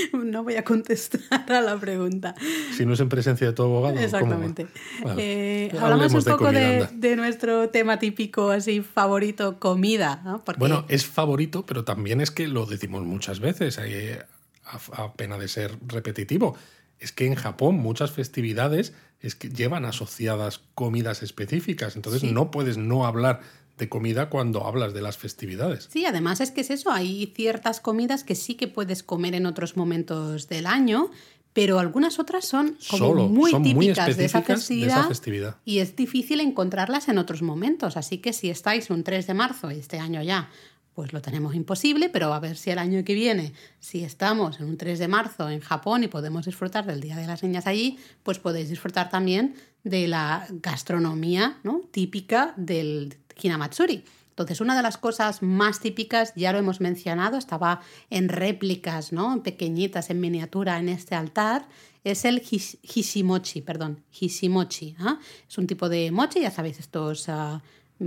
No 0.24 0.42
voy 0.44 0.56
a 0.56 0.64
contestar 0.64 1.20
a 1.52 1.60
la 1.60 1.78
pregunta. 1.78 2.34
Si 2.76 2.84
no 2.86 2.94
es 2.94 3.00
en 3.00 3.08
presencia 3.08 3.46
de 3.46 3.52
tu 3.52 3.62
abogado. 3.62 3.98
Exactamente. 3.98 4.66
Vale. 5.04 5.66
Eh, 5.66 5.72
hablamos 5.80 6.12
un 6.14 6.24
poco 6.24 6.50
de, 6.52 6.86
de 6.92 7.16
nuestro 7.16 7.68
tema 7.70 7.98
típico, 7.98 8.50
así, 8.50 8.80
favorito, 8.82 9.58
comida. 9.58 10.22
¿no? 10.24 10.44
Porque 10.44 10.58
Bueno, 10.58 10.84
es 10.88 11.06
favorito, 11.06 11.64
pero 11.66 11.84
también 11.84 12.20
es 12.20 12.30
que 12.30 12.48
lo 12.48 12.66
decimos 12.66 13.04
muchas 13.04 13.40
veces, 13.40 13.78
eh, 13.82 14.18
a, 14.64 15.02
a 15.04 15.12
pena 15.14 15.38
de 15.38 15.48
ser 15.48 15.76
repetitivo. 15.86 16.56
Es 16.98 17.12
que 17.12 17.26
en 17.26 17.34
Japón 17.34 17.76
muchas 17.76 18.10
festividades 18.10 18.92
es 19.20 19.34
que 19.34 19.48
llevan 19.50 19.84
asociadas 19.84 20.60
comidas 20.74 21.22
específicas, 21.22 21.96
entonces 21.96 22.22
Sí. 22.22 22.32
no 22.32 22.50
puedes 22.50 22.76
no 22.78 23.06
hablar 23.06 23.40
de 23.80 23.88
comida 23.88 24.30
cuando 24.30 24.64
hablas 24.64 24.94
de 24.94 25.02
las 25.02 25.18
festividades. 25.18 25.88
Sí, 25.90 26.06
además 26.06 26.40
es 26.40 26.52
que 26.52 26.60
es 26.60 26.70
eso, 26.70 26.92
hay 26.92 27.32
ciertas 27.34 27.80
comidas 27.80 28.22
que 28.22 28.36
sí 28.36 28.54
que 28.54 28.68
puedes 28.68 29.02
comer 29.02 29.34
en 29.34 29.46
otros 29.46 29.76
momentos 29.76 30.48
del 30.48 30.66
año, 30.66 31.10
pero 31.52 31.80
algunas 31.80 32.20
otras 32.20 32.44
son 32.44 32.76
como 32.88 33.06
Solo, 33.06 33.28
muy 33.28 33.50
son 33.50 33.62
muy 33.62 33.86
típicas 33.86 34.16
de, 34.16 34.24
esa 34.24 34.38
específicas 34.38 34.68
de 34.68 34.86
esa 34.86 35.02
festividad, 35.02 35.08
festividad. 35.08 35.56
y 35.64 35.78
es 35.80 35.96
difícil 35.96 36.40
encontrarlas 36.40 37.08
en 37.08 37.18
otros 37.18 37.42
momentos. 37.42 37.96
Así 37.96 38.18
que 38.18 38.32
si 38.32 38.50
estáis 38.50 38.90
un 38.90 39.02
3 39.02 39.26
de 39.26 39.34
marzo, 39.34 39.70
este 39.70 39.98
año 39.98 40.22
ya, 40.22 40.48
pues 40.94 41.12
lo 41.12 41.20
tenemos 41.20 41.54
imposible, 41.54 42.08
pero 42.08 42.32
a 42.34 42.40
ver 42.40 42.56
si 42.56 42.70
el 42.70 42.78
año 42.78 43.02
que 43.04 43.14
viene, 43.14 43.52
si 43.78 44.04
estamos 44.04 44.60
en 44.60 44.66
un 44.66 44.76
3 44.76 44.98
de 44.98 45.08
marzo 45.08 45.48
en 45.48 45.60
Japón 45.60 46.04
y 46.04 46.08
podemos 46.08 46.44
disfrutar 46.44 46.86
del 46.86 47.00
Día 47.00 47.16
de 47.16 47.26
las 47.26 47.42
Niñas 47.42 47.66
allí, 47.66 47.98
pues 48.22 48.38
podéis 48.38 48.68
disfrutar 48.68 49.08
también 49.08 49.54
de 49.82 50.06
la 50.08 50.46
gastronomía 50.50 51.58
¿no? 51.62 51.80
típica 51.90 52.52
del 52.56 53.16
Hinamatsuri. 53.42 54.04
Entonces, 54.30 54.60
una 54.60 54.74
de 54.76 54.82
las 54.82 54.96
cosas 54.96 55.42
más 55.42 55.80
típicas, 55.80 56.32
ya 56.34 56.52
lo 56.52 56.58
hemos 56.58 56.80
mencionado, 56.80 57.36
estaba 57.36 57.80
en 58.08 58.28
réplicas, 58.28 59.12
¿no? 59.12 59.42
Pequeñitas, 59.42 60.08
en 60.08 60.20
miniatura 60.20 60.78
en 60.78 60.88
este 60.88 61.14
altar, 61.14 61.68
es 62.04 62.24
el 62.24 62.40
his- 62.40 62.78
hishimochi, 62.82 63.60
perdón, 63.60 64.02
hishimochi. 64.18 64.96
¿ah? 65.00 65.18
Es 65.46 65.58
un 65.58 65.66
tipo 65.66 65.88
de 65.90 66.10
mochi, 66.10 66.40
ya 66.40 66.50
sabéis, 66.50 66.78
estos 66.78 67.28
ah, 67.28 67.60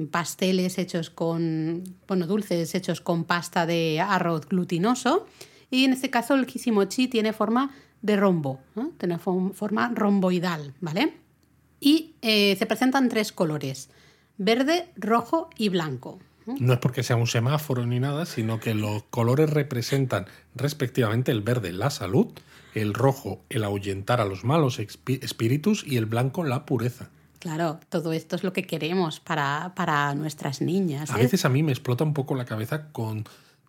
pasteles 0.09 0.77
hechos 0.79 1.09
con, 1.11 1.83
bueno, 2.07 2.25
dulces 2.25 2.73
hechos 2.73 3.01
con 3.01 3.25
pasta 3.25 3.65
de 3.67 3.99
arroz 3.99 4.47
glutinoso. 4.47 5.27
Y 5.69 5.85
en 5.85 5.93
este 5.93 6.09
caso 6.09 6.33
el 6.33 6.47
hishimochi 6.51 7.07
tiene 7.07 7.33
forma 7.33 7.71
de 8.01 8.15
rombo, 8.15 8.59
tiene 8.97 9.17
fo- 9.19 9.53
forma 9.53 9.91
romboidal, 9.93 10.73
¿vale? 10.81 11.17
Y 11.79 12.15
eh, 12.21 12.55
se 12.57 12.65
presentan 12.65 13.07
tres 13.09 13.31
colores, 13.31 13.89
verde, 14.37 14.89
rojo 14.95 15.49
y 15.57 15.69
blanco. 15.69 16.19
¿no? 16.45 16.73
Es 16.73 16.79
porque 16.79 17.03
sea 17.03 17.15
un 17.15 17.27
semáforo 17.27 17.85
ni 17.85 17.99
nada, 17.99 18.25
sino 18.25 18.59
que 18.59 18.73
los 18.73 19.03
colores 19.03 19.49
representan 19.49 20.25
respectivamente 20.55 21.31
el 21.31 21.41
verde 21.41 21.71
la 21.71 21.89
salud, 21.89 22.27
el 22.73 22.93
rojo 22.93 23.41
el 23.49 23.63
ahuyentar 23.63 24.19
a 24.19 24.25
los 24.25 24.43
malos 24.43 24.79
espíritus 24.79 25.83
y 25.85 25.97
el 25.97 26.05
blanco 26.05 26.43
la 26.43 26.65
pureza. 26.65 27.09
Claro, 27.39 27.79
todo 27.89 28.13
esto 28.13 28.37
es 28.37 28.43
lo 28.43 28.53
que 28.53 28.63
queremos 28.63 29.19
para, 29.19 29.73
para 29.75 30.15
nuestras 30.15 30.61
niñas. 30.61 31.11
A 31.11 31.19
¿eh? 31.19 31.23
veces 31.23 31.43
a 31.43 31.49
mí 31.49 31.61
me 31.61 31.73
explota 31.73 32.03
un 32.03 32.13
poco 32.13 32.35
la 32.35 32.45
cabeza 32.45 32.87
con 32.93 33.25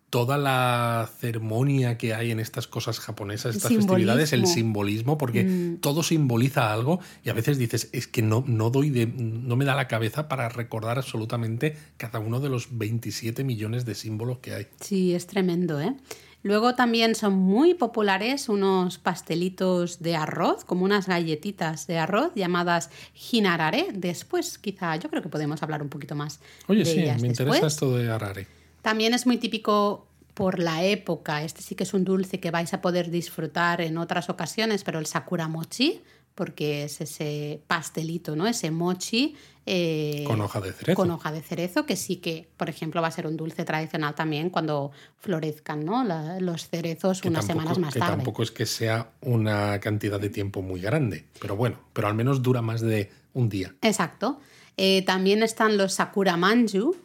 toda 0.09 0.37
la 0.37 1.09
ceremonia 1.19 1.97
que 1.97 2.13
hay 2.13 2.31
en 2.31 2.39
estas 2.39 2.67
cosas 2.67 2.99
japonesas, 2.99 3.55
estas 3.55 3.73
festividades, 3.73 4.31
el 4.33 4.47
simbolismo. 4.47 5.17
porque 5.17 5.43
Mm. 5.43 5.77
todo 5.81 6.03
simboliza 6.03 6.71
algo 6.71 6.99
y 7.23 7.29
a 7.29 7.33
veces 7.33 7.57
dices, 7.57 7.89
es 7.91 8.07
que 8.07 8.21
no, 8.21 8.43
no 8.47 8.69
doy 8.69 8.89
de, 8.91 9.07
no 9.07 9.55
me 9.55 9.65
da 9.65 9.75
la 9.75 9.87
cabeza 9.87 10.27
para 10.27 10.47
recordar 10.49 10.97
absolutamente 10.97 11.75
cada 11.97 12.19
uno 12.19 12.39
de 12.39 12.49
los 12.49 12.77
27 12.77 13.43
millones 13.43 13.85
de 13.85 13.95
símbolos 13.95 14.39
que 14.39 14.53
hay. 14.53 14.67
Sí, 14.79 15.13
es 15.13 15.27
tremendo, 15.27 15.81
¿eh? 15.81 15.95
Luego 16.43 16.75
también 16.75 17.15
son 17.15 17.33
muy 17.33 17.73
populares 17.73 18.49
unos 18.49 18.99
pastelitos 18.99 19.99
de 19.99 20.15
arroz, 20.15 20.63
como 20.63 20.85
unas 20.85 21.07
galletitas 21.07 21.87
de 21.87 21.97
arroz 21.97 22.33
llamadas 22.35 22.91
hinarare. 23.31 23.87
Después, 23.93 24.59
quizá, 24.59 24.95
yo 24.97 25.09
creo 25.09 25.23
que 25.23 25.29
podemos 25.29 25.63
hablar 25.63 25.81
un 25.81 25.89
poquito 25.89 26.13
más. 26.13 26.39
Oye, 26.67 26.83
de 26.83 26.85
sí, 26.85 26.99
ellas 26.99 27.19
me 27.19 27.29
interesa 27.29 27.65
esto 27.65 27.97
de 27.97 28.11
arare. 28.11 28.45
También 28.85 29.15
es 29.15 29.25
muy 29.25 29.37
típico 29.37 30.05
por 30.35 30.59
la 30.59 30.83
época. 30.83 31.41
Este 31.43 31.63
sí 31.63 31.73
que 31.73 31.81
es 31.85 31.95
un 31.95 32.03
dulce 32.03 32.39
que 32.39 32.51
vais 32.51 32.71
a 32.71 32.81
poder 32.81 33.09
disfrutar 33.09 33.81
en 33.81 33.97
otras 33.97 34.29
ocasiones, 34.29 34.83
pero 34.83 34.99
el 34.99 35.07
sakura 35.07 35.47
mochi, 35.47 36.03
porque 36.35 36.83
es 36.83 37.01
ese 37.01 37.61
pastelito, 37.65 38.35
¿no? 38.35 38.45
Ese 38.45 38.69
mochi. 38.69 39.35
eh, 39.65 40.23
Con 40.27 40.39
hoja 40.41 40.61
de 40.61 40.71
cerezo. 40.71 40.95
Con 40.95 41.09
hoja 41.09 41.31
de 41.31 41.41
cerezo, 41.41 41.87
que 41.87 41.95
sí 41.95 42.17
que, 42.17 42.47
por 42.57 42.69
ejemplo, 42.69 43.01
va 43.01 43.07
a 43.07 43.11
ser 43.11 43.25
un 43.25 43.35
dulce 43.37 43.65
tradicional 43.65 44.13
también 44.13 44.51
cuando 44.51 44.91
florezcan, 45.17 45.83
¿no? 45.83 46.03
La- 46.03 46.39
los 46.39 46.69
cerezos 46.69 47.21
Que 47.21 47.29
unas 47.29 47.47
tampoco- 47.47 47.61
semanas 47.73 47.79
más 47.79 47.93
que 47.95 47.99
tarde. 47.99 48.15
tampoco 48.17 48.43
es 48.43 48.51
que 48.51 48.67
sea 48.67 49.09
una 49.21 49.79
cantidad 49.79 50.19
de 50.19 50.29
tiempo 50.29 50.61
muy 50.61 50.79
grande, 50.79 51.25
pero 51.41 51.55
bueno, 51.55 51.79
pero 51.93 52.07
al 52.07 52.13
menos 52.13 52.43
dura 52.43 52.61
más 52.61 52.81
de 52.81 53.09
un 53.33 53.49
día. 53.49 53.73
Exacto. 53.81 54.39
Eh, 54.77 55.03
también 55.03 55.41
están 55.41 55.77
los 55.77 55.93
sakura 55.93 56.35
manju, 56.35 56.95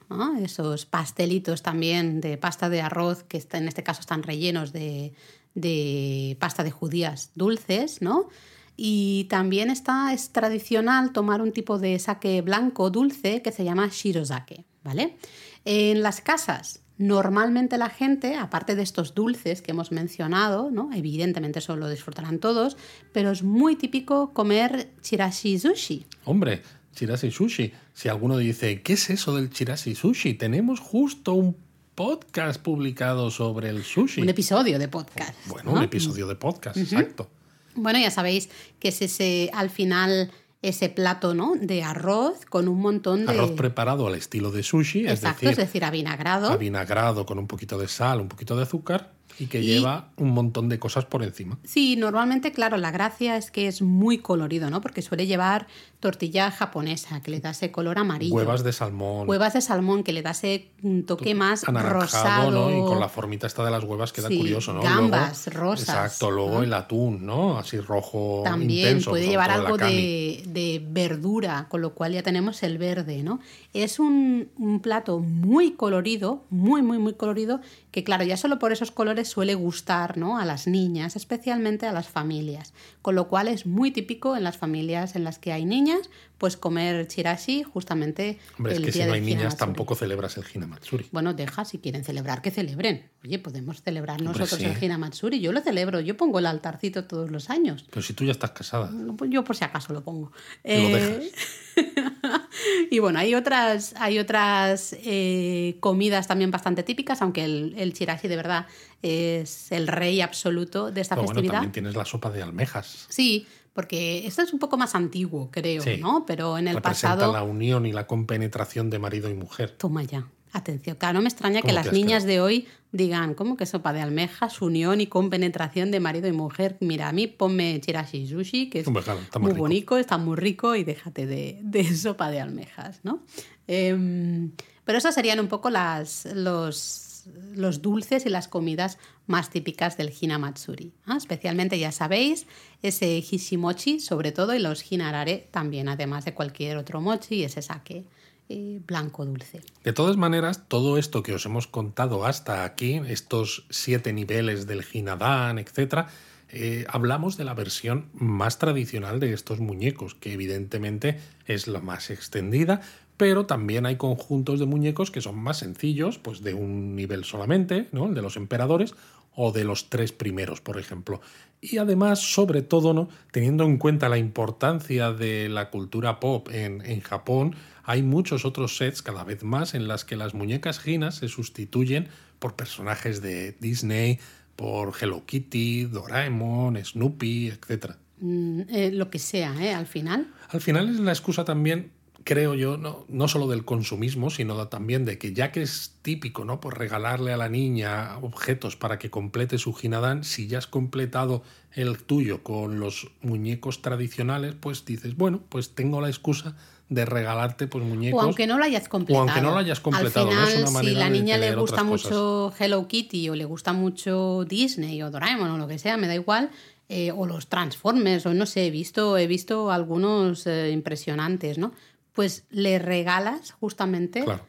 esos 0.42 0.86
pastelitos 0.86 1.62
también 1.62 2.20
de 2.20 2.36
pasta 2.36 2.68
de 2.68 2.80
arroz 2.80 3.22
que 3.22 3.44
en 3.52 3.68
este 3.68 3.84
caso 3.84 4.00
están 4.00 4.24
rellenos 4.24 4.72
de, 4.72 5.12
de 5.54 6.36
pasta 6.40 6.64
de 6.64 6.70
judías 6.70 7.30
dulces, 7.34 8.02
¿no? 8.02 8.28
Y 8.76 9.24
también 9.24 9.70
está, 9.70 10.12
es 10.12 10.30
tradicional 10.30 11.12
tomar 11.12 11.42
un 11.42 11.52
tipo 11.52 11.78
de 11.78 11.98
sake 11.98 12.40
blanco 12.42 12.90
dulce 12.90 13.42
que 13.42 13.52
se 13.52 13.62
llama 13.62 13.88
shirozake, 13.92 14.64
¿vale? 14.82 15.16
En 15.64 16.02
las 16.02 16.22
casas, 16.22 16.80
normalmente 16.96 17.78
la 17.78 17.90
gente, 17.90 18.36
aparte 18.36 18.74
de 18.74 18.82
estos 18.82 19.14
dulces 19.14 19.62
que 19.62 19.72
hemos 19.72 19.92
mencionado, 19.92 20.70
¿no? 20.70 20.90
Evidentemente 20.92 21.58
eso 21.58 21.76
lo 21.76 21.88
disfrutarán 21.88 22.38
todos, 22.38 22.76
pero 23.12 23.30
es 23.30 23.42
muy 23.42 23.76
típico 23.76 24.32
comer 24.32 24.90
chirashi 25.02 25.58
sushi. 25.58 26.06
Hombre, 26.24 26.62
chirashi 26.94 27.30
sushi. 27.30 27.72
Si 27.92 28.08
alguno 28.08 28.36
dice, 28.36 28.82
¿qué 28.82 28.94
es 28.94 29.10
eso 29.10 29.34
del 29.34 29.50
chirashi 29.50 29.94
sushi? 29.94 30.34
Tenemos 30.34 30.80
justo 30.80 31.34
un 31.34 31.56
podcast 31.94 32.60
publicado 32.60 33.30
sobre 33.30 33.68
el 33.68 33.84
sushi. 33.84 34.22
Un 34.22 34.28
episodio 34.28 34.78
de 34.78 34.88
podcast. 34.88 35.34
Bueno, 35.46 35.72
¿no? 35.72 35.78
un 35.78 35.84
episodio 35.84 36.26
de 36.26 36.34
podcast, 36.36 36.76
exacto. 36.76 37.28
Bueno, 37.74 37.98
ya 37.98 38.10
sabéis 38.10 38.48
que 38.78 38.88
es 38.88 39.00
ese, 39.02 39.50
al 39.54 39.70
final, 39.70 40.30
ese 40.62 40.88
plato, 40.88 41.34
¿no? 41.34 41.54
De 41.60 41.82
arroz 41.82 42.44
con 42.46 42.68
un 42.68 42.80
montón 42.80 43.26
de. 43.26 43.32
Arroz 43.32 43.52
preparado 43.52 44.06
al 44.06 44.14
estilo 44.14 44.50
de 44.50 44.62
sushi, 44.62 45.06
Exacto, 45.06 45.46
es 45.46 45.52
es 45.52 45.56
decir, 45.56 45.66
decir, 45.66 45.84
avinagrado. 45.84 46.50
avinagrado 46.50 47.26
con 47.26 47.38
un 47.38 47.46
poquito 47.46 47.78
de 47.78 47.88
sal, 47.88 48.20
un 48.20 48.28
poquito 48.28 48.56
de 48.56 48.62
azúcar 48.64 49.12
y 49.38 49.46
que 49.46 49.60
Y- 49.60 49.66
lleva 49.66 50.08
un 50.16 50.30
montón 50.30 50.68
de 50.68 50.78
cosas 50.78 51.04
por 51.04 51.22
encima. 51.22 51.58
Sí, 51.64 51.96
normalmente, 51.96 52.52
claro, 52.52 52.76
la 52.76 52.90
gracia 52.90 53.36
es 53.36 53.50
que 53.50 53.68
es 53.68 53.82
muy 53.82 54.18
colorido, 54.18 54.70
¿no? 54.70 54.80
Porque 54.80 55.02
suele 55.02 55.26
llevar 55.26 55.66
tortilla 56.00 56.50
japonesa, 56.50 57.20
que 57.20 57.30
le 57.30 57.40
da 57.40 57.50
ese 57.50 57.70
color 57.70 57.98
amarillo. 57.98 58.34
Huevas 58.34 58.64
de 58.64 58.72
salmón, 58.72 59.28
Huevas 59.28 59.52
de 59.52 59.60
salmón, 59.60 60.02
que 60.02 60.12
le 60.14 60.22
da 60.22 60.30
ese 60.30 60.68
un 60.82 61.04
toque 61.04 61.34
más 61.34 61.64
rosado. 61.64 62.50
¿no? 62.50 62.70
Y 62.70 62.82
con 62.84 62.98
la 63.00 63.08
formita 63.08 63.46
esta 63.46 63.64
de 63.64 63.70
las 63.70 63.84
huevas 63.84 64.12
queda 64.12 64.28
Sí, 64.28 64.38
curioso, 64.38 64.72
¿no? 64.72 64.80
gambas 64.82 65.46
rosas, 65.52 65.88
Exacto, 65.88 66.30
luego 66.30 66.58
¿no? 66.58 66.62
el 66.62 66.72
atún, 66.72 67.26
¿no? 67.26 67.58
Así 67.58 67.78
rojo 67.78 68.40
También 68.44 68.88
intenso, 68.88 69.10
puede 69.10 69.26
llevar 69.28 69.50
algo 69.50 69.76
de, 69.76 70.42
de 70.46 70.82
verdura, 70.90 71.66
con 71.68 71.82
lo 71.82 71.92
cual 71.94 72.12
ya 72.12 72.22
tenemos 72.22 72.62
el 72.62 72.78
verde, 72.78 73.22
¿no? 73.22 73.40
Es 73.74 73.98
un, 73.98 74.48
un 74.56 74.80
plato 74.80 75.18
muy 75.18 75.72
colorido, 75.72 76.44
muy, 76.48 76.80
muy, 76.82 76.98
muy 76.98 77.12
colorido, 77.14 77.60
que 77.90 78.04
claro, 78.04 78.24
ya 78.24 78.36
solo 78.38 78.58
por 78.58 78.72
esos 78.72 78.90
colores 78.90 79.19
suele 79.24 79.54
gustar, 79.54 80.16
¿no? 80.16 80.38
A 80.38 80.44
las 80.44 80.66
niñas, 80.66 81.16
especialmente 81.16 81.86
a 81.86 81.92
las 81.92 82.08
familias. 82.08 82.72
Con 83.02 83.14
lo 83.14 83.28
cual 83.28 83.48
es 83.48 83.66
muy 83.66 83.90
típico 83.90 84.36
en 84.36 84.44
las 84.44 84.56
familias 84.56 85.16
en 85.16 85.24
las 85.24 85.38
que 85.38 85.52
hay 85.52 85.64
niñas, 85.64 86.10
pues 86.38 86.56
comer 86.56 87.06
chirashi 87.06 87.62
justamente 87.62 88.38
Hombre, 88.56 88.72
es 88.72 88.78
el 88.78 88.84
que 88.86 88.92
si 88.92 88.98
día 88.98 89.06
no 89.06 89.12
del 89.12 89.22
hay 89.22 89.34
niñas 89.34 89.56
tampoco 89.56 89.94
celebras 89.94 90.36
el 90.38 90.44
Hinamatsuri. 90.52 91.08
Bueno, 91.12 91.34
deja, 91.34 91.64
si 91.64 91.78
quieren 91.78 92.04
celebrar, 92.04 92.40
que 92.40 92.50
celebren. 92.50 93.10
Oye, 93.24 93.38
podemos 93.38 93.82
celebrar 93.82 94.20
Hombre, 94.20 94.38
nosotros 94.38 94.60
sí. 94.60 94.64
el 94.64 94.82
Hinamatsuri. 94.82 95.40
Yo 95.40 95.52
lo 95.52 95.60
celebro, 95.60 96.00
yo 96.00 96.16
pongo 96.16 96.38
el 96.38 96.46
altarcito 96.46 97.04
todos 97.04 97.30
los 97.30 97.50
años. 97.50 97.84
Pero 97.90 98.02
si 98.02 98.14
tú 98.14 98.24
ya 98.24 98.32
estás 98.32 98.52
casada. 98.52 98.90
No, 98.90 99.16
pues 99.16 99.30
Yo 99.30 99.44
por 99.44 99.56
si 99.56 99.64
acaso 99.64 99.92
lo 99.92 100.02
pongo. 100.02 100.30
Lo 100.30 100.34
Eh, 100.64 101.30
y 102.90 102.98
bueno, 102.98 103.18
hay 103.18 103.34
otras, 103.34 103.94
hay 103.98 104.18
otras 104.18 104.94
eh, 105.04 105.76
comidas 105.80 106.26
también 106.26 106.50
bastante 106.50 106.82
típicas, 106.82 107.22
aunque 107.22 107.44
el, 107.44 107.74
el 107.76 107.92
chirashi 107.92 108.28
de 108.28 108.36
verdad 108.36 108.66
es 109.02 109.72
el 109.72 109.88
rey 109.88 110.20
absoluto 110.20 110.90
de 110.90 111.00
esta 111.00 111.14
Pero 111.14 111.26
bueno, 111.26 111.42
también 111.50 111.72
tienes 111.72 111.96
la 111.96 112.04
sopa 112.04 112.30
de 112.30 112.42
almejas. 112.42 113.06
Sí, 113.08 113.46
porque 113.72 114.26
esto 114.26 114.42
es 114.42 114.52
un 114.52 114.58
poco 114.58 114.76
más 114.76 114.94
antiguo, 114.94 115.50
creo, 115.50 115.82
Sí. 115.82 115.96
¿no? 115.98 116.24
Pero 116.26 116.58
en 116.58 116.68
el 116.68 116.74
Representa 116.76 117.14
pasado... 117.16 117.32
la 117.32 117.42
unión 117.42 117.86
y 117.86 117.92
la 117.92 118.06
compenetración 118.06 118.90
de 118.90 118.98
marido 118.98 119.30
y 119.30 119.34
mujer. 119.34 119.70
Toma 119.76 120.02
ya. 120.02 120.26
Atención, 120.52 120.96
claro, 120.96 121.14
no 121.14 121.22
me 121.22 121.28
extraña 121.28 121.62
que 121.62 121.68
¿Cómo 121.68 121.74
las 121.74 121.92
niñas 121.92 122.24
de 122.24 122.40
hoy 122.40 122.66
digan, 122.90 123.34
¿cómo 123.34 123.56
que 123.56 123.66
sopa 123.66 123.92
de 123.92 124.00
almejas, 124.00 124.60
unión 124.60 125.00
y 125.00 125.06
compenetración 125.06 125.90
de 125.90 126.00
marido 126.00 126.26
y 126.26 126.32
mujer? 126.32 126.76
Mira, 126.80 127.08
a 127.08 127.12
mí 127.12 127.28
ponme 127.28 127.80
chirashi 127.80 128.26
sushi, 128.26 128.68
que 128.68 128.80
es 128.80 128.86
Hombre, 128.86 129.04
claro, 129.04 129.20
muy 129.38 129.52
rico. 129.52 129.60
bonito, 129.60 129.98
está 129.98 130.18
muy 130.18 130.36
rico 130.36 130.74
y 130.74 130.82
déjate 130.82 131.26
de, 131.26 131.60
de 131.62 131.84
sopa 131.96 132.30
de 132.30 132.40
almejas, 132.40 133.00
¿no? 133.04 133.22
Em, 133.68 134.50
pero 134.84 134.98
esas 134.98 135.14
serían 135.14 135.38
un 135.38 135.46
poco 135.46 135.70
las, 135.70 136.26
los, 136.34 137.24
los 137.54 137.80
dulces 137.80 138.26
y 138.26 138.28
las 138.28 138.48
comidas 138.48 138.98
más 139.28 139.50
típicas 139.50 139.96
del 139.96 140.12
Hinamatsuri. 140.18 140.92
¿ah? 141.06 141.16
Especialmente, 141.16 141.78
ya 141.78 141.92
sabéis, 141.92 142.46
ese 142.82 143.18
hishimochi 143.18 144.00
sobre 144.00 144.32
todo 144.32 144.52
y 144.54 144.58
los 144.58 144.90
hinarare 144.90 145.48
también, 145.52 145.88
además 145.88 146.24
de 146.24 146.34
cualquier 146.34 146.76
otro 146.76 147.00
mochi 147.00 147.36
y 147.36 147.44
ese 147.44 147.62
sake 147.62 148.04
eh, 148.50 148.80
blanco 148.84 149.24
dulce. 149.24 149.60
De 149.84 149.92
todas 149.92 150.16
maneras, 150.16 150.64
todo 150.66 150.98
esto 150.98 151.22
que 151.22 151.32
os 151.32 151.46
hemos 151.46 151.68
contado 151.68 152.26
hasta 152.26 152.64
aquí, 152.64 153.00
estos 153.06 153.64
siete 153.70 154.12
niveles 154.12 154.66
del 154.66 154.84
Hinadan, 154.92 155.60
etc., 155.60 156.08
eh, 156.48 156.84
hablamos 156.88 157.36
de 157.36 157.44
la 157.44 157.54
versión 157.54 158.06
más 158.12 158.58
tradicional 158.58 159.20
de 159.20 159.32
estos 159.32 159.60
muñecos, 159.60 160.16
que 160.16 160.32
evidentemente 160.32 161.20
es 161.46 161.68
la 161.68 161.80
más 161.80 162.10
extendida, 162.10 162.80
pero 163.16 163.46
también 163.46 163.86
hay 163.86 163.94
conjuntos 163.94 164.58
de 164.58 164.66
muñecos 164.66 165.12
que 165.12 165.20
son 165.20 165.38
más 165.38 165.58
sencillos, 165.58 166.18
pues 166.18 166.42
de 166.42 166.54
un 166.54 166.96
nivel 166.96 167.22
solamente, 167.22 167.86
¿no? 167.92 168.06
El 168.06 168.14
de 168.14 168.22
los 168.22 168.36
emperadores 168.36 168.94
o 169.36 169.52
de 169.52 169.62
los 169.62 169.90
tres 169.90 170.10
primeros, 170.10 170.60
por 170.60 170.76
ejemplo. 170.76 171.20
Y 171.60 171.78
además, 171.78 172.18
sobre 172.18 172.62
todo, 172.62 172.94
¿no? 172.94 173.08
teniendo 173.30 173.64
en 173.64 173.76
cuenta 173.76 174.08
la 174.08 174.18
importancia 174.18 175.12
de 175.12 175.48
la 175.48 175.70
cultura 175.70 176.18
pop 176.18 176.48
en, 176.50 176.80
en 176.84 177.00
Japón, 177.00 177.54
hay 177.90 178.04
muchos 178.04 178.44
otros 178.44 178.76
sets 178.76 179.02
cada 179.02 179.24
vez 179.24 179.42
más 179.42 179.74
en 179.74 179.88
las 179.88 180.04
que 180.04 180.14
las 180.14 180.32
muñecas 180.32 180.78
ginas 180.78 181.16
se 181.16 181.26
sustituyen 181.26 182.06
por 182.38 182.54
personajes 182.54 183.20
de 183.20 183.56
Disney, 183.58 184.20
por 184.54 184.94
Hello 185.00 185.26
Kitty, 185.26 185.86
Doraemon, 185.86 186.76
Snoopy, 186.84 187.48
etc. 187.48 187.96
Mm, 188.20 188.60
eh, 188.68 188.90
lo 188.92 189.10
que 189.10 189.18
sea, 189.18 189.60
¿eh? 189.60 189.74
Al 189.74 189.88
final. 189.88 190.32
Al 190.50 190.60
final 190.60 190.88
es 190.88 191.00
la 191.00 191.10
excusa 191.10 191.44
también, 191.44 191.90
creo 192.24 192.54
yo, 192.54 192.76
no, 192.76 193.04
no 193.08 193.28
solo 193.28 193.46
del 193.48 193.64
consumismo, 193.64 194.30
sino 194.30 194.68
también 194.68 195.04
de 195.04 195.18
que 195.18 195.32
ya 195.32 195.52
que 195.52 195.62
es 195.62 195.94
típico, 196.02 196.44
¿no? 196.44 196.60
Por 196.60 196.78
regalarle 196.78 197.32
a 197.32 197.36
la 197.36 197.48
niña 197.48 198.18
objetos 198.20 198.76
para 198.76 198.98
que 198.98 199.10
complete 199.10 199.58
su 199.58 199.74
Hinadán, 199.80 200.24
si 200.24 200.46
ya 200.46 200.58
has 200.58 200.66
completado 200.66 201.42
el 201.72 201.98
tuyo 202.02 202.42
con 202.42 202.80
los 202.80 203.10
muñecos 203.22 203.80
tradicionales, 203.82 204.54
pues 204.58 204.84
dices, 204.84 205.16
bueno, 205.16 205.40
pues 205.48 205.74
tengo 205.74 206.00
la 206.00 206.08
excusa 206.08 206.56
de 206.88 207.04
regalarte 207.04 207.68
pues 207.68 207.84
muñecos. 207.84 208.20
O 208.20 208.22
aunque 208.26 208.48
no 208.48 208.58
lo 208.58 208.64
hayas 208.64 208.88
completado. 208.88 209.22
aunque 209.22 209.40
no 209.40 209.52
lo 209.52 209.58
hayas 209.58 209.78
completado, 209.78 210.28
Al 210.30 210.34
¿no? 210.34 210.46
final, 210.46 210.64
Es 210.64 210.70
una 210.70 210.80
si 210.80 210.90
la 210.90 211.08
niña 211.08 211.38
le 211.38 211.54
gusta 211.54 211.84
mucho 211.84 212.52
Hello 212.58 212.88
Kitty 212.88 213.28
o 213.28 213.36
le 213.36 213.44
gusta 213.44 213.72
mucho 213.72 214.44
Disney 214.44 215.00
o 215.02 215.10
Doraemon 215.10 215.50
o 215.50 215.58
lo 215.58 215.68
que 215.68 215.78
sea, 215.78 215.96
me 215.96 216.08
da 216.08 216.14
igual. 216.16 216.50
eh, 216.92 217.12
o 217.12 217.24
los 217.24 217.46
Transformers, 217.46 218.26
o 218.26 218.34
no 218.34 218.46
sé, 218.46 218.66
he 218.66 218.70
visto, 218.72 219.16
he 219.16 219.28
visto 219.28 219.70
algunos 219.70 220.44
eh, 220.48 220.72
impresionantes, 220.72 221.56
¿no? 221.56 221.72
Pues 222.12 222.44
le 222.50 222.78
regalas 222.78 223.52
justamente 223.52 224.24
Claro. 224.24 224.44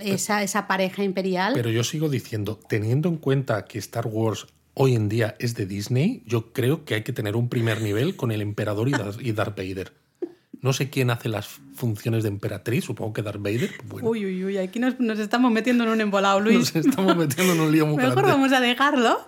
esa, 0.00 0.42
esa 0.42 0.66
pareja 0.66 1.02
imperial. 1.04 1.52
Pero 1.54 1.70
yo 1.70 1.84
sigo 1.84 2.08
diciendo, 2.08 2.58
teniendo 2.68 3.08
en 3.08 3.16
cuenta 3.16 3.64
que 3.64 3.78
Star 3.78 4.06
Wars 4.06 4.46
hoy 4.74 4.94
en 4.94 5.08
día 5.08 5.36
es 5.38 5.54
de 5.54 5.66
Disney, 5.66 6.22
yo 6.26 6.52
creo 6.52 6.84
que 6.84 6.94
hay 6.94 7.02
que 7.02 7.12
tener 7.12 7.36
un 7.36 7.48
primer 7.48 7.80
nivel 7.80 8.16
con 8.16 8.32
el 8.32 8.40
emperador 8.42 8.88
y 8.88 8.92
Darth, 8.98 9.20
y 9.20 9.32
Darth 9.32 9.56
Vader. 9.56 9.92
No 10.60 10.72
sé 10.72 10.88
quién 10.88 11.10
hace 11.10 11.28
las 11.28 11.46
funciones 11.74 12.22
de 12.22 12.30
emperatriz, 12.30 12.84
supongo 12.84 13.12
que 13.12 13.20
Darth 13.22 13.42
Vader. 13.42 13.70
Bueno, 13.84 14.08
Uy, 14.08 14.24
uy, 14.24 14.44
uy, 14.46 14.56
aquí 14.56 14.78
nos, 14.78 14.98
nos 14.98 15.18
estamos 15.18 15.52
metiendo 15.52 15.84
en 15.84 15.90
un 15.90 16.00
embolado, 16.00 16.40
Luis. 16.40 16.74
nos 16.74 16.86
estamos 16.86 17.14
metiendo 17.16 17.52
en 17.52 17.60
un 17.60 17.70
lío 17.70 17.86
muy 17.86 17.96
Mejor 17.98 18.14
grande. 18.14 18.32
vamos 18.32 18.52
a 18.52 18.60
dejarlo. 18.60 19.18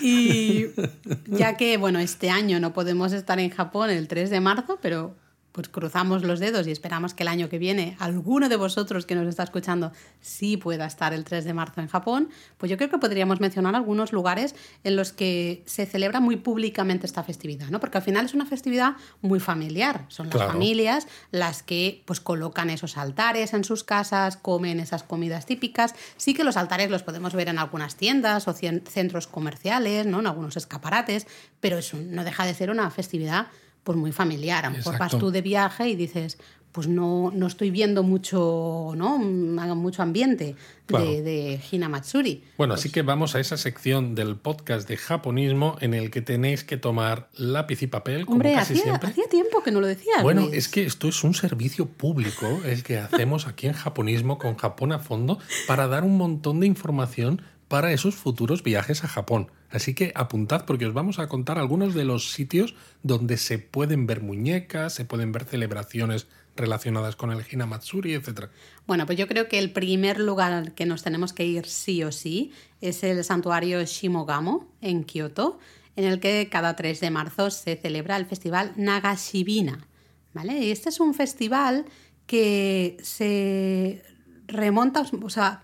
Y 0.00 0.66
ya 1.26 1.56
que, 1.56 1.78
bueno, 1.78 1.98
este 1.98 2.30
año 2.30 2.60
no 2.60 2.72
podemos 2.72 3.12
estar 3.12 3.40
en 3.40 3.50
Japón 3.50 3.90
el 3.90 4.06
3 4.06 4.30
de 4.30 4.40
marzo, 4.40 4.78
pero 4.80 5.16
pues 5.54 5.68
cruzamos 5.68 6.24
los 6.24 6.40
dedos 6.40 6.66
y 6.66 6.72
esperamos 6.72 7.14
que 7.14 7.22
el 7.22 7.28
año 7.28 7.48
que 7.48 7.58
viene 7.58 7.96
alguno 8.00 8.48
de 8.48 8.56
vosotros 8.56 9.06
que 9.06 9.14
nos 9.14 9.28
está 9.28 9.44
escuchando 9.44 9.92
sí 10.20 10.56
pueda 10.56 10.84
estar 10.84 11.14
el 11.14 11.22
3 11.22 11.44
de 11.44 11.54
marzo 11.54 11.80
en 11.80 11.86
Japón, 11.86 12.28
pues 12.58 12.70
yo 12.70 12.76
creo 12.76 12.90
que 12.90 12.98
podríamos 12.98 13.38
mencionar 13.38 13.76
algunos 13.76 14.12
lugares 14.12 14.56
en 14.82 14.96
los 14.96 15.12
que 15.12 15.62
se 15.64 15.86
celebra 15.86 16.18
muy 16.18 16.34
públicamente 16.34 17.06
esta 17.06 17.22
festividad, 17.22 17.68
¿no? 17.68 17.78
Porque 17.78 17.98
al 17.98 18.02
final 18.02 18.24
es 18.24 18.34
una 18.34 18.46
festividad 18.46 18.96
muy 19.20 19.38
familiar, 19.38 20.06
son 20.08 20.28
las 20.28 20.42
familias 20.42 21.06
las 21.30 21.62
que 21.62 22.02
pues 22.04 22.18
colocan 22.18 22.68
esos 22.68 22.98
altares 22.98 23.54
en 23.54 23.62
sus 23.62 23.84
casas, 23.84 24.36
comen 24.36 24.80
esas 24.80 25.04
comidas 25.04 25.46
típicas. 25.46 25.94
Sí 26.16 26.34
que 26.34 26.42
los 26.42 26.56
altares 26.56 26.90
los 26.90 27.04
podemos 27.04 27.32
ver 27.32 27.46
en 27.46 27.60
algunas 27.60 27.94
tiendas 27.94 28.48
o 28.48 28.54
centros 28.54 29.28
comerciales, 29.28 30.04
¿no? 30.04 30.18
En 30.18 30.26
algunos 30.26 30.56
escaparates, 30.56 31.28
pero 31.60 31.78
eso 31.78 31.96
no 31.96 32.24
deja 32.24 32.44
de 32.44 32.54
ser 32.54 32.70
una 32.70 32.90
festividad 32.90 33.46
pues 33.84 33.96
muy 33.96 34.12
familiar. 34.12 34.64
A 34.64 34.70
lo 34.70 34.78
mejor 34.78 34.98
vas 34.98 35.16
tú 35.16 35.30
de 35.30 35.42
viaje 35.42 35.88
y 35.88 35.94
dices, 35.94 36.38
pues 36.74 36.88
no, 36.88 37.30
no 37.32 37.46
estoy 37.46 37.70
viendo 37.70 38.02
mucho, 38.02 38.94
¿no? 38.96 39.16
mucho 39.18 40.02
ambiente 40.02 40.56
de, 40.88 41.22
de, 41.22 41.60
Hinamatsuri. 41.70 42.42
Bueno, 42.58 42.74
pues 42.74 42.80
así 42.80 42.90
que 42.90 43.02
vamos 43.02 43.36
a 43.36 43.40
esa 43.40 43.56
sección 43.56 44.16
del 44.16 44.34
podcast 44.34 44.88
de 44.88 44.96
japonismo 44.96 45.76
en 45.80 45.94
el 45.94 46.10
que 46.10 46.20
tenéis 46.20 46.64
que 46.64 46.76
tomar 46.76 47.28
lápiz 47.34 47.80
y 47.82 47.86
papel, 47.86 48.26
como 48.26 48.38
Hombre, 48.38 48.54
casi 48.54 48.72
hacía, 48.72 48.84
siempre. 48.86 49.10
hacía 49.10 49.28
tiempo 49.28 49.62
que 49.62 49.70
no 49.70 49.80
lo 49.80 49.86
decías. 49.86 50.20
Bueno, 50.24 50.40
Luis. 50.40 50.54
es 50.54 50.68
que 50.68 50.84
esto 50.84 51.06
es 51.06 51.22
un 51.22 51.34
servicio 51.34 51.86
público 51.86 52.60
el 52.64 52.82
que 52.82 52.98
hacemos 52.98 53.46
aquí 53.46 53.68
en 53.68 53.74
japonismo 53.74 54.38
con 54.38 54.56
Japón 54.56 54.90
a 54.90 54.98
fondo 54.98 55.38
para 55.68 55.86
dar 55.86 56.02
un 56.02 56.16
montón 56.16 56.58
de 56.58 56.66
información 56.66 57.40
para 57.68 57.92
esos 57.92 58.14
futuros 58.14 58.62
viajes 58.62 59.04
a 59.04 59.08
Japón. 59.08 59.50
Así 59.70 59.94
que 59.94 60.12
apuntad 60.14 60.64
porque 60.66 60.86
os 60.86 60.94
vamos 60.94 61.18
a 61.18 61.26
contar 61.26 61.58
algunos 61.58 61.94
de 61.94 62.04
los 62.04 62.30
sitios 62.30 62.74
donde 63.02 63.36
se 63.36 63.58
pueden 63.58 64.06
ver 64.06 64.22
muñecas, 64.22 64.94
se 64.94 65.04
pueden 65.04 65.32
ver 65.32 65.44
celebraciones 65.44 66.26
relacionadas 66.56 67.16
con 67.16 67.32
el 67.32 67.44
Hinamatsuri, 67.50 68.14
etc. 68.14 68.48
Bueno, 68.86 69.06
pues 69.06 69.18
yo 69.18 69.26
creo 69.26 69.48
que 69.48 69.58
el 69.58 69.72
primer 69.72 70.20
lugar 70.20 70.72
que 70.72 70.86
nos 70.86 71.02
tenemos 71.02 71.32
que 71.32 71.44
ir 71.44 71.66
sí 71.66 72.04
o 72.04 72.12
sí 72.12 72.52
es 72.80 73.02
el 73.02 73.24
santuario 73.24 73.82
Shimogamo 73.82 74.68
en 74.80 75.04
Kioto, 75.04 75.58
en 75.96 76.04
el 76.04 76.20
que 76.20 76.48
cada 76.50 76.76
3 76.76 77.00
de 77.00 77.10
marzo 77.10 77.50
se 77.50 77.76
celebra 77.76 78.16
el 78.16 78.26
festival 78.26 78.72
Nagashibina. 78.76 79.88
¿vale? 80.34 80.58
Y 80.58 80.70
este 80.70 80.90
es 80.90 81.00
un 81.00 81.14
festival 81.14 81.86
que 82.26 82.98
se 83.02 84.02
remonta, 84.46 85.06
o 85.22 85.30
sea, 85.30 85.62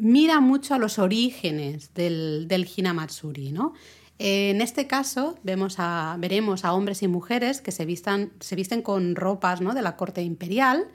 mira 0.00 0.40
mucho 0.40 0.74
a 0.74 0.78
los 0.78 0.98
orígenes 0.98 1.94
del, 1.94 2.46
del 2.48 2.68
Hinamatsuri, 2.74 3.52
¿no? 3.52 3.74
En 4.22 4.60
este 4.60 4.86
caso 4.86 5.38
vemos 5.44 5.76
a, 5.78 6.14
veremos 6.18 6.66
a 6.66 6.74
hombres 6.74 7.02
y 7.02 7.08
mujeres 7.08 7.62
que 7.62 7.72
se, 7.72 7.86
vistan, 7.86 8.32
se 8.40 8.54
visten 8.54 8.82
con 8.82 9.16
ropas 9.16 9.62
¿no? 9.62 9.72
de 9.72 9.80
la 9.80 9.96
corte 9.96 10.20
imperial 10.20 10.88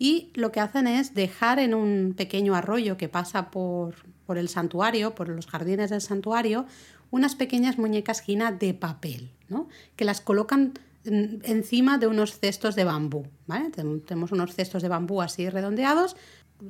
y 0.00 0.30
lo 0.34 0.50
que 0.50 0.58
hacen 0.58 0.88
es 0.88 1.14
dejar 1.14 1.60
en 1.60 1.74
un 1.74 2.14
pequeño 2.16 2.56
arroyo 2.56 2.96
que 2.96 3.08
pasa 3.08 3.52
por, 3.52 3.94
el 4.34 4.48
santuario, 4.48 5.14
por 5.14 5.28
los 5.28 5.46
jardines 5.46 5.90
del 5.90 6.00
santuario, 6.00 6.66
unas 7.12 7.36
pequeñas 7.36 7.78
muñecas 7.78 8.28
Hina 8.28 8.50
de 8.50 8.74
papel, 8.74 9.30
¿no? 9.48 9.68
que 9.94 10.04
las 10.04 10.20
colocan 10.20 10.72
encima 11.04 11.98
de 11.98 12.08
unos 12.08 12.40
cestos 12.40 12.74
de 12.74 12.82
bambú. 12.82 13.26
Tenemos 14.06 14.32
unos 14.32 14.56
cestos 14.56 14.82
de 14.82 14.88
bambú 14.88 15.22
así 15.22 15.48
redondeados, 15.48 16.16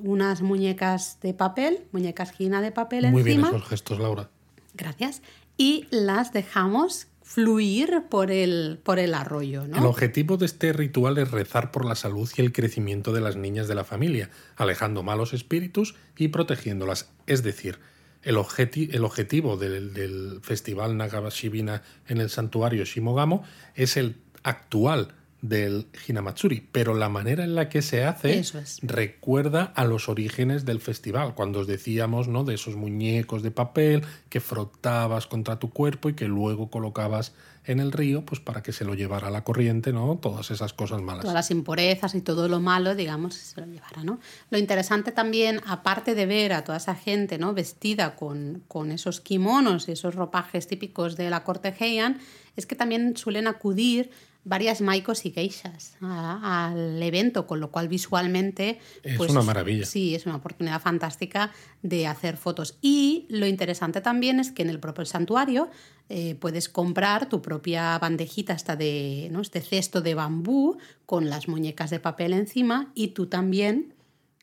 unas 0.03 0.43
muñecas 0.43 1.19
de 1.21 1.35
papel, 1.35 1.85
muñecas 1.93 2.33
Hina 2.39 2.61
de 2.61 2.73
papel 2.73 3.11
Muy 3.11 3.23
encima. 3.23 3.49
bien 3.49 3.57
esos 3.57 3.69
gestos, 3.69 3.99
Laura. 3.99 4.31
Gracias. 4.75 5.23
Y 5.57 5.87
las 5.91 6.33
dejamos 6.33 7.09
fluir 7.23 8.05
por 8.11 8.31
el, 8.31 8.79
por 8.83 8.99
el 8.99 9.15
arroyo. 9.15 9.67
¿no? 9.67 9.79
El 9.79 9.87
objetivo 9.87 10.37
de 10.37 10.47
este 10.47 10.73
ritual 10.73 11.19
es 11.19 11.31
rezar 11.31 11.71
por 11.71 11.85
la 11.85 11.95
salud 11.95 12.29
y 12.37 12.41
el 12.41 12.53
crecimiento 12.53 13.13
de 13.13 13.21
las 13.21 13.37
niñas 13.37 13.69
de 13.69 13.75
la 13.75 13.85
familia, 13.85 14.31
alejando 14.57 15.03
malos 15.03 15.33
espíritus 15.33 15.95
y 16.17 16.29
protegiéndolas. 16.29 17.11
Es 17.27 17.43
decir, 17.43 17.79
el, 18.23 18.37
objeti 18.37 18.91
el 18.93 19.05
objetivo 19.05 19.57
del, 19.57 19.95
del 19.95 20.41
festival 20.43 20.97
Nagashibina 20.97 21.83
en 22.07 22.21
el 22.21 22.29
santuario 22.29 22.85
Shimogamo 22.85 23.45
es 23.75 23.97
el 23.97 24.17
actual 24.43 25.15
del 25.43 25.89
Hinamatsuri, 26.07 26.69
pero 26.71 26.95
la 26.95 27.09
manera 27.09 27.43
en 27.43 27.57
la 27.57 27.69
que 27.69 27.83
se 27.83 28.05
hace 28.05 28.39
es. 28.39 28.79
recuerda 28.81 29.65
a 29.75 29.85
los 29.85 30.09
orígenes 30.09 30.65
del 30.65 30.81
festival, 30.81 31.35
cuando 31.35 31.59
os 31.61 31.67
decíamos, 31.67 32.29
¿no? 32.29 32.45
de 32.45 32.55
esos 32.55 32.77
muñecos 32.77 33.43
de 33.43 33.51
papel 33.51 34.05
que 34.29 34.41
frotabas 34.41 35.27
contra 35.27 35.59
tu 35.59 35.71
cuerpo 35.71 36.09
y 36.09 36.15
que 36.15 36.29
luego 36.29 36.71
colocabas 36.71 37.35
en 37.65 37.81
el 37.81 37.93
río, 37.93 38.25
pues 38.25 38.41
para 38.41 38.63
que 38.63 38.73
se 38.73 38.85
lo 38.85 38.95
llevara 38.95 39.31
la 39.31 39.45
corriente, 39.45 39.93
¿no? 39.93 40.19
Todas 40.21 40.51
esas 40.51 40.73
cosas 40.73 41.01
malas. 41.01 41.23
Todas 41.23 41.35
las 41.35 41.51
impurezas 41.51 42.15
y 42.15 42.21
todo 42.21 42.49
lo 42.49 42.61
malo, 42.61 42.97
digamos, 42.97 43.35
se 43.35 43.61
lo 43.61 43.67
llevara, 43.67 44.03
¿no? 44.03 44.19
Lo 44.51 44.59
interesante 44.59 45.13
también, 45.13 45.61
aparte 45.67 46.15
de 46.17 46.27
ver 46.27 46.53
a 46.55 46.65
toda 46.65 46.79
esa 46.79 46.97
gente, 46.97 47.39
¿no? 47.39 47.55
Vestida 47.55 48.17
con, 48.17 48.65
con 48.67 48.91
esos 48.91 49.21
kimonos 49.21 49.89
y 49.89 49.93
esos 49.93 50.17
ropajes 50.17 50.67
típicos 50.67 51.17
de 51.17 51.31
la 51.31 51.45
corte 51.45 51.75
Heian, 51.79 52.19
es 52.57 52.67
que 52.67 52.75
también 52.75 53.17
suelen 53.17 53.47
acudir 53.47 54.11
varias 54.45 54.81
maicos 54.81 55.25
y 55.25 55.31
geishas 55.31 55.97
a- 56.01 56.69
al 56.71 57.03
evento, 57.03 57.47
con 57.47 57.61
lo 57.61 57.71
cual 57.71 57.89
visualmente... 57.89 58.79
Es 59.03 59.17
pues, 59.17 59.31
una 59.31 59.43
maravilla. 59.43 59.87
Sí, 59.87 60.15
es 60.15 60.27
una 60.27 60.37
oportunidad 60.37 60.81
fantástica 60.81 61.53
de 61.83 62.07
hacer 62.07 62.37
fotos. 62.37 62.79
Y 62.81 63.27
lo 63.29 63.47
interesante 63.47 64.01
también 64.01 64.41
es 64.41 64.51
que 64.51 64.63
en 64.63 64.71
el 64.71 64.81
propio 64.81 65.05
santuario 65.05 65.71
eh, 66.09 66.35
puedes 66.35 66.69
comprar 66.69 67.29
tu 67.29 67.41
propia 67.41 67.99
bandejita 67.99 68.53
esta 68.53 68.77
de, 68.77 69.29
¿no? 69.31 69.41
este 69.41 69.61
cesto 69.61 70.01
de 70.01 70.15
bambú 70.15 70.77
con 71.07 71.31
las 71.31 71.49
muñecas 71.49 71.91
de 71.91 72.01
papel 72.01 72.33
encima 72.33 72.91
y 72.95 73.09
tú 73.09 73.27
también 73.27 73.95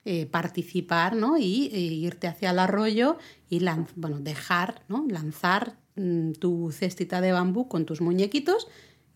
eh, 0.05 0.25
participar 0.25 1.15
¿no? 1.15 1.37
y 1.37 1.69
e 1.73 1.79
irte 1.79 2.27
hacia 2.27 2.51
el 2.51 2.59
arroyo 2.59 3.17
y 3.49 3.61
bueno, 3.95 4.19
dejar, 4.21 4.81
¿no? 4.87 5.05
lanzar 5.09 5.77
mm, 5.95 6.31
tu 6.33 6.71
cestita 6.71 7.19
de 7.19 7.33
bambú 7.33 7.67
con 7.67 7.85
tus 7.85 7.99
muñequitos 7.99 8.67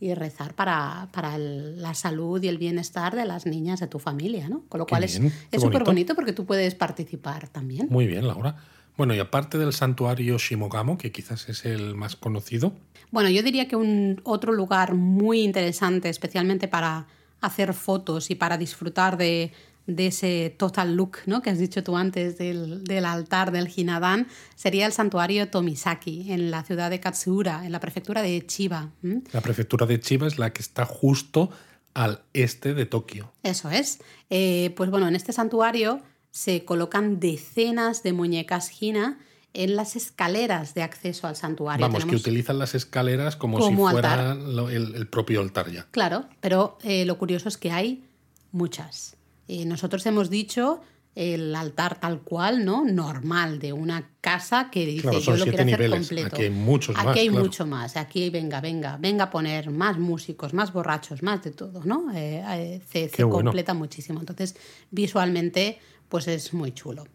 y 0.03 0.13
rezar 0.13 0.53
para, 0.53 1.07
para 1.13 1.35
el- 1.35 1.81
la 1.81 1.93
salud 1.93 2.41
y 2.43 2.47
el 2.49 2.57
bienestar 2.57 3.15
de 3.15 3.25
las 3.25 3.45
niñas 3.45 3.79
de 3.79 3.87
tu 3.87 3.99
familia, 3.99 4.49
¿no? 4.49 4.63
Con 4.69 4.79
lo 4.79 4.85
Qué 4.85 4.91
cual 4.91 5.03
es 5.05 5.17
bien, 5.19 5.31
es 5.51 5.61
súper 5.61 5.71
bonito. 5.83 5.85
bonito 5.85 6.15
porque 6.15 6.33
tú 6.33 6.45
puedes 6.45 6.75
participar 6.75 7.47
también. 7.47 7.87
Muy 7.89 8.05
bien, 8.07 8.27
Laura. 8.27 8.55
Bueno, 8.97 9.15
y 9.15 9.19
aparte 9.19 9.57
del 9.57 9.73
santuario 9.73 10.37
Shimogamo, 10.37 10.97
que 10.97 11.11
quizás 11.11 11.49
es 11.49 11.65
el 11.65 11.95
más 11.95 12.15
conocido, 12.15 12.73
Bueno, 13.11 13.29
yo 13.29 13.43
diría 13.43 13.67
que 13.67 13.75
un 13.75 14.19
otro 14.23 14.51
lugar 14.53 14.95
muy 14.95 15.41
interesante, 15.41 16.09
especialmente 16.09 16.67
para 16.67 17.05
hacer 17.41 17.73
fotos 17.73 18.29
y 18.31 18.35
para 18.35 18.57
disfrutar 18.57 19.17
de, 19.17 19.51
de 19.85 20.07
ese 20.07 20.55
total 20.57 20.95
look 20.95 21.17
¿no? 21.25 21.41
que 21.41 21.49
has 21.49 21.59
dicho 21.59 21.83
tú 21.83 21.97
antes 21.97 22.37
del, 22.37 22.83
del 22.83 23.05
altar 23.05 23.51
del 23.51 23.69
Hinadan, 23.73 24.27
sería 24.55 24.85
el 24.85 24.93
santuario 24.93 25.49
Tomisaki, 25.49 26.31
en 26.31 26.51
la 26.51 26.63
ciudad 26.63 26.89
de 26.89 26.99
Katsuura, 26.99 27.65
en 27.65 27.71
la 27.71 27.79
prefectura 27.79 28.21
de 28.21 28.45
Chiba. 28.45 28.91
la 29.01 29.41
prefectura 29.41 29.85
de 29.85 29.99
Chiba 29.99 30.27
es 30.27 30.39
la 30.39 30.53
que 30.53 30.61
está 30.61 30.85
justo 30.85 31.49
al 31.93 32.21
este 32.33 32.73
de 32.73 32.85
Tokio. 32.85 33.33
Eso 33.43 33.69
es. 33.69 33.99
Eh, 34.29 34.73
pues 34.75 34.89
bueno, 34.89 35.07
en 35.07 35.15
este 35.15 35.33
santuario 35.33 36.01
se 36.31 36.65
colocan 36.65 37.19
decenas 37.19 38.01
de 38.03 38.13
muñecas 38.13 38.81
Hina 38.81 39.19
en 39.53 39.75
las 39.75 39.95
escaleras 39.95 40.73
de 40.73 40.81
acceso 40.81 41.27
al 41.27 41.35
santuario. 41.35 41.85
Vamos, 41.85 42.05
que 42.05 42.15
utilizan 42.15 42.57
las 42.57 42.73
escaleras 42.73 43.35
como, 43.35 43.59
Como 43.59 43.87
si 43.87 43.93
fuera 43.93 44.31
el 44.31 45.07
propio 45.07 45.41
altar 45.41 45.71
ya. 45.71 45.85
Claro, 45.91 46.25
pero 46.41 46.79
eh, 46.81 47.05
lo 47.05 47.19
curioso 47.19 47.49
es 47.49 47.57
que 47.57 47.71
hay 47.71 48.03
muchas. 48.51 49.15
Eh, 49.47 49.65
nosotros 49.65 50.05
hemos 50.05 50.29
dicho 50.29 50.81
el 51.15 51.53
altar 51.55 51.99
tal 51.99 52.21
cual, 52.21 52.65
¿no? 52.65 52.83
Normal, 52.85 53.59
de 53.59 53.71
una 53.71 54.09
casa 54.19 54.69
que 54.71 54.83
dice 54.85 55.01
Claro, 55.03 55.19
yo 55.19 55.37
lo 55.37 55.43
quiero 55.43 55.57
hacer 55.61 55.65
niveles. 55.79 55.99
completo. 55.99 56.35
Aquí 56.35 56.41
hay 56.43 56.49
muchos 56.49 56.95
Aquí 56.97 57.05
más, 57.05 57.17
hay 57.17 57.27
claro. 57.29 57.43
mucho 57.43 57.65
más. 57.67 57.97
Aquí 57.97 58.29
venga, 58.31 58.61
venga, 58.61 58.97
venga 58.97 59.25
a 59.25 59.29
poner 59.29 59.69
más 59.69 59.99
músicos, 59.99 60.53
más 60.55 60.73
borrachos, 60.73 61.21
más 61.21 61.43
de 61.43 61.51
todo, 61.51 61.83
¿no? 61.85 62.11
Eh, 62.15 62.43
eh, 62.49 62.81
se 62.91 63.09
Qué 63.09 63.17
se 63.17 63.23
bueno. 63.25 63.49
completa 63.49 63.75
muchísimo. 63.75 64.19
Entonces, 64.21 64.55
visualmente, 64.89 65.77
pues 66.09 66.27
es 66.27 66.51
muy 66.53 66.71
chulo. 66.71 67.05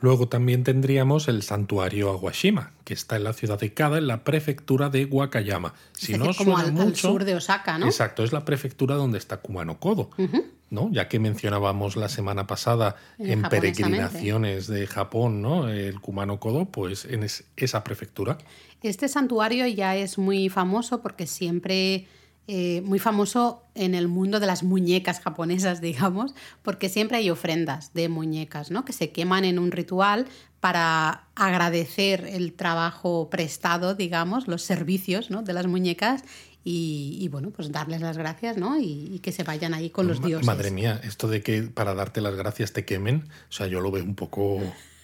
Luego 0.00 0.28
también 0.28 0.64
tendríamos 0.64 1.28
el 1.28 1.42
santuario 1.42 2.10
Aguashima, 2.10 2.72
que 2.84 2.94
está 2.94 3.16
en 3.16 3.24
la 3.24 3.32
ciudad 3.32 3.58
de 3.58 3.72
Kada, 3.72 3.98
en 3.98 4.06
la 4.06 4.24
prefectura 4.24 4.90
de 4.90 5.04
Wakayama. 5.06 5.74
Si 5.92 6.12
es 6.12 6.18
no 6.18 6.26
decir, 6.26 6.44
como 6.44 6.58
al, 6.58 6.66
al 6.66 6.72
mucho, 6.72 7.08
sur 7.08 7.24
de 7.24 7.34
Osaka, 7.34 7.78
¿no? 7.78 7.86
Exacto, 7.86 8.24
es 8.24 8.32
la 8.32 8.44
prefectura 8.44 8.96
donde 8.96 9.18
está 9.18 9.38
Kumano 9.38 9.78
Kodo, 9.78 10.10
¿no? 10.70 10.90
Ya 10.92 11.08
que 11.08 11.18
mencionábamos 11.18 11.96
la 11.96 12.08
semana 12.08 12.46
pasada 12.46 12.96
En 13.18 13.42
peregrinaciones 13.42 14.66
de 14.66 14.86
Japón, 14.86 15.40
¿no? 15.42 15.68
El 15.68 16.00
Kumano 16.00 16.38
Kodo, 16.40 16.66
pues 16.66 17.04
en 17.04 17.22
es- 17.22 17.44
esa 17.56 17.84
prefectura. 17.84 18.38
Este 18.82 19.08
santuario 19.08 19.66
ya 19.66 19.96
es 19.96 20.18
muy 20.18 20.48
famoso 20.48 21.00
porque 21.00 21.26
siempre, 21.26 22.06
eh, 22.46 22.82
muy 22.82 22.98
famoso 22.98 23.62
en 23.74 23.94
el 23.94 24.06
mundo 24.06 24.38
de 24.38 24.46
las 24.46 24.62
muñecas 24.62 25.20
japonesas, 25.20 25.80
digamos, 25.80 26.34
porque 26.62 26.88
siempre 26.88 27.18
hay 27.18 27.30
ofrendas 27.30 27.94
de 27.94 28.08
muñecas, 28.08 28.70
¿no? 28.70 28.84
Que 28.84 28.92
se 28.92 29.10
queman 29.10 29.44
en 29.44 29.58
un 29.58 29.70
ritual 29.72 30.26
para 30.60 31.24
agradecer 31.34 32.26
el 32.26 32.54
trabajo 32.54 33.28
prestado, 33.30 33.94
digamos, 33.94 34.48
los 34.48 34.62
servicios 34.62 35.30
¿no? 35.30 35.42
de 35.42 35.52
las 35.52 35.66
muñecas 35.66 36.22
y, 36.66 37.28
bueno, 37.30 37.50
pues 37.50 37.70
darles 37.70 38.00
las 38.00 38.16
gracias, 38.16 38.56
¿no? 38.56 38.78
Y, 38.80 39.20
que 39.22 39.32
se 39.32 39.42
vayan 39.42 39.74
ahí 39.74 39.90
con 39.90 40.06
los 40.06 40.22
dioses. 40.22 40.46
Madre 40.46 40.70
mía, 40.70 40.98
esto 41.04 41.28
de 41.28 41.42
que 41.42 41.64
para 41.64 41.94
darte 41.94 42.22
las 42.22 42.34
gracias 42.34 42.72
te 42.72 42.86
quemen, 42.86 43.28
o 43.50 43.52
sea, 43.52 43.66
yo 43.66 43.80
lo 43.80 43.90
veo 43.90 44.04
un 44.04 44.14
poco... 44.14 44.60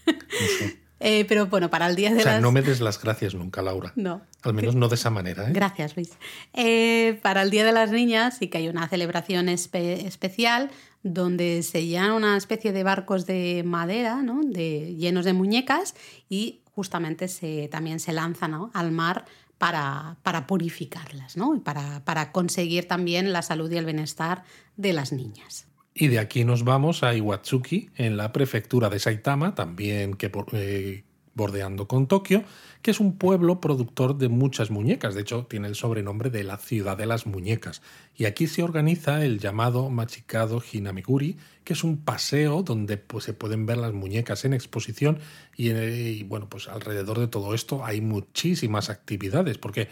Eh, 1.00 1.24
pero 1.26 1.46
bueno, 1.46 1.70
para 1.70 1.86
el 1.86 1.96
Día 1.96 2.10
de 2.12 2.20
o 2.20 2.22
sea, 2.22 2.40
no 2.40 2.52
me 2.52 2.60
des 2.60 2.80
las 2.80 3.02
gracias 3.02 3.34
nunca, 3.34 3.62
Laura. 3.62 3.92
No. 3.96 4.20
Al 4.42 4.52
menos 4.52 4.74
no 4.74 4.88
de 4.88 4.96
esa 4.96 5.08
manera. 5.08 5.48
¿eh? 5.48 5.52
Gracias, 5.52 5.96
Luis. 5.96 6.10
Eh, 6.52 7.18
para 7.22 7.42
el 7.42 7.50
Día 7.50 7.64
de 7.64 7.72
las 7.72 7.90
Niñas 7.90 8.36
sí 8.38 8.48
que 8.48 8.58
hay 8.58 8.68
una 8.68 8.86
celebración 8.86 9.48
especial 9.48 10.70
donde 11.02 11.62
se 11.62 11.86
llenan 11.86 12.12
una 12.12 12.36
especie 12.36 12.72
de 12.72 12.82
barcos 12.82 13.24
de 13.24 13.62
madera, 13.64 14.22
¿no? 14.22 14.42
de, 14.44 14.94
llenos 14.96 15.24
de 15.24 15.32
muñecas, 15.32 15.94
y 16.28 16.60
justamente 16.74 17.28
se, 17.28 17.68
también 17.68 18.00
se 18.00 18.12
lanzan 18.12 18.70
al 18.74 18.92
mar 18.92 19.24
para, 19.56 20.18
para 20.22 20.46
purificarlas, 20.46 21.36
¿no? 21.36 21.54
y 21.54 21.60
para, 21.60 22.04
para 22.04 22.32
conseguir 22.32 22.86
también 22.86 23.32
la 23.32 23.40
salud 23.42 23.70
y 23.70 23.78
el 23.78 23.86
bienestar 23.86 24.44
de 24.76 24.92
las 24.92 25.12
niñas. 25.12 25.66
Y 26.00 26.08
de 26.08 26.18
aquí 26.18 26.46
nos 26.46 26.64
vamos 26.64 27.02
a 27.02 27.14
Iwatsuki, 27.14 27.90
en 27.94 28.16
la 28.16 28.32
prefectura 28.32 28.88
de 28.88 28.98
Saitama, 28.98 29.54
también 29.54 30.14
que 30.14 30.32
eh, 30.54 31.04
bordeando 31.34 31.88
con 31.88 32.06
Tokio, 32.06 32.42
que 32.80 32.90
es 32.90 33.00
un 33.00 33.18
pueblo 33.18 33.60
productor 33.60 34.16
de 34.16 34.30
muchas 34.30 34.70
muñecas. 34.70 35.14
De 35.14 35.20
hecho, 35.20 35.44
tiene 35.44 35.68
el 35.68 35.74
sobrenombre 35.74 36.30
de 36.30 36.42
la 36.42 36.56
ciudad 36.56 36.96
de 36.96 37.04
las 37.04 37.26
muñecas. 37.26 37.82
Y 38.16 38.24
aquí 38.24 38.46
se 38.46 38.62
organiza 38.62 39.22
el 39.22 39.40
llamado 39.40 39.90
Machikado 39.90 40.62
Hinamiguri, 40.72 41.36
que 41.64 41.74
es 41.74 41.84
un 41.84 41.98
paseo 41.98 42.62
donde 42.62 42.96
pues, 42.96 43.24
se 43.24 43.34
pueden 43.34 43.66
ver 43.66 43.76
las 43.76 43.92
muñecas 43.92 44.46
en 44.46 44.54
exposición. 44.54 45.18
Y, 45.54 45.68
eh, 45.68 46.16
y 46.18 46.22
bueno, 46.22 46.48
pues 46.48 46.66
alrededor 46.66 47.18
de 47.18 47.28
todo 47.28 47.52
esto 47.52 47.84
hay 47.84 48.00
muchísimas 48.00 48.88
actividades, 48.88 49.58
porque 49.58 49.88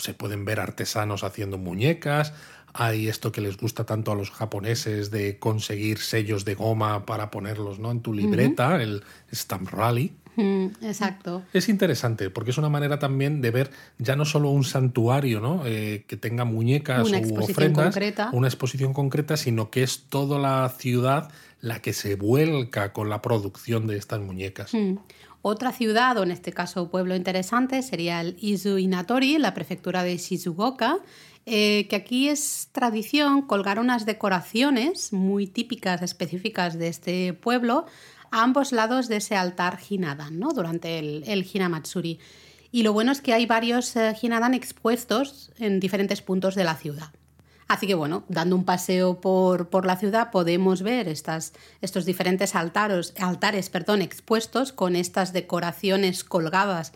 se 0.00 0.14
pueden 0.14 0.44
ver 0.44 0.60
artesanos 0.60 1.24
haciendo 1.24 1.58
muñecas, 1.58 2.32
hay 2.72 3.08
esto 3.08 3.32
que 3.32 3.40
les 3.40 3.56
gusta 3.56 3.84
tanto 3.84 4.12
a 4.12 4.14
los 4.14 4.30
japoneses 4.30 5.10
de 5.10 5.38
conseguir 5.38 5.98
sellos 5.98 6.44
de 6.44 6.54
goma 6.54 7.06
para 7.06 7.30
ponerlos 7.30 7.78
¿no? 7.78 7.90
en 7.90 8.00
tu 8.00 8.14
libreta, 8.14 8.82
el 8.82 9.02
Stamp 9.32 9.68
Rally. 9.70 10.12
exacto. 10.36 11.42
Es 11.52 11.68
interesante 11.68 12.30
porque 12.30 12.50
es 12.52 12.58
una 12.58 12.68
manera 12.68 12.98
también 12.98 13.40
de 13.40 13.50
ver 13.50 13.70
ya 13.98 14.16
no 14.16 14.24
solo 14.24 14.50
un 14.50 14.64
santuario 14.64 15.40
¿no? 15.40 15.62
Eh, 15.66 16.04
que 16.06 16.16
tenga 16.16 16.44
muñecas 16.44 17.08
una 17.08 17.18
u 17.18 17.42
ofrendas, 17.42 17.86
concreta. 17.86 18.30
una 18.32 18.48
exposición 18.48 18.92
concreta, 18.92 19.36
sino 19.36 19.70
que 19.70 19.82
es 19.82 20.04
toda 20.08 20.38
la 20.38 20.68
ciudad 20.68 21.30
la 21.60 21.82
que 21.82 21.92
se 21.92 22.14
vuelca 22.14 22.92
con 22.92 23.10
la 23.10 23.20
producción 23.20 23.86
de 23.86 23.98
estas 23.98 24.20
muñecas. 24.20 24.72
Otra 25.42 25.72
ciudad, 25.72 26.18
o 26.18 26.22
en 26.22 26.30
este 26.30 26.52
caso 26.52 26.90
pueblo 26.90 27.16
interesante, 27.16 27.82
sería 27.82 28.20
el 28.20 28.36
Izu 28.40 28.76
Inatori, 28.78 29.38
la 29.38 29.54
prefectura 29.54 30.02
de 30.02 30.16
Shizuoka, 30.18 30.98
eh, 31.52 31.88
que 31.88 31.96
aquí 31.96 32.28
es 32.28 32.68
tradición 32.70 33.42
colgar 33.42 33.80
unas 33.80 34.06
decoraciones 34.06 35.12
muy 35.12 35.48
típicas, 35.48 36.00
específicas 36.00 36.78
de 36.78 36.86
este 36.86 37.32
pueblo, 37.32 37.86
a 38.30 38.44
ambos 38.44 38.70
lados 38.70 39.08
de 39.08 39.16
ese 39.16 39.34
altar 39.34 39.80
Hinadan, 39.88 40.38
¿no? 40.38 40.52
durante 40.52 41.00
el, 41.00 41.24
el 41.26 41.44
Hinamatsuri. 41.44 42.20
Y 42.70 42.84
lo 42.84 42.92
bueno 42.92 43.10
es 43.10 43.20
que 43.20 43.34
hay 43.34 43.46
varios 43.46 43.96
eh, 43.96 44.16
expuestos 44.52 45.50
en 45.58 45.80
diferentes 45.80 46.22
puntos 46.22 46.54
de 46.54 46.62
la 46.62 46.76
ciudad. 46.76 47.10
Así 47.66 47.88
que 47.88 47.94
bueno, 47.94 48.22
dando 48.28 48.54
un 48.54 48.64
paseo 48.64 49.20
por, 49.20 49.70
por 49.70 49.86
la 49.86 49.96
ciudad 49.96 50.30
podemos 50.30 50.82
ver 50.82 51.08
estas, 51.08 51.52
estos 51.80 52.04
diferentes 52.04 52.54
altares, 52.54 53.12
altares 53.18 53.70
perdón, 53.70 54.02
expuestos 54.02 54.72
con 54.72 54.94
estas 54.94 55.32
decoraciones 55.32 56.22
colgadas 56.22 56.92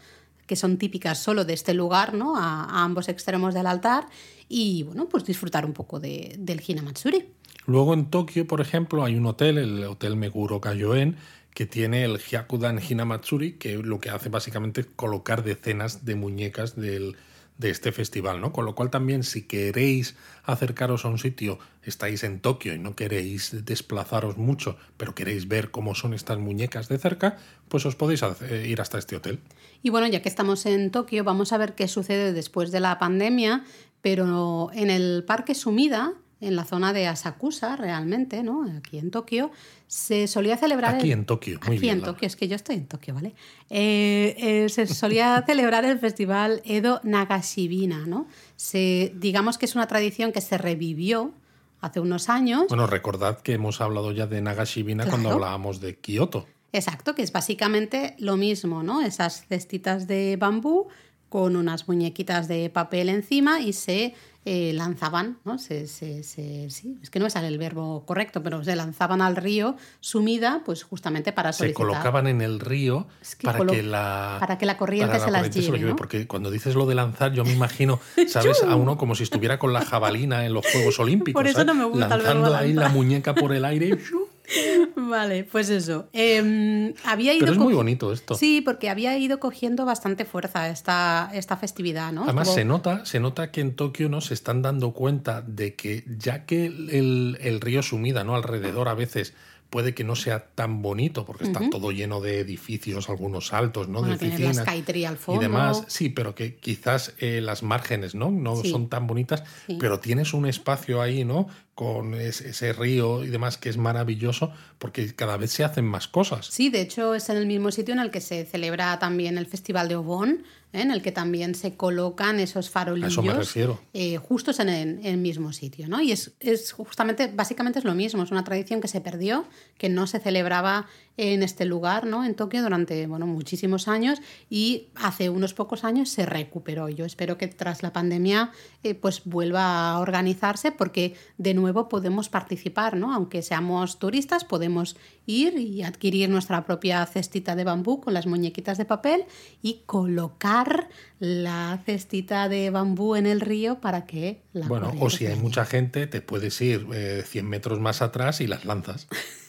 que 0.46 0.56
son 0.56 0.76
típicas 0.76 1.18
solo 1.18 1.44
de 1.44 1.54
este 1.54 1.74
lugar, 1.74 2.14
¿no? 2.14 2.36
A, 2.36 2.84
ambos 2.84 3.08
extremos 3.08 3.54
del 3.54 3.66
altar 3.66 4.06
y, 4.48 4.82
bueno, 4.82 5.08
pues 5.08 5.24
disfrutar 5.24 5.64
un 5.66 5.72
poco 5.72 6.00
de, 6.00 6.36
del 6.38 6.62
Hinamatsuri. 6.66 7.26
Luego 7.66 7.94
en 7.94 8.10
Tokio, 8.10 8.46
por 8.46 8.60
ejemplo, 8.60 9.04
hay 9.04 9.16
un 9.16 9.26
hotel, 9.26 9.58
el 9.58 9.84
Hotel 9.84 10.16
Meguro 10.16 10.60
Kayoen, 10.60 11.16
que 11.54 11.66
tiene 11.66 12.04
el 12.04 12.18
Hyakudan 12.18 12.80
Hinamatsuri, 12.80 13.52
que 13.52 13.78
lo 13.78 14.00
que 14.00 14.10
hace 14.10 14.28
básicamente 14.28 14.82
es 14.82 14.88
colocar 14.96 15.44
decenas 15.44 16.04
de 16.04 16.14
muñecas 16.16 16.76
del, 16.76 17.16
de 17.58 17.70
este 17.70 17.92
festival, 17.92 18.40
¿no? 18.40 18.52
Con 18.52 18.64
lo 18.64 18.74
cual 18.74 18.90
también 18.90 19.22
si 19.22 19.42
queréis 19.42 20.16
acercaros 20.44 21.04
a 21.04 21.08
un 21.08 21.18
sitio, 21.18 21.58
estáis 21.84 22.24
en 22.24 22.40
Tokio 22.40 22.74
y 22.74 22.78
no 22.78 22.96
queréis 22.96 23.64
desplazaros 23.64 24.36
mucho, 24.36 24.76
pero 24.96 25.14
queréis 25.14 25.46
ver 25.46 25.70
cómo 25.70 25.94
son 25.94 26.14
estas 26.14 26.38
muñecas 26.38 26.88
de 26.88 26.98
cerca, 26.98 27.38
pues 27.68 27.86
os 27.86 27.94
podéis 27.94 28.22
ir 28.66 28.80
hasta 28.80 28.98
este 28.98 29.16
hotel. 29.16 29.38
Y 29.82 29.90
bueno, 29.90 30.08
ya 30.08 30.20
que 30.20 30.28
estamos 30.28 30.66
en 30.66 30.90
Tokio, 30.90 31.22
vamos 31.22 31.52
a 31.52 31.58
ver 31.58 31.74
qué 31.74 31.86
sucede 31.86 32.32
después 32.32 32.72
de 32.72 32.80
la 32.80 32.98
pandemia, 32.98 33.64
pero 34.04 34.68
en 34.74 34.90
el 34.90 35.24
Parque 35.26 35.54
Sumida 35.54 36.12
en 36.42 36.56
la 36.56 36.64
zona 36.64 36.92
de 36.92 37.06
Asakusa, 37.06 37.74
realmente, 37.74 38.42
¿no? 38.42 38.66
Aquí 38.76 38.98
en 38.98 39.10
Tokio, 39.10 39.50
se 39.86 40.26
solía 40.26 40.58
celebrar... 40.58 40.96
Aquí 40.96 41.10
en 41.10 41.24
Tokio, 41.24 41.58
muy 41.66 41.78
Aquí 41.78 41.88
en 41.88 42.02
Tokio, 42.02 42.26
es 42.26 42.36
que 42.36 42.46
yo 42.46 42.54
estoy 42.54 42.76
en 42.76 42.86
Tokio, 42.86 43.14
¿vale? 43.14 43.34
Eh, 43.70 44.34
eh, 44.36 44.68
se 44.68 44.86
solía 44.86 45.42
celebrar 45.46 45.86
el 45.86 45.98
festival 45.98 46.60
Edo 46.66 47.00
Nagashibina, 47.02 48.04
¿no? 48.04 48.26
Se, 48.56 49.14
digamos 49.16 49.56
que 49.56 49.64
es 49.64 49.74
una 49.74 49.86
tradición 49.86 50.32
que 50.32 50.42
se 50.42 50.58
revivió 50.58 51.32
hace 51.80 52.00
unos 52.00 52.28
años. 52.28 52.66
Bueno, 52.68 52.86
recordad 52.86 53.40
que 53.40 53.54
hemos 53.54 53.80
hablado 53.80 54.12
ya 54.12 54.26
de 54.26 54.42
Nagashibina 54.42 55.06
cuando 55.06 55.30
hablábamos 55.30 55.80
de 55.80 55.96
Kioto. 55.96 56.46
Exacto, 56.74 57.14
que 57.14 57.22
es 57.22 57.32
básicamente 57.32 58.16
lo 58.18 58.36
mismo, 58.36 58.82
¿no? 58.82 59.00
Esas 59.00 59.46
cestitas 59.46 60.06
de 60.06 60.36
bambú 60.36 60.88
con 61.34 61.56
unas 61.56 61.88
muñequitas 61.88 62.46
de 62.46 62.70
papel 62.70 63.08
encima 63.08 63.58
y 63.58 63.72
se 63.72 64.14
eh, 64.44 64.72
lanzaban, 64.72 65.38
¿no? 65.44 65.58
Se, 65.58 65.88
se, 65.88 66.22
sí, 66.22 66.96
es 67.02 67.10
que 67.10 67.18
no 67.18 67.24
me 67.24 67.30
sale 67.30 67.48
el 67.48 67.58
verbo 67.58 68.04
correcto, 68.06 68.40
pero 68.40 68.62
se 68.62 68.76
lanzaban 68.76 69.20
al 69.20 69.34
río 69.34 69.74
sumida, 69.98 70.62
pues 70.64 70.84
justamente 70.84 71.32
para 71.32 71.52
solicitar. 71.52 71.86
Se 71.86 71.92
colocaban 71.92 72.28
en 72.28 72.40
el 72.40 72.60
río 72.60 73.08
para, 73.42 73.66
que 73.66 73.82
la, 73.82 74.36
para 74.38 74.58
que 74.58 74.64
la 74.64 74.76
corriente 74.76 75.18
se 75.18 75.32
las 75.32 75.50
lleve. 75.50 75.96
Porque 75.96 76.28
cuando 76.28 76.52
dices 76.52 76.76
lo 76.76 76.86
de 76.86 76.94
lanzar, 76.94 77.32
yo 77.32 77.42
me 77.44 77.52
imagino, 77.56 77.98
¿sabes? 78.28 78.62
a 78.62 78.76
uno 78.76 78.96
como 78.96 79.16
si 79.16 79.24
estuviera 79.24 79.58
con 79.58 79.72
la 79.72 79.84
jabalina 79.84 80.46
en 80.46 80.54
los 80.54 80.64
Juegos 80.64 80.98
Olímpicos. 81.00 81.40
Por 81.40 81.48
eso 81.48 81.64
no 81.64 81.74
me 81.74 81.84
gusta 81.84 82.10
Lanzando 82.10 82.46
el 82.46 82.52
verbo 82.52 82.56
ahí 82.56 82.72
la 82.74 82.90
muñeca 82.90 83.34
por 83.34 83.52
el 83.52 83.64
aire. 83.64 83.98
Vale, 84.96 85.44
pues 85.44 85.70
eso. 85.70 86.08
Em, 86.12 86.94
había 87.04 87.32
ido 87.32 87.40
Pero 87.40 87.52
es 87.52 87.58
muy 87.58 87.74
bonito 87.74 88.12
esto. 88.12 88.34
Sí, 88.34 88.60
porque 88.60 88.90
había 88.90 89.16
ido 89.18 89.40
cogiendo 89.40 89.84
bastante 89.84 90.24
fuerza 90.24 90.68
esta, 90.68 91.30
esta 91.32 91.56
festividad, 91.56 92.12
¿no? 92.12 92.24
Además, 92.24 92.52
se, 92.52 92.64
nota, 92.64 93.04
se 93.04 93.20
nota 93.20 93.50
que 93.50 93.60
en 93.60 93.74
Tokio 93.74 94.08
no 94.08 94.20
se 94.20 94.34
están 94.34 94.62
dando 94.62 94.92
cuenta 94.92 95.42
de 95.42 95.74
que 95.74 96.04
ya 96.18 96.44
que 96.44 96.66
el, 96.66 97.38
el 97.40 97.60
río 97.60 97.82
Sumida, 97.82 98.24
¿no? 98.24 98.34
Alrededor 98.34 98.88
a 98.88 98.94
veces 98.94 99.34
puede 99.74 99.92
que 99.92 100.04
no 100.04 100.14
sea 100.14 100.46
tan 100.54 100.82
bonito 100.82 101.24
porque 101.26 101.42
está 101.42 101.68
todo 101.68 101.90
lleno 101.90 102.20
de 102.20 102.38
edificios, 102.38 103.08
algunos 103.08 103.52
altos, 103.52 103.88
¿no? 103.88 104.02
de 104.02 104.14
oficinas 104.14 104.58
al 104.58 105.16
fondo. 105.16 105.40
y 105.40 105.44
demás. 105.44 105.82
Sí, 105.88 106.10
pero 106.10 106.36
que 106.36 106.54
quizás 106.54 107.12
eh, 107.18 107.40
las 107.40 107.64
márgenes, 107.64 108.14
¿no? 108.14 108.30
No 108.30 108.54
son 108.62 108.88
tan 108.88 109.08
bonitas, 109.08 109.42
pero 109.80 109.98
tienes 109.98 110.32
un 110.32 110.46
espacio 110.46 111.02
ahí, 111.02 111.24
¿no? 111.24 111.48
Con 111.74 112.14
ese, 112.14 112.72
río 112.72 113.24
y 113.24 113.28
demás 113.28 113.58
que 113.58 113.68
es 113.68 113.76
maravilloso 113.76 114.52
porque 114.78 115.14
cada 115.14 115.36
vez 115.36 115.50
se 115.50 115.64
hacen 115.64 115.84
más 115.84 116.06
cosas. 116.06 116.46
Sí, 116.46 116.70
de 116.70 116.80
hecho 116.80 117.14
es 117.14 117.28
en 117.30 117.36
el 117.36 117.46
mismo 117.46 117.72
sitio 117.72 117.94
en 117.94 118.00
el 118.00 118.10
que 118.10 118.20
se 118.20 118.44
celebra 118.44 118.98
también 118.98 119.38
el 119.38 119.46
Festival 119.46 119.88
de 119.88 119.96
Obón, 119.96 120.44
¿eh? 120.72 120.82
en 120.82 120.90
el 120.90 121.02
que 121.02 121.10
también 121.10 121.54
se 121.54 121.74
colocan 121.74 122.38
esos 122.38 122.70
farolillos. 122.70 123.12
eso 123.12 123.22
me 123.22 123.32
refiero. 123.32 123.80
Eh, 123.92 124.18
justos 124.18 124.60
en 124.60 124.68
el, 124.68 125.16
mismo 125.16 125.52
sitio, 125.52 125.88
¿no? 125.88 126.00
Y 126.00 126.12
es, 126.12 126.32
es 126.40 126.72
justamente, 126.72 127.30
básicamente 127.34 127.78
es 127.78 127.84
lo 127.84 127.94
mismo, 127.94 128.22
es 128.22 128.30
una 128.30 128.44
tradición 128.44 128.80
que 128.80 128.88
se 128.88 129.00
perdió, 129.00 129.46
que 129.78 129.88
no 129.88 130.06
se 130.06 130.20
celebraba 130.20 130.86
en 131.16 131.42
este 131.42 131.64
lugar, 131.64 132.06
¿no? 132.06 132.24
En 132.24 132.34
Tokio 132.34 132.62
durante 132.62 133.06
bueno, 133.06 133.26
muchísimos 133.26 133.86
años 133.86 134.20
y 134.50 134.88
hace 134.96 135.30
unos 135.30 135.54
pocos 135.54 135.84
años 135.84 136.08
se 136.08 136.26
recuperó. 136.26 136.88
Yo 136.88 137.04
espero 137.04 137.38
que 137.38 137.46
tras 137.46 137.82
la 137.82 137.92
pandemia 137.92 138.50
eh, 138.82 138.94
pues 138.94 139.22
vuelva 139.24 139.90
a 139.90 140.00
organizarse 140.00 140.72
porque 140.72 141.14
de 141.38 141.54
nuevo 141.54 141.63
podemos 141.72 142.28
participar, 142.28 142.96
¿no? 142.96 143.14
Aunque 143.14 143.42
seamos 143.42 143.98
turistas, 143.98 144.44
podemos 144.44 144.96
ir 145.26 145.58
y 145.58 145.82
adquirir 145.82 146.28
nuestra 146.28 146.64
propia 146.64 147.04
cestita 147.06 147.56
de 147.56 147.64
bambú 147.64 148.00
con 148.00 148.14
las 148.14 148.26
muñequitas 148.26 148.78
de 148.78 148.84
papel 148.84 149.24
y 149.62 149.82
colocar 149.86 150.88
la 151.18 151.80
cestita 151.86 152.48
de 152.48 152.70
bambú 152.70 153.16
en 153.16 153.26
el 153.26 153.40
río 153.40 153.80
para 153.80 154.04
que 154.06 154.42
la 154.52 154.66
Bueno, 154.66 154.92
o 155.00 155.08
si 155.10 155.26
hay 155.26 155.36
mucha 155.36 155.64
gente, 155.64 156.06
te 156.06 156.20
puedes 156.20 156.60
ir 156.60 156.86
100 157.24 157.46
eh, 157.46 157.48
metros 157.48 157.80
más 157.80 158.02
atrás 158.02 158.40
y 158.40 158.46
las 158.46 158.64
lanzas. 158.64 159.08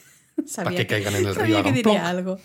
para 0.56 0.70
que, 0.70 0.86
caigan 0.86 1.16
en 1.16 1.26
el 1.26 1.34
río. 1.34 1.62
Que 1.62 1.72
diría 1.72 2.08
algo. 2.08 2.38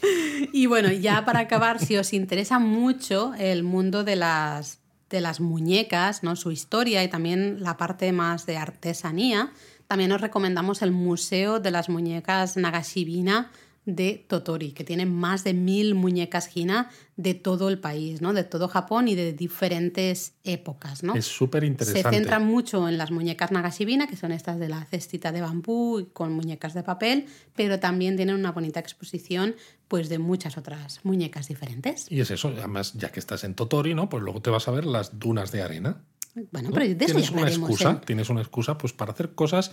Y 0.52 0.66
bueno, 0.66 0.92
ya 0.92 1.26
para 1.26 1.40
acabar, 1.40 1.80
si 1.80 1.98
os 1.98 2.14
interesa 2.14 2.60
mucho 2.60 3.34
el 3.38 3.64
mundo 3.64 4.04
de 4.04 4.16
las, 4.16 4.81
de 5.12 5.22
las 5.22 5.40
muñecas, 5.40 6.24
¿no? 6.24 6.36
su 6.36 6.52
historia 6.52 7.04
y 7.04 7.10
también 7.10 7.62
la 7.62 7.78
parte 7.78 8.12
más 8.12 8.46
de 8.46 8.58
artesanía, 8.58 9.52
también 9.88 10.12
os 10.14 10.22
recomendamos 10.22 10.82
el 10.82 10.92
Museo 10.92 11.60
de 11.60 11.70
las 11.70 11.90
Muñecas 11.90 12.56
Nagashibina 12.56 13.52
de 13.86 14.24
Totori, 14.28 14.74
que 14.74 14.84
tiene 14.84 15.08
más 15.08 15.44
de 15.44 15.54
mil 15.54 15.96
muñecas 15.96 16.56
Hina 16.56 16.90
de 17.16 17.34
todo 17.34 17.68
el 17.70 17.80
país, 17.80 18.22
¿no? 18.22 18.32
De 18.34 18.44
todo 18.44 18.68
Japón 18.68 19.08
y 19.08 19.16
de 19.16 19.34
diferentes 19.34 20.34
épocas, 20.44 21.04
¿no? 21.04 21.16
Es 21.16 21.26
súper 21.26 21.64
interesante. 21.64 22.04
Se 22.04 22.10
centran 22.10 22.46
mucho 22.46 22.88
en 22.88 22.98
las 22.98 23.10
muñecas 23.10 23.52
Nagashibina, 23.52 24.08
que 24.08 24.16
son 24.16 24.32
estas 24.32 24.60
de 24.60 24.70
la 24.70 24.86
cestita 24.86 25.32
de 25.32 25.42
bambú 25.42 26.00
y 26.00 26.06
con 26.06 26.34
muñecas 26.34 26.74
de 26.76 26.84
papel, 26.84 27.26
pero 27.56 27.80
también 27.80 28.16
tienen 28.16 28.36
una 28.36 28.52
bonita 28.52 28.80
exposición 28.80 29.56
pues 29.88 30.10
de 30.10 30.20
muchas 30.20 30.58
otras 30.58 31.00
muñecas 31.04 31.48
diferentes. 31.48 32.10
Y 32.12 32.22
es 32.22 32.32
eso, 32.32 32.50
además, 32.50 32.94
ya 32.94 33.12
que 33.12 33.20
estás 33.20 33.44
en 33.44 33.56
Totori, 33.56 33.94
¿no? 33.96 34.10
Pues 34.10 34.24
luego 34.24 34.42
te 34.42 34.50
vas 34.50 34.68
a 34.68 34.72
ver 34.72 34.86
las 34.86 35.20
dunas 35.20 35.52
de 35.52 35.64
arena. 35.64 36.04
Bueno, 36.52 36.70
pero 36.72 36.86
de 36.86 36.92
eso 36.94 37.16
tienes 37.16 37.30
ya 37.30 37.38
una 37.38 37.50
excusa, 37.50 37.92
¿eh? 37.92 38.06
tienes 38.06 38.30
una 38.30 38.42
excusa 38.42 38.78
pues 38.78 38.94
para 38.94 39.12
hacer 39.12 39.36
cosas 39.36 39.72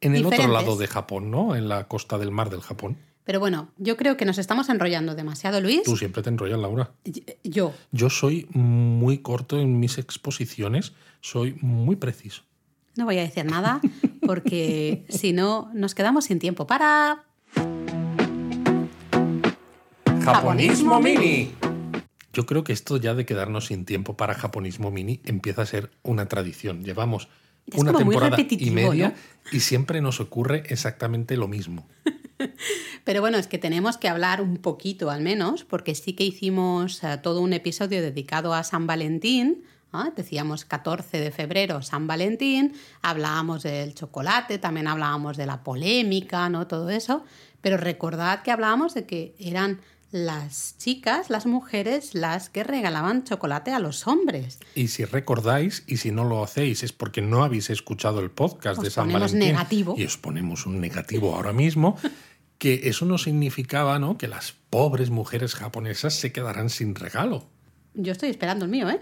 en 0.00 0.16
el 0.16 0.26
otro 0.26 0.48
lado 0.48 0.76
de 0.76 0.88
Japón, 0.88 1.30
¿no? 1.30 1.54
En 1.54 1.68
la 1.68 1.86
costa 1.86 2.18
del 2.18 2.32
mar 2.32 2.50
del 2.50 2.60
Japón. 2.60 2.98
Pero 3.24 3.38
bueno, 3.38 3.70
yo 3.78 3.96
creo 3.96 4.16
que 4.16 4.24
nos 4.24 4.38
estamos 4.38 4.68
enrollando 4.68 5.14
demasiado, 5.14 5.60
Luis. 5.60 5.82
Tú 5.84 5.96
siempre 5.96 6.22
te 6.22 6.30
enrollas, 6.30 6.58
Laura. 6.58 6.90
Yo, 7.44 7.72
Yo 7.92 8.10
soy 8.10 8.48
muy 8.52 9.18
corto 9.18 9.60
en 9.60 9.78
mis 9.78 9.98
exposiciones, 9.98 10.92
soy 11.20 11.56
muy 11.60 11.96
preciso. 11.96 12.42
no 12.96 13.04
voy 13.04 13.18
a 13.18 13.22
decir 13.22 13.44
nada 13.44 13.80
porque 14.26 15.04
si 15.08 15.32
no 15.32 15.70
nos 15.74 15.94
quedamos 15.94 16.24
sin 16.26 16.38
tiempo 16.38 16.66
para... 16.66 17.24
Japonismo 20.24 21.00
Mini. 21.00 21.52
Yo 22.32 22.46
creo 22.46 22.64
que 22.64 22.72
esto 22.72 22.96
ya 22.96 23.14
de 23.14 23.26
quedarnos 23.26 23.66
sin 23.66 23.84
tiempo 23.84 24.16
para 24.16 24.34
japonismo 24.34 24.90
mini 24.90 25.20
empieza 25.24 25.62
a 25.62 25.66
ser 25.66 25.90
una 26.02 26.26
tradición. 26.26 26.82
Llevamos 26.82 27.28
Es 27.66 27.78
una 27.78 27.92
temporada 27.92 28.36
y 28.38 28.70
media 28.70 29.08
¿no? 29.10 29.50
y 29.52 29.60
siempre 29.60 30.00
nos 30.00 30.20
ocurre 30.20 30.62
exactamente 30.68 31.36
lo 31.36 31.46
mismo. 31.46 31.86
Pero 33.04 33.20
bueno, 33.20 33.38
es 33.38 33.46
que 33.46 33.58
tenemos 33.58 33.96
que 33.96 34.08
hablar 34.08 34.40
un 34.40 34.56
poquito 34.58 35.10
al 35.10 35.20
menos, 35.22 35.64
porque 35.64 35.94
sí 35.94 36.12
que 36.14 36.24
hicimos 36.24 37.02
eh, 37.04 37.18
todo 37.22 37.40
un 37.40 37.52
episodio 37.52 38.02
dedicado 38.02 38.54
a 38.54 38.64
San 38.64 38.86
Valentín. 38.86 39.64
¿ah? 39.92 40.12
Decíamos 40.16 40.64
14 40.64 41.20
de 41.20 41.30
febrero, 41.30 41.82
San 41.82 42.06
Valentín, 42.06 42.74
hablábamos 43.02 43.62
del 43.62 43.94
chocolate, 43.94 44.58
también 44.58 44.88
hablábamos 44.88 45.36
de 45.36 45.46
la 45.46 45.62
polémica, 45.62 46.48
¿no? 46.48 46.66
Todo 46.66 46.90
eso. 46.90 47.24
Pero 47.60 47.76
recordad 47.76 48.42
que 48.42 48.50
hablábamos 48.50 48.94
de 48.94 49.06
que 49.06 49.34
eran 49.38 49.80
las 50.12 50.76
chicas, 50.76 51.30
las 51.30 51.46
mujeres, 51.46 52.14
las 52.14 52.50
que 52.50 52.64
regalaban 52.64 53.24
chocolate 53.24 53.72
a 53.72 53.78
los 53.78 54.06
hombres. 54.06 54.58
Y 54.74 54.88
si 54.88 55.06
recordáis, 55.06 55.84
y 55.86 55.96
si 55.96 56.10
no 56.10 56.24
lo 56.24 56.44
hacéis, 56.44 56.82
es 56.82 56.92
porque 56.92 57.22
no 57.22 57.42
habéis 57.42 57.70
escuchado 57.70 58.20
el 58.20 58.30
podcast 58.30 58.78
Os 58.78 58.84
de 58.84 58.90
San 58.90 59.06
ponemos 59.06 59.32
Valentín. 59.32 59.52
negativo. 59.52 59.94
Y 59.96 60.04
os 60.04 60.18
ponemos 60.18 60.66
un 60.66 60.80
negativo 60.80 61.34
ahora 61.34 61.54
mismo, 61.54 61.96
que 62.62 62.82
eso 62.88 63.06
no 63.06 63.18
significaba 63.18 63.98
¿no? 63.98 64.16
que 64.16 64.28
las 64.28 64.54
pobres 64.70 65.10
mujeres 65.10 65.56
japonesas 65.56 66.14
se 66.14 66.30
quedaran 66.30 66.70
sin 66.70 66.94
regalo. 66.94 67.48
Yo 67.94 68.12
estoy 68.12 68.30
esperando 68.30 68.66
el 68.66 68.70
mío, 68.70 68.88
¿eh? 68.88 69.00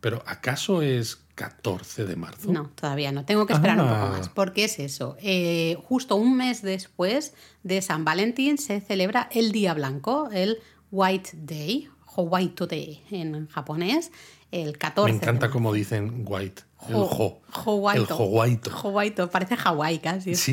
Pero 0.00 0.24
¿acaso 0.26 0.82
es 0.82 1.20
14 1.36 2.04
de 2.04 2.16
marzo? 2.16 2.50
No, 2.50 2.68
todavía 2.74 3.12
no. 3.12 3.24
Tengo 3.24 3.46
que 3.46 3.52
esperar 3.52 3.80
un 3.80 3.86
Ah. 3.86 4.00
poco 4.00 4.18
más. 4.18 4.28
¿Por 4.30 4.52
qué 4.52 4.64
es 4.64 4.80
eso? 4.80 5.16
Eh, 5.20 5.78
justo 5.84 6.16
un 6.16 6.36
mes 6.36 6.62
después 6.62 7.32
de 7.62 7.80
San 7.80 8.04
Valentín 8.04 8.58
se 8.58 8.80
celebra 8.80 9.28
el 9.30 9.52
Día 9.52 9.72
Blanco, 9.74 10.28
el 10.32 10.58
White 10.90 11.30
Day, 11.34 11.88
Howaito 12.16 12.66
Day 12.66 13.04
en 13.12 13.46
japonés, 13.46 14.10
el 14.50 14.78
14 14.78 15.12
Me 15.12 15.18
de 15.20 15.24
encanta 15.24 15.48
como 15.50 15.72
dicen 15.72 16.24
white. 16.26 16.62
El 16.88 16.94
Jo-. 16.94 17.40
El 17.46 18.06
howaito. 18.22 18.70
Howaito, 18.82 19.30
parece 19.30 19.56
Hawái 19.56 19.98
casi, 19.98 20.34
Sí. 20.34 20.52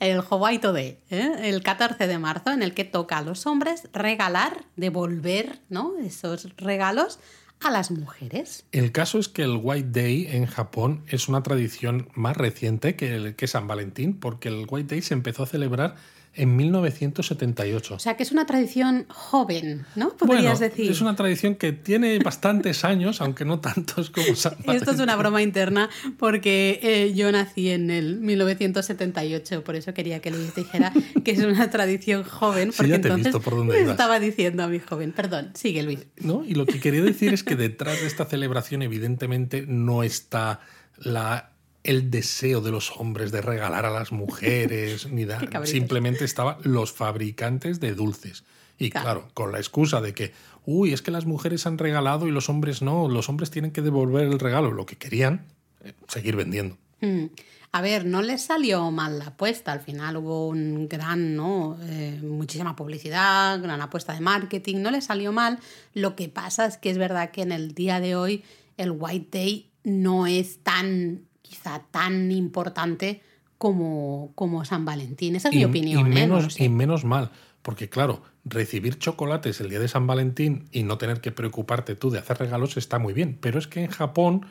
El 0.00 0.22
Howaito 0.28 0.72
Day, 0.72 0.98
¿eh? 1.10 1.32
el 1.42 1.62
14 1.62 2.06
de 2.06 2.18
marzo, 2.18 2.50
en 2.52 2.62
el 2.62 2.74
que 2.74 2.84
toca 2.84 3.18
a 3.18 3.22
los 3.22 3.46
hombres 3.46 3.88
regalar, 3.92 4.64
devolver 4.76 5.58
¿no? 5.68 5.92
esos 5.98 6.48
regalos 6.56 7.18
a 7.60 7.70
las 7.70 7.90
mujeres. 7.90 8.64
El 8.72 8.92
caso 8.92 9.18
es 9.18 9.28
que 9.28 9.42
el 9.42 9.58
White 9.62 9.88
Day 10.00 10.26
en 10.30 10.46
Japón 10.46 11.02
es 11.08 11.28
una 11.28 11.42
tradición 11.42 12.08
más 12.14 12.36
reciente 12.36 12.96
que, 12.96 13.14
el- 13.16 13.34
que 13.34 13.46
San 13.46 13.66
Valentín, 13.66 14.18
porque 14.20 14.48
el 14.48 14.66
White 14.68 14.94
Day 14.94 15.02
se 15.02 15.14
empezó 15.14 15.42
a 15.42 15.46
celebrar 15.46 15.96
en 16.36 16.54
1978. 16.56 17.94
O 17.94 17.98
sea 17.98 18.16
que 18.16 18.22
es 18.22 18.32
una 18.32 18.46
tradición 18.46 19.06
joven, 19.08 19.86
¿no? 19.94 20.10
Podrías 20.16 20.42
Bueno, 20.42 20.58
decir. 20.58 20.90
Es 20.90 21.00
una 21.00 21.16
tradición 21.16 21.54
que 21.54 21.72
tiene 21.72 22.18
bastantes 22.18 22.84
años, 22.84 23.20
aunque 23.20 23.44
no 23.44 23.60
tantos 23.60 24.10
como 24.10 24.34
San 24.36 24.52
Valentín. 24.52 24.74
Esto 24.76 24.90
es 24.92 25.00
una 25.00 25.16
broma 25.16 25.42
interna 25.42 25.88
porque 26.18 26.78
eh, 26.82 27.12
yo 27.14 27.32
nací 27.32 27.70
en 27.70 27.90
el 27.90 28.16
1978, 28.20 29.64
por 29.64 29.76
eso 29.76 29.94
quería 29.94 30.20
que 30.20 30.30
Luis 30.30 30.54
dijera 30.54 30.92
que 31.24 31.30
es 31.32 31.38
una 31.40 31.70
tradición 31.70 32.22
joven, 32.24 32.72
Sí, 32.72 32.78
porque 32.78 32.90
ya 32.90 33.00
te 33.00 33.08
he 33.08 33.14
visto 33.16 33.40
por 33.40 33.56
dónde 33.56 33.78
ibas. 33.80 33.90
estaba 33.92 34.20
diciendo 34.20 34.62
a 34.62 34.68
mi 34.68 34.78
joven. 34.78 35.12
Perdón, 35.12 35.50
sigue 35.54 35.82
Luis. 35.82 36.06
¿no? 36.20 36.44
Y 36.44 36.54
lo 36.54 36.66
que 36.66 36.80
quería 36.80 37.02
decir 37.02 37.32
es 37.32 37.42
que 37.42 37.56
detrás 37.56 38.00
de 38.00 38.06
esta 38.06 38.24
celebración 38.26 38.82
evidentemente 38.82 39.64
no 39.66 40.02
está 40.02 40.60
la, 40.98 41.50
el 41.86 42.10
deseo 42.10 42.60
de 42.60 42.70
los 42.70 42.92
hombres 42.98 43.32
de 43.32 43.40
regalar 43.40 43.86
a 43.86 43.90
las 43.90 44.12
mujeres, 44.12 45.06
ni 45.10 45.24
da- 45.24 45.38
Qué 45.38 45.46
cabritos. 45.48 45.70
simplemente 45.70 46.24
estaban 46.24 46.56
los 46.62 46.92
fabricantes 46.92 47.80
de 47.80 47.94
dulces. 47.94 48.44
Y 48.78 48.90
Claro. 48.90 49.04
claro. 49.04 49.28
con 49.34 49.52
la 49.52 49.58
excusa 49.58 50.00
de 50.02 50.12
que, 50.12 50.32
uy, 50.66 50.92
es 50.92 51.00
que 51.00 51.10
las 51.10 51.24
mujeres 51.24 51.66
han 51.66 51.78
regalado 51.78 52.28
y 52.28 52.30
los 52.30 52.48
hombres 52.50 52.82
no, 52.82 53.08
los 53.08 53.28
hombres 53.30 53.50
tienen 53.50 53.70
que 53.70 53.80
devolver 53.80 54.24
el 54.26 54.38
regalo, 54.38 54.70
lo 54.70 54.84
que 54.84 54.96
querían, 54.96 55.46
eh, 55.82 55.94
seguir 56.08 56.36
vendiendo. 56.36 56.76
Mm. 57.00 57.26
A 57.72 57.80
ver, 57.82 58.06
no 58.06 58.22
les 58.22 58.42
salió 58.42 58.90
mal 58.90 59.18
la 59.18 59.26
apuesta. 59.26 59.72
Al 59.72 59.80
final 59.80 60.16
hubo 60.16 60.48
un 60.48 60.88
gran, 60.88 61.36
¿no? 61.36 61.76
Eh, 61.82 62.18
muchísima 62.22 62.74
publicidad, 62.76 63.60
gran 63.62 63.80
apuesta 63.82 64.14
de 64.14 64.20
marketing. 64.20 64.76
No 64.82 64.90
les 64.90 65.04
salió 65.04 65.30
mal. 65.32 65.58
Lo 65.92 66.16
que 66.16 66.28
pasa 66.30 66.64
es 66.66 66.78
que 66.78 66.88
es 66.90 66.96
verdad 66.96 67.30
que 67.32 67.42
en 67.42 67.52
el 67.52 67.74
día 67.74 68.00
de 68.00 68.16
hoy 68.16 68.44
el 68.78 68.92
White 68.92 69.38
Day 69.38 69.70
no 69.84 70.26
es 70.26 70.58
tan, 70.62 71.22
quizá 71.48 71.82
tan 71.90 72.30
importante 72.32 73.22
como, 73.58 74.32
como 74.34 74.64
San 74.64 74.84
Valentín. 74.84 75.36
Esa 75.36 75.48
es 75.48 75.54
mi 75.54 75.64
opinión. 75.64 76.12
y 76.12 76.18
¿eh? 76.18 76.26
No 76.26 76.50
sé. 76.50 76.64
y 76.64 76.68
menos 76.68 77.04
mal, 77.04 77.30
porque 77.62 77.88
claro, 77.88 78.22
recibir 78.44 78.98
chocolates 78.98 79.60
el 79.60 79.70
día 79.70 79.80
de 79.80 79.88
San 79.88 80.06
Valentín 80.06 80.68
y 80.72 80.82
no 80.82 80.98
tener 80.98 81.20
que 81.20 81.32
preocuparte 81.32 81.94
tú 81.94 82.10
de 82.10 82.18
hacer 82.18 82.38
regalos 82.38 82.76
está 82.76 82.98
muy 82.98 83.12
bien, 83.12 83.38
pero 83.40 83.58
es 83.58 83.66
que 83.66 83.82
en 83.82 83.90
Japón 83.90 84.46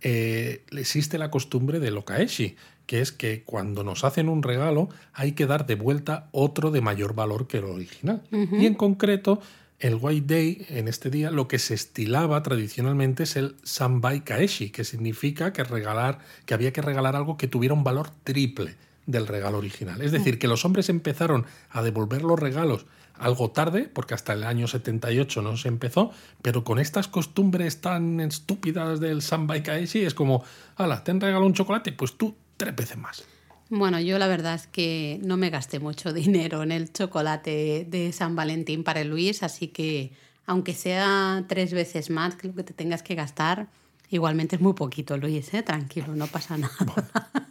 eh, 0.00 0.64
existe 0.72 1.18
la 1.18 1.30
costumbre 1.30 1.80
del 1.80 1.96
okaeshi, 1.96 2.56
que 2.86 3.00
es 3.00 3.12
que 3.12 3.42
cuando 3.44 3.84
nos 3.84 4.04
hacen 4.04 4.28
un 4.28 4.42
regalo 4.42 4.88
hay 5.12 5.32
que 5.32 5.46
dar 5.46 5.66
de 5.66 5.74
vuelta 5.74 6.28
otro 6.32 6.70
de 6.70 6.80
mayor 6.80 7.14
valor 7.14 7.46
que 7.46 7.58
el 7.58 7.64
original. 7.64 8.22
Y 8.30 8.66
en 8.66 8.74
concreto, 8.74 9.40
el 9.78 9.96
White 10.00 10.34
Day, 10.34 10.66
en 10.70 10.88
este 10.88 11.08
día, 11.08 11.30
lo 11.30 11.46
que 11.46 11.58
se 11.58 11.74
estilaba 11.74 12.42
tradicionalmente 12.42 13.22
es 13.22 13.36
el 13.36 13.56
Sanbai 13.62 14.24
Kaeshi, 14.24 14.70
que 14.70 14.84
significa 14.84 15.52
que, 15.52 15.62
regalar, 15.62 16.18
que 16.46 16.54
había 16.54 16.72
que 16.72 16.82
regalar 16.82 17.14
algo 17.14 17.36
que 17.36 17.46
tuviera 17.46 17.74
un 17.74 17.84
valor 17.84 18.10
triple 18.24 18.76
del 19.06 19.26
regalo 19.26 19.58
original. 19.58 20.00
Es 20.02 20.12
decir, 20.12 20.38
que 20.38 20.48
los 20.48 20.64
hombres 20.64 20.88
empezaron 20.88 21.46
a 21.70 21.82
devolver 21.82 22.22
los 22.22 22.38
regalos 22.38 22.86
algo 23.14 23.50
tarde, 23.50 23.88
porque 23.92 24.14
hasta 24.14 24.32
el 24.32 24.44
año 24.44 24.66
78 24.66 25.42
no 25.42 25.56
se 25.56 25.68
empezó, 25.68 26.12
pero 26.42 26.64
con 26.64 26.78
estas 26.78 27.08
costumbres 27.08 27.80
tan 27.80 28.20
estúpidas 28.20 29.00
del 29.00 29.22
Sanbai 29.22 29.62
Kaeshi 29.62 30.04
es 30.04 30.14
como, 30.14 30.44
ala, 30.76 31.04
te 31.04 31.10
han 31.10 31.20
regalado 31.20 31.46
un 31.46 31.54
chocolate, 31.54 31.92
pues 31.92 32.16
tú 32.16 32.36
tres 32.56 32.74
veces 32.74 32.96
más. 32.96 33.24
Bueno, 33.70 34.00
yo 34.00 34.18
la 34.18 34.28
verdad 34.28 34.54
es 34.54 34.66
que 34.66 35.20
no 35.22 35.36
me 35.36 35.50
gasté 35.50 35.78
mucho 35.78 36.12
dinero 36.14 36.62
en 36.62 36.72
el 36.72 36.92
chocolate 36.92 37.86
de 37.88 38.12
San 38.12 38.34
Valentín 38.36 38.84
para 38.84 39.00
el 39.00 39.08
Luis, 39.08 39.42
así 39.42 39.68
que 39.68 40.12
aunque 40.46 40.72
sea 40.72 41.44
tres 41.48 41.72
veces 41.74 42.08
más 42.08 42.34
que 42.34 42.48
lo 42.48 42.54
que 42.54 42.62
te 42.62 42.72
tengas 42.72 43.02
que 43.02 43.14
gastar, 43.14 43.68
igualmente 44.10 44.56
es 44.56 44.62
muy 44.62 44.72
poquito, 44.72 45.16
Luis, 45.18 45.52
¿eh? 45.52 45.62
tranquilo, 45.62 46.14
no 46.14 46.26
pasa 46.26 46.56
nada. 46.56 46.72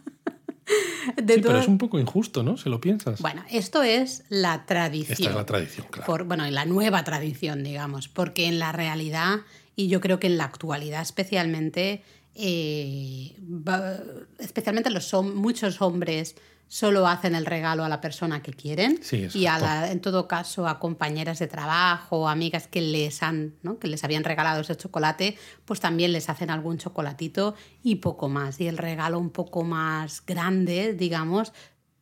De 1.16 1.34
Sí, 1.34 1.40
pero 1.40 1.42
todas- 1.54 1.62
es 1.62 1.68
un 1.68 1.78
poco 1.78 1.98
injusto, 1.98 2.42
¿no? 2.42 2.56
Si 2.58 2.68
lo 2.68 2.80
piensas. 2.80 3.20
Bueno, 3.22 3.42
esto 3.50 3.82
es 3.82 4.24
la 4.28 4.66
tradición. 4.66 5.12
Esta 5.14 5.30
es 5.30 5.34
la 5.36 5.46
tradición, 5.46 5.86
claro. 5.90 6.06
Por, 6.06 6.24
bueno, 6.24 6.44
en 6.44 6.54
la 6.54 6.66
nueva 6.66 7.02
tradición, 7.04 7.62
digamos, 7.64 8.08
porque 8.08 8.46
en 8.46 8.58
la 8.58 8.72
realidad, 8.72 9.38
y 9.74 9.88
yo 9.88 10.00
creo 10.00 10.20
que 10.20 10.26
en 10.26 10.36
la 10.36 10.44
actualidad 10.44 11.00
especialmente, 11.00 12.02
eh, 12.34 13.36
va- 13.40 13.98
especialmente 14.38 14.90
los 14.90 15.12
muchos 15.34 15.80
hombres 15.82 16.36
solo 16.70 17.06
hacen 17.08 17.34
el 17.34 17.46
regalo 17.46 17.82
a 17.82 17.88
la 17.88 18.00
persona 18.02 18.42
que 18.42 18.52
quieren 18.52 18.98
Sí, 19.02 19.26
y 19.32 19.46
a 19.46 19.58
la- 19.58 19.90
en 19.90 20.00
todo 20.02 20.28
caso 20.28 20.68
a 20.68 20.78
compañeras 20.78 21.38
de 21.38 21.46
trabajo, 21.46 22.28
amigas 22.28 22.66
que 22.68 22.82
les 22.82 23.22
han, 23.22 23.54
¿no? 23.62 23.78
que 23.78 23.88
les 23.88 24.04
habían 24.04 24.22
regalado 24.22 24.60
ese 24.60 24.76
chocolate, 24.76 25.38
pues 25.64 25.80
también 25.80 26.12
les 26.12 26.28
hacen 26.28 26.50
algún 26.50 26.76
chocolatito 26.76 27.54
y 27.82 27.96
poco 27.96 28.28
más. 28.28 28.60
Y 28.60 28.68
el 28.68 28.76
regalo 28.76 29.18
un 29.18 29.30
poco 29.30 29.64
más 29.64 30.22
grande, 30.26 30.92
digamos, 30.92 31.54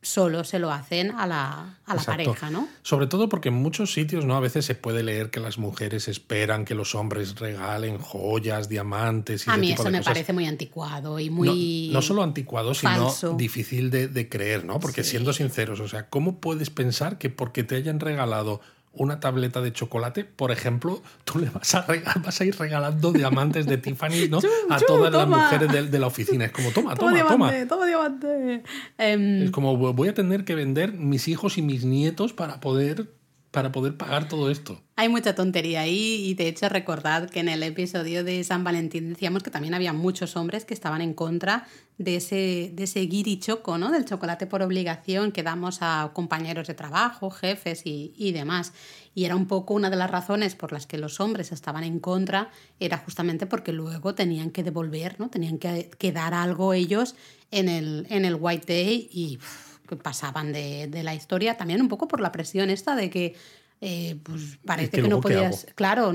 solo 0.07 0.45
se 0.45 0.59
lo 0.59 0.71
hacen 0.71 1.11
a 1.11 1.27
la, 1.27 1.79
a 1.85 1.95
la 1.95 2.03
pareja, 2.03 2.49
¿no? 2.49 2.69
Sobre 2.83 3.09
todo 3.09 3.29
porque 3.29 3.49
en 3.49 3.57
muchos 3.57 3.93
sitios, 3.93 4.25
¿no? 4.25 4.37
A 4.37 4.41
veces 4.41 4.65
se 4.65 4.77
puede 4.77 5.03
leer 5.03 5.31
que 5.31 5.41
las 5.41 5.59
mujeres 5.59 6.07
esperan 6.07 6.65
que 6.65 6.75
los 6.75 6.95
hombres 6.95 7.35
regalen 7.35 7.99
joyas, 7.99 8.69
diamantes 8.69 9.47
y 9.47 9.51
A 9.51 9.57
mí 9.57 9.73
eso 9.73 9.91
me 9.91 10.03
parece 10.03 10.33
muy 10.33 10.47
anticuado 10.47 11.19
y 11.19 11.29
muy. 11.29 11.89
No, 11.89 11.95
no 11.95 12.03
solo 12.03 12.23
anticuado, 12.23 12.73
sino 12.75 13.13
difícil 13.37 13.91
de, 13.91 14.07
de, 14.07 14.29
creer, 14.29 14.65
¿no? 14.65 14.79
Porque 14.79 15.03
siendo 15.03 15.33
sinceros, 15.33 15.81
o 15.81 15.89
sea, 15.89 16.09
¿cómo 16.09 16.41
puedes 16.41 16.71
pensar 16.71 17.19
que 17.19 17.29
porque 17.29 17.65
te 17.65 17.75
hayan 17.75 17.99
regalado 17.99 18.61
una 18.97 19.21
tableta 19.21 19.61
de 19.61 19.73
chocolate, 19.73 20.25
por 20.25 20.51
ejemplo, 20.51 21.03
tú 21.25 21.39
le 21.39 21.51
vas 21.51 21.75
a, 21.75 21.87
vas 22.23 22.41
a 22.41 22.45
ir 22.45 22.57
regalando 22.59 23.13
diamantes 23.13 23.67
de 23.67 23.79
Tiffany 23.79 24.29
¿no? 24.29 24.39
a 24.71 24.79
todas 24.81 25.13
las 25.13 25.29
mujeres 25.29 25.91
de, 25.91 25.99
la 25.99 26.07
oficina. 26.07 26.47
Es 26.47 26.53
como, 26.53 26.71
toma, 26.71 26.95
toma, 26.95 27.27
toma. 27.27 27.53
Toma 27.67 27.87
diamante. 27.87 28.63
Em, 28.99 29.45
es 29.45 29.51
como, 29.51 29.77
voy 29.77 30.09
a 30.09 30.15
tener 30.15 30.45
que 30.45 30.55
vender 30.55 30.93
mis 30.93 31.29
hijos 31.29 31.59
y 31.59 31.63
mis 31.63 31.85
nietos 31.85 32.33
para 32.33 32.61
poder 32.61 33.09
para 33.57 33.73
poder 33.73 33.97
pagar 33.97 34.29
todo 34.29 34.51
esto. 34.51 34.83
Hay 34.97 35.09
mucha 35.09 35.35
tontería 35.35 35.81
ahí 35.81 36.27
y 36.27 36.35
de 36.35 36.47
hecho 36.47 36.69
recordad 36.69 37.31
que 37.31 37.41
en 37.41 37.49
el 37.49 37.63
episodio 37.63 38.23
de 38.23 38.45
San 38.45 38.65
Valentín 38.65 39.09
decíamos 39.09 39.43
que 39.43 39.51
también 39.51 39.73
había 39.73 39.95
muchos 39.95 40.37
hombres 40.37 40.67
que 40.67 40.75
estaban 40.75 41.01
en 41.01 41.15
contra 41.15 41.67
de 41.97 42.17
ese, 42.17 42.71
de 42.75 42.85
ese 42.85 43.09
choco, 43.39 43.79
¿no? 43.79 43.91
del 43.91 44.05
chocolate 44.05 44.47
por 44.47 44.61
obligación 44.61 45.33
que 45.33 45.43
damos 45.43 45.79
a 45.81 46.11
compañeros 46.13 46.67
de 46.67 46.75
trabajo, 46.75 47.31
jefes 47.31 47.81
y, 47.87 48.33
demás. 48.33 48.75
Y 49.15 49.25
era 49.25 49.37
un 49.37 49.47
poco 49.47 49.73
una 49.73 49.89
de 49.89 49.97
las 49.97 50.11
razones 50.11 50.55
por 50.55 50.73
las 50.73 50.87
que 50.87 50.99
los 50.99 51.19
hombres 51.19 51.51
estaban 51.51 51.83
en 51.83 51.99
contra, 51.99 52.51
era 52.79 52.99
justamente 52.99 53.47
porque 53.47 53.73
luego 53.73 54.15
tenían 54.15 54.51
que 54.51 54.65
devolver, 54.65 55.19
¿no? 55.19 55.31
tenían 55.31 55.57
que, 55.57 55.89
que 55.97 56.13
dar 56.13 56.35
algo 56.35 56.75
ellos 56.75 57.15
en 57.51 57.71
el, 57.71 58.07
en 58.11 58.27
el 58.27 58.37
White 58.39 58.71
Day 58.71 59.09
y 59.11 59.39
que 59.87 59.97
pasaban 59.97 60.53
de, 60.53 60.87
de, 60.89 61.03
la 61.03 61.15
historia, 61.15 61.57
también 61.57 61.81
un 61.81 61.89
poco 61.89 62.09
por 62.09 62.21
la 62.21 62.33
presión 62.33 62.71
esta 62.71 62.97
de 62.97 63.11
que 63.11 63.35
eh, 63.83 64.17
pues 64.23 64.59
parece 64.65 65.03
que, 65.03 65.09
no 65.09 65.21
podías, 65.21 65.67
claro, 65.75 66.11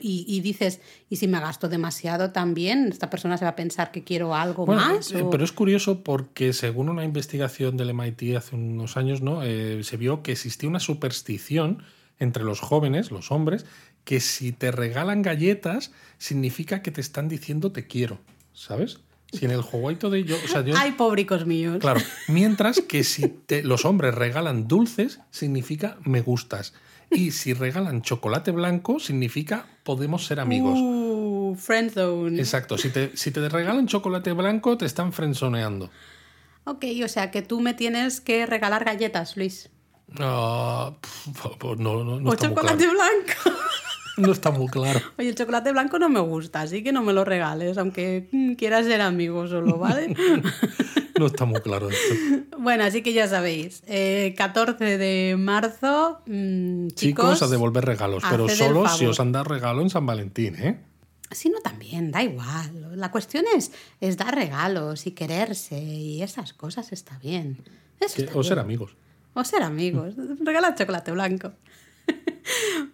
y, 0.00 0.40
dices, 0.42 0.80
y 1.10 1.16
si 1.16 1.26
me 1.26 1.40
gasto 1.40 1.68
demasiado 1.68 2.30
también, 2.30 2.86
esta 2.92 3.10
persona 3.10 3.36
se 3.36 3.44
va 3.44 3.50
a 3.50 3.56
pensar 3.56 3.90
que 3.90 4.04
quiero 4.04 4.32
algo 4.34 4.64
más. 4.64 5.10
Eh, 5.10 5.24
pero 5.28 5.42
es 5.42 5.50
curioso 5.50 6.04
porque 6.04 6.52
según 6.52 6.88
una 6.88 7.04
investigación 7.04 7.76
del 7.76 7.92
MIT 7.92 8.36
hace 8.36 8.54
unos 8.54 8.96
años, 8.96 9.22
¿no? 9.22 9.42
Eh, 9.42 9.82
se 9.82 9.96
vio 9.96 10.22
que 10.22 10.30
existía 10.32 10.68
una 10.68 10.78
superstición 10.78 11.82
entre 12.20 12.44
los 12.44 12.60
jóvenes, 12.60 13.10
los 13.10 13.32
hombres, 13.32 13.66
que 14.04 14.20
si 14.20 14.52
te 14.52 14.70
regalan 14.70 15.22
galletas 15.22 15.90
significa 16.18 16.80
que 16.80 16.92
te 16.92 17.00
están 17.00 17.28
diciendo 17.28 17.72
te 17.72 17.88
quiero, 17.88 18.20
¿sabes? 18.52 19.00
Si 19.38 19.44
en 19.44 19.50
el 19.50 19.62
juguito 19.62 20.10
de 20.10 20.24
yo, 20.24 20.36
o 20.42 20.48
sea, 20.48 20.64
Ay, 20.76 20.92
públicos 20.92 21.46
míos. 21.46 21.78
Claro. 21.80 22.00
Mientras 22.28 22.80
que 22.80 23.04
si 23.04 23.28
te, 23.28 23.62
los 23.62 23.84
hombres 23.84 24.14
regalan 24.14 24.68
dulces, 24.68 25.20
significa 25.30 25.96
me 26.04 26.20
gustas. 26.20 26.74
Y 27.10 27.30
si 27.30 27.52
regalan 27.52 28.02
chocolate 28.02 28.50
blanco, 28.50 28.98
significa 28.98 29.66
podemos 29.82 30.26
ser 30.26 30.40
amigos. 30.40 30.78
Uh, 30.80 31.56
friendzone. 31.56 32.38
Exacto. 32.38 32.78
Si 32.78 32.90
te, 32.90 33.16
si 33.16 33.30
te 33.30 33.48
regalan 33.48 33.86
chocolate 33.86 34.32
blanco, 34.32 34.76
te 34.76 34.86
están 34.86 35.12
friendzoneando. 35.12 35.90
Ok, 36.64 36.84
o 37.04 37.08
sea 37.08 37.30
que 37.30 37.42
tú 37.42 37.60
me 37.60 37.74
tienes 37.74 38.20
que 38.20 38.46
regalar 38.46 38.84
galletas, 38.84 39.36
Luis. 39.36 39.70
no, 40.08 40.98
no, 41.78 42.04
no. 42.04 42.30
o 42.30 42.34
chocolate 42.34 42.86
blanco. 42.86 43.58
No 44.16 44.32
está 44.32 44.50
muy 44.50 44.68
claro. 44.68 45.00
Oye, 45.18 45.28
el 45.28 45.34
chocolate 45.34 45.72
blanco 45.72 45.98
no 45.98 46.08
me 46.08 46.20
gusta, 46.20 46.60
así 46.62 46.82
que 46.82 46.92
no 46.92 47.02
me 47.02 47.12
lo 47.12 47.24
regales, 47.24 47.78
aunque 47.78 48.28
mm, 48.30 48.54
quieras 48.54 48.86
ser 48.86 49.00
amigo 49.00 49.48
solo, 49.48 49.76
¿vale? 49.78 50.14
no 51.18 51.26
está 51.26 51.44
muy 51.44 51.60
claro 51.60 51.88
esto. 51.90 52.14
Bueno, 52.58 52.84
así 52.84 53.02
que 53.02 53.12
ya 53.12 53.26
sabéis, 53.28 53.82
14 54.36 54.94
eh, 54.94 54.98
de 54.98 55.36
marzo, 55.36 56.20
mm, 56.26 56.88
chicos, 56.88 57.42
a 57.42 57.48
devolver 57.48 57.84
regalos, 57.84 58.22
pero 58.28 58.48
solo 58.48 58.88
si 58.88 59.06
os 59.06 59.18
han 59.18 59.32
dado 59.32 59.44
regalo 59.44 59.82
en 59.82 59.90
San 59.90 60.06
Valentín, 60.06 60.54
¿eh? 60.56 60.80
Sí, 61.30 61.48
no, 61.48 61.58
también, 61.60 62.12
da 62.12 62.22
igual. 62.22 62.92
La 62.96 63.10
cuestión 63.10 63.44
es, 63.56 63.72
es 64.00 64.16
dar 64.16 64.34
regalos 64.34 65.06
y 65.06 65.12
quererse 65.12 65.82
y 65.82 66.22
esas 66.22 66.52
cosas 66.52 66.92
está 66.92 67.18
bien. 67.18 67.58
o 68.34 68.42
ser 68.44 68.60
amigos. 68.60 68.96
O 69.34 69.42
ser 69.42 69.62
amigos. 69.62 70.14
Regala 70.40 70.76
chocolate 70.76 71.10
blanco. 71.10 71.52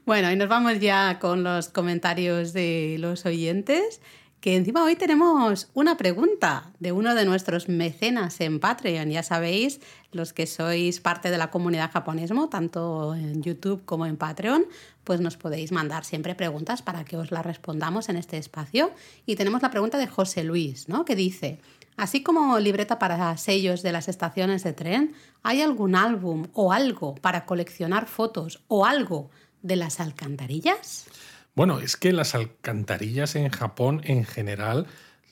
Bueno, 0.07 0.31
y 0.31 0.37
nos 0.37 0.49
vamos 0.49 0.79
ya 0.81 1.19
con 1.19 1.43
los 1.43 1.69
comentarios 1.69 2.53
de 2.53 2.97
los 2.99 3.27
oyentes. 3.27 4.01
Que 4.41 4.57
encima 4.57 4.83
hoy 4.83 4.97
tenemos 4.97 5.69
una 5.75 5.99
pregunta 5.99 6.73
de 6.79 6.93
uno 6.93 7.15
de 7.15 7.27
nuestros 7.27 7.69
mecenas 7.69 8.41
en 8.41 8.59
Patreon. 8.59 9.11
Ya 9.11 9.23
sabéis, 9.23 9.81
los 10.13 10.33
que 10.33 10.47
sois 10.47 10.99
parte 11.01 11.31
de 11.31 11.37
la 11.37 11.51
comunidad 11.51 11.91
japonesmo, 11.91 12.49
tanto 12.49 13.15
en 13.15 13.43
YouTube 13.43 13.85
como 13.85 14.07
en 14.07 14.17
Patreon, 14.17 14.65
pues 15.05 15.21
nos 15.21 15.37
podéis 15.37 15.73
mandar 15.73 16.07
siempre 16.07 16.35
preguntas 16.35 16.81
para 16.81 17.05
que 17.05 17.19
os 17.19 17.31
las 17.33 17.45
respondamos 17.45 18.09
en 18.09 18.17
este 18.17 18.39
espacio. 18.39 18.93
Y 19.27 19.37
tenemos 19.37 19.61
la 19.61 19.71
pregunta 19.71 19.99
de 19.99 20.07
José 20.07 20.43
Luis, 20.43 20.89
¿no? 20.89 21.05
Que 21.05 21.17
dice, 21.17 21.61
así 21.99 22.23
como 22.23 22.59
libreta 22.61 22.99
para 22.99 23.37
sellos 23.37 23.83
de 23.83 23.93
las 23.93 24.09
estaciones 24.09 24.65
de 24.65 24.73
tren, 24.73 25.13
¿hay 25.43 25.61
algún 25.61 25.95
álbum 25.95 26.47
o 26.55 26.73
algo 26.73 27.15
para 27.17 27.45
coleccionar 27.45 28.07
fotos 28.07 28.65
o 28.69 28.87
algo 28.87 29.31
de 29.63 29.77
las 29.77 30.01
alcantarillas? 30.01 31.07
Bueno, 31.55 31.81
es 31.81 31.97
que 31.97 32.13
las 32.13 32.35
alcantarillas 32.35 33.35
en 33.35 33.49
Japón 33.51 34.01
en 34.05 34.25
general 34.25 34.87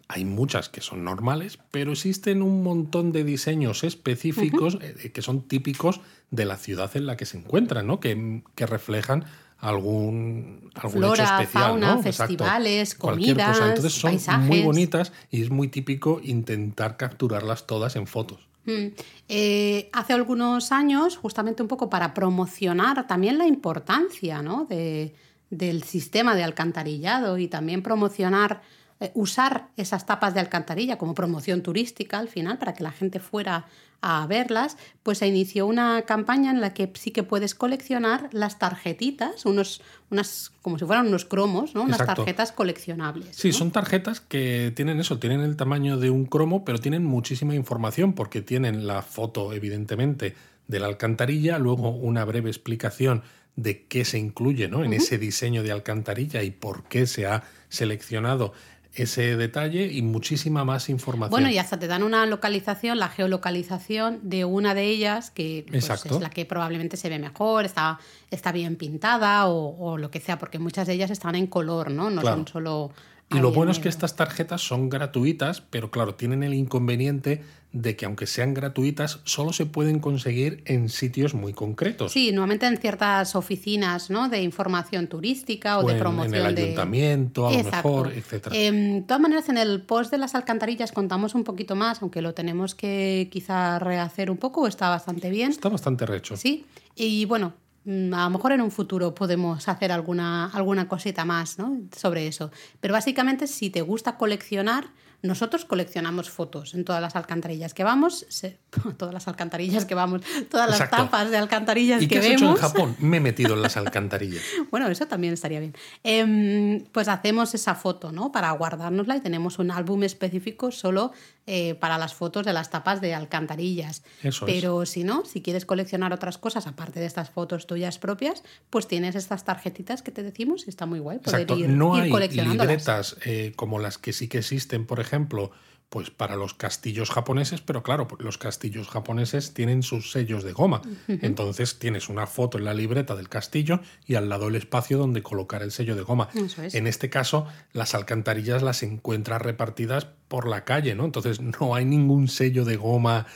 hay 0.09 0.25
muchas 0.25 0.69
que 0.69 0.81
son 0.81 1.05
normales, 1.05 1.59
pero 1.71 1.93
existen 1.93 2.43
un 2.43 2.63
montón 2.63 3.13
de 3.13 3.25
diseños 3.25 3.85
específicos 3.85 4.79
eh, 4.81 5.11
que 5.13 5.23
son 5.23 5.43
típicos 5.43 6.01
de 6.31 6.47
la 6.47 6.57
ciudad 6.57 6.91
en 6.97 7.07
la 7.07 7.17
que 7.17 7.27
se 7.27 7.37
encuentran, 7.37 7.87
¿no? 7.87 8.01
que, 8.01 8.43
que 8.55 8.67
reflejan 8.67 9.27
algún, 9.59 10.71
algún 10.75 10.93
Flora, 10.93 11.25
hecho 11.25 11.35
especial, 11.35 11.65
fauna, 11.65 11.95
¿no? 11.97 12.03
festivales, 12.03 12.95
comidas, 12.95 13.61
Entonces 13.61 13.93
son 13.93 14.47
muy 14.47 14.63
bonitas 14.63 15.13
y 15.31 15.43
es 15.43 15.51
muy 15.51 15.69
típico 15.69 16.21
intentar 16.23 16.97
capturarlas 16.97 17.67
todas 17.67 17.97
en 17.97 18.07
fotos. 18.07 18.49
Mm. 18.65 18.87
Eh, 19.29 19.89
hace 19.93 20.13
algunos 20.13 20.73
años, 20.73 21.17
justamente 21.17 21.63
un 21.63 21.69
poco 21.69 21.89
para 21.89 22.15
promocionar 22.15 23.07
también 23.07 23.39
la 23.39 23.47
importancia 23.47 24.43
¿no? 24.43 24.67
de, 24.67 25.15
del 25.51 25.83
sistema 25.85 26.35
de 26.35 26.45
alcantarillado 26.45 27.39
y 27.39 27.49
también 27.49 27.83
promocionar 27.83 28.61
eh, 29.01 29.11
usar 29.15 29.69
esas 29.77 30.07
tapas 30.07 30.35
de 30.35 30.41
alcantarilla 30.41 30.99
como 30.99 31.15
promoción 31.15 31.63
turística 31.63 32.19
al 32.19 32.29
final 32.29 32.59
para 32.59 32.75
que 32.75 32.83
la 32.83 32.91
gente 32.91 33.21
fuera 33.21 33.67
a 34.01 34.27
verlas, 34.27 34.77
pues 35.03 35.19
se 35.19 35.27
inició 35.27 35.67
una 35.67 36.03
campaña 36.03 36.51
en 36.51 36.61
la 36.61 36.73
que 36.73 36.91
sí 36.95 37.11
que 37.11 37.23
puedes 37.23 37.55
coleccionar 37.55 38.29
las 38.33 38.59
tarjetitas, 38.59 39.45
unos, 39.45 39.83
unas, 40.11 40.53
como 40.63 40.79
si 40.79 40.85
fueran 40.85 41.09
unos 41.09 41.25
cromos, 41.25 41.75
¿no? 41.75 41.83
unas 41.83 41.99
tarjetas 41.99 42.53
coleccionables. 42.53 43.35
Sí, 43.35 43.53
son 43.53 43.71
tarjetas 43.73 44.21
que 44.21 44.73
tienen 44.75 45.01
eso, 45.01 45.19
tienen 45.19 45.41
el 45.41 45.57
tamaño 45.57 45.97
de 45.97 46.11
un 46.11 46.27
cromo, 46.27 46.65
pero 46.65 46.79
tienen 46.79 47.05
muchísima 47.05 47.55
información 47.55 48.13
porque 48.13 48.41
tienen 48.41 48.87
la 48.87 49.03
foto, 49.03 49.53
evidentemente, 49.53 50.37
de 50.69 50.81
la 50.81 50.87
alcantarilla, 50.87 51.59
luego 51.59 51.91
una 51.91 52.25
breve 52.25 52.51
explicación 52.51 53.23
de 53.57 53.87
qué 53.87 54.05
se 54.05 54.19
incluye 54.19 54.69
¿no? 54.69 54.85
en 54.85 54.93
ese 54.93 55.19
diseño 55.19 55.65
de 55.65 55.73
alcantarilla 55.73 56.45
y 56.45 56.53
por 56.53 56.85
qué 56.85 57.09
se 57.09 57.27
ha 57.27 57.43
seleccionado 57.69 58.53
ese 58.95 59.37
detalle 59.37 59.87
y 59.93 60.03
muchísima 60.03 60.65
más 60.65 60.89
información. 60.89 61.31
Bueno, 61.31 61.51
y 61.51 61.59
hasta 61.59 61.79
te 61.79 61.87
dan 61.87 62.03
una 62.03 62.27
localización, 62.27 62.99
la 62.99 63.09
geolocalización 63.09 64.21
de 64.23 64.45
una 64.45 64.75
de 64.75 64.85
ellas, 64.85 65.31
que 65.31 65.65
pues, 65.69 65.89
es 65.89 66.21
la 66.21 66.31
que 66.31 66.45
probablemente 66.47 66.97
se 66.97 67.09
ve 67.09 67.19
mejor, 67.19 67.65
está, 67.65 68.01
está 68.31 68.51
bien 68.53 68.77
pintada 68.77 69.47
o, 69.49 69.99
lo 69.99 70.11
que 70.11 70.21
sea, 70.21 70.39
porque 70.39 70.59
muchas 70.59 70.87
de 70.87 70.95
ellas 70.95 71.11
están 71.11 71.35
en 71.35 71.47
color, 71.47 71.91
¿no? 71.91 72.11
No 72.11 72.23
son 72.23 72.47
solo 72.47 72.91
y 73.31 73.39
lo 73.41 73.53
bueno 73.53 73.73
es 73.73 73.79
que 73.79 73.89
estas 73.89 74.17
tarjetas 74.17 74.63
son 74.63 74.89
gratuitas, 74.89 75.61
pero 75.61 75.91
claro, 75.91 76.15
tienen 76.15 76.43
el 76.43 76.55
inconveniente 76.55 77.43
de 77.73 77.95
que 77.95 78.07
aunque 78.07 78.27
sean 78.27 78.55
gratuitas, 78.55 79.21
solo 79.25 79.53
se 79.53 79.67
pueden 79.67 79.99
conseguir 79.99 80.63
en 80.65 80.89
sitios 80.89 81.35
muy 81.35 81.53
concretos. 81.53 82.13
Sí, 82.13 82.33
nuevamente 82.33 82.67
en 82.67 82.79
ciertas 82.79 83.37
oficinas 83.37 84.09
¿no? 84.09 84.31
de 84.31 84.41
información 84.41 85.09
turística 85.09 85.79
o, 85.79 85.87
de 85.87 85.97
promoción. 85.97 86.35
En 86.35 86.41
el 86.41 86.59
ayuntamiento, 86.59 87.47
a 87.47 87.53
lo 87.53 87.65
mejor, 87.65 88.13
etc. 88.13 88.49
Em, 88.53 88.95
de 88.95 89.03
todas 89.03 89.21
maneras, 89.21 89.49
en 89.51 89.59
el 89.59 89.83
post 89.83 90.11
de 90.11 90.17
las 90.17 90.35
alcantarillas 90.35 90.93
contamos 90.93 91.35
un 91.35 91.45
poquito 91.45 91.77
más, 91.77 92.01
aunque 92.01 92.23
lo 92.23 92.33
tenemos 92.33 92.75
que 92.75 93.29
quizá 93.31 93.79
rehacer 93.79 94.31
un 94.31 94.39
poco, 94.39 94.67
está 94.67 94.89
bastante 94.89 95.29
bien. 95.29 95.51
Está 95.51 95.69
bastante 95.69 96.07
recho. 96.07 96.39
Sí, 96.39 96.65
y 96.97 97.27
bueno, 97.27 97.53
a 97.87 98.25
lo 98.25 98.31
mejor 98.31 98.53
en 98.53 98.61
un 98.61 98.71
futuro 98.71 99.15
podemos 99.15 99.69
hacer 99.69 99.93
alguna, 99.93 100.47
alguna 100.47 100.89
cosita 100.89 101.25
más 101.25 101.57
sobre 101.97 102.27
eso. 102.27 102.51
Pero 102.81 102.93
básicamente, 102.93 103.47
si 103.47 103.71
te 103.71 103.83
gusta 103.83 104.17
coleccionar, 104.17 104.89
nosotros 105.21 105.65
coleccionamos 105.65 106.31
fotos 106.31 106.75
en 106.75 106.85
todas 106.85 107.03
las 107.03 107.17
alcantarillas 107.17 107.75
que 107.75 107.83
vamos, 107.83 108.27
todas 108.97 109.13
las 109.13 109.27
alcantarillas 109.27 109.85
que 109.85 109.95
vamos, 109.95 110.23
todas 110.49 110.71
las 110.71 110.91
tapas 110.91 111.31
de 111.31 111.37
alcantarillas 111.37 112.03
¿Y 112.03 112.09
que 112.09 112.15
qué 112.15 112.19
has 112.21 112.25
vemos. 112.25 112.43
Hecho 112.43 112.51
en 112.51 112.57
Japón 112.57 112.97
me 113.01 113.17
he 113.17 113.21
metido 113.21 113.55
en 113.55 113.63
las 113.63 113.77
alcantarillas. 113.77 114.43
bueno, 114.71 114.89
eso 114.89 115.07
también 115.07 115.35
estaría 115.35 115.59
bien. 115.59 115.75
Em, 116.05 116.85
pues 116.93 117.09
hacemos 117.09 117.55
esa 117.55 117.75
foto, 117.75 118.13
¿no? 118.13 118.31
Para 118.31 118.53
guardárnosla 118.53 119.17
y 119.17 119.21
tenemos 119.21 119.59
un 119.59 119.71
álbum 119.71 120.05
específico 120.05 120.71
solo 120.71 121.13
eh, 121.51 121.75
para 121.75 121.97
las 121.97 122.13
fotos 122.13 122.45
de 122.45 122.53
las 122.53 122.69
tapas 122.69 123.01
de 123.01 123.15
alcantarillas. 123.15 124.03
Eso 124.23 124.47
es. 124.47 124.53
Pero 124.53 124.85
si 124.85 125.03
no, 125.03 125.25
si 125.25 125.41
quieres 125.41 125.65
coleccionar 125.65 126.13
otras 126.13 126.37
cosas 126.37 126.67
aparte 126.67 127.01
de 127.01 127.07
estas 127.07 127.31
fotos 127.31 127.67
tuyas 127.67 127.99
propias, 127.99 128.43
pues 128.69 128.87
tienes 128.87 129.15
estas 129.15 129.45
tarjetitas 129.45 130.03
que 130.03 130.11
te 130.11 130.23
decimos 130.23 130.67
y 130.67 130.71
está 130.71 130.85
muy 130.85 130.99
guay 130.99 131.19
poder 131.19 131.41
Exacto. 131.41 131.59
ir, 131.59 131.71
no 131.71 131.97
ir 131.97 132.03
hay 132.05 132.11
coleccionándolas. 132.11 132.69
libretas 132.69 133.17
eh, 133.25 133.53
como 133.57 133.79
las 133.79 133.97
que 133.97 134.13
sí 134.13 134.29
que 134.29 134.39
existen, 134.39 134.85
por 134.85 135.01
ejemplo, 135.01 135.51
pues 135.89 136.11
para 136.11 136.37
los 136.37 136.53
castillos 136.53 137.11
japoneses, 137.11 137.63
pero 137.63 137.83
claro, 137.83 138.09
los 138.19 138.37
castillos 138.37 138.89
japoneses 138.89 139.55
tienen 139.55 139.83
sus 139.83 140.11
sellos 140.11 140.45
de 140.45 140.53
goma. 140.53 140.83
Entonces 141.09 141.79
tienes 141.79 142.09
una 142.11 142.27
foto 142.27 142.59
en 142.59 142.65
la 142.65 142.75
libreta 142.75 143.17
del 143.17 143.29
castillo 143.29 143.81
y 144.07 144.17
al 144.17 144.29
lado 144.29 144.49
el 144.49 144.57
espacio 144.57 144.99
donde 144.99 145.23
colocar 145.23 145.63
el 145.63 145.73
sello 145.73 145.97
de 145.97 146.03
goma. 146.03 146.29
Es. 146.35 146.75
En 146.75 146.87
este 146.87 147.09
caso, 147.09 147.47
las 147.73 147.95
alcantarillas 147.95 148.63
las 148.63 148.83
encuentras 148.83 149.41
repartidas 149.41 150.07
por 150.29 150.47
la 150.47 150.65
calle, 150.65 150.95
¿no? 150.95 151.07
Entonces 151.07 151.41
no 151.41 151.75
hay 151.75 151.87
ningún 151.87 152.29
sello 152.29 152.67
de 152.67 152.77
goma 152.77 153.27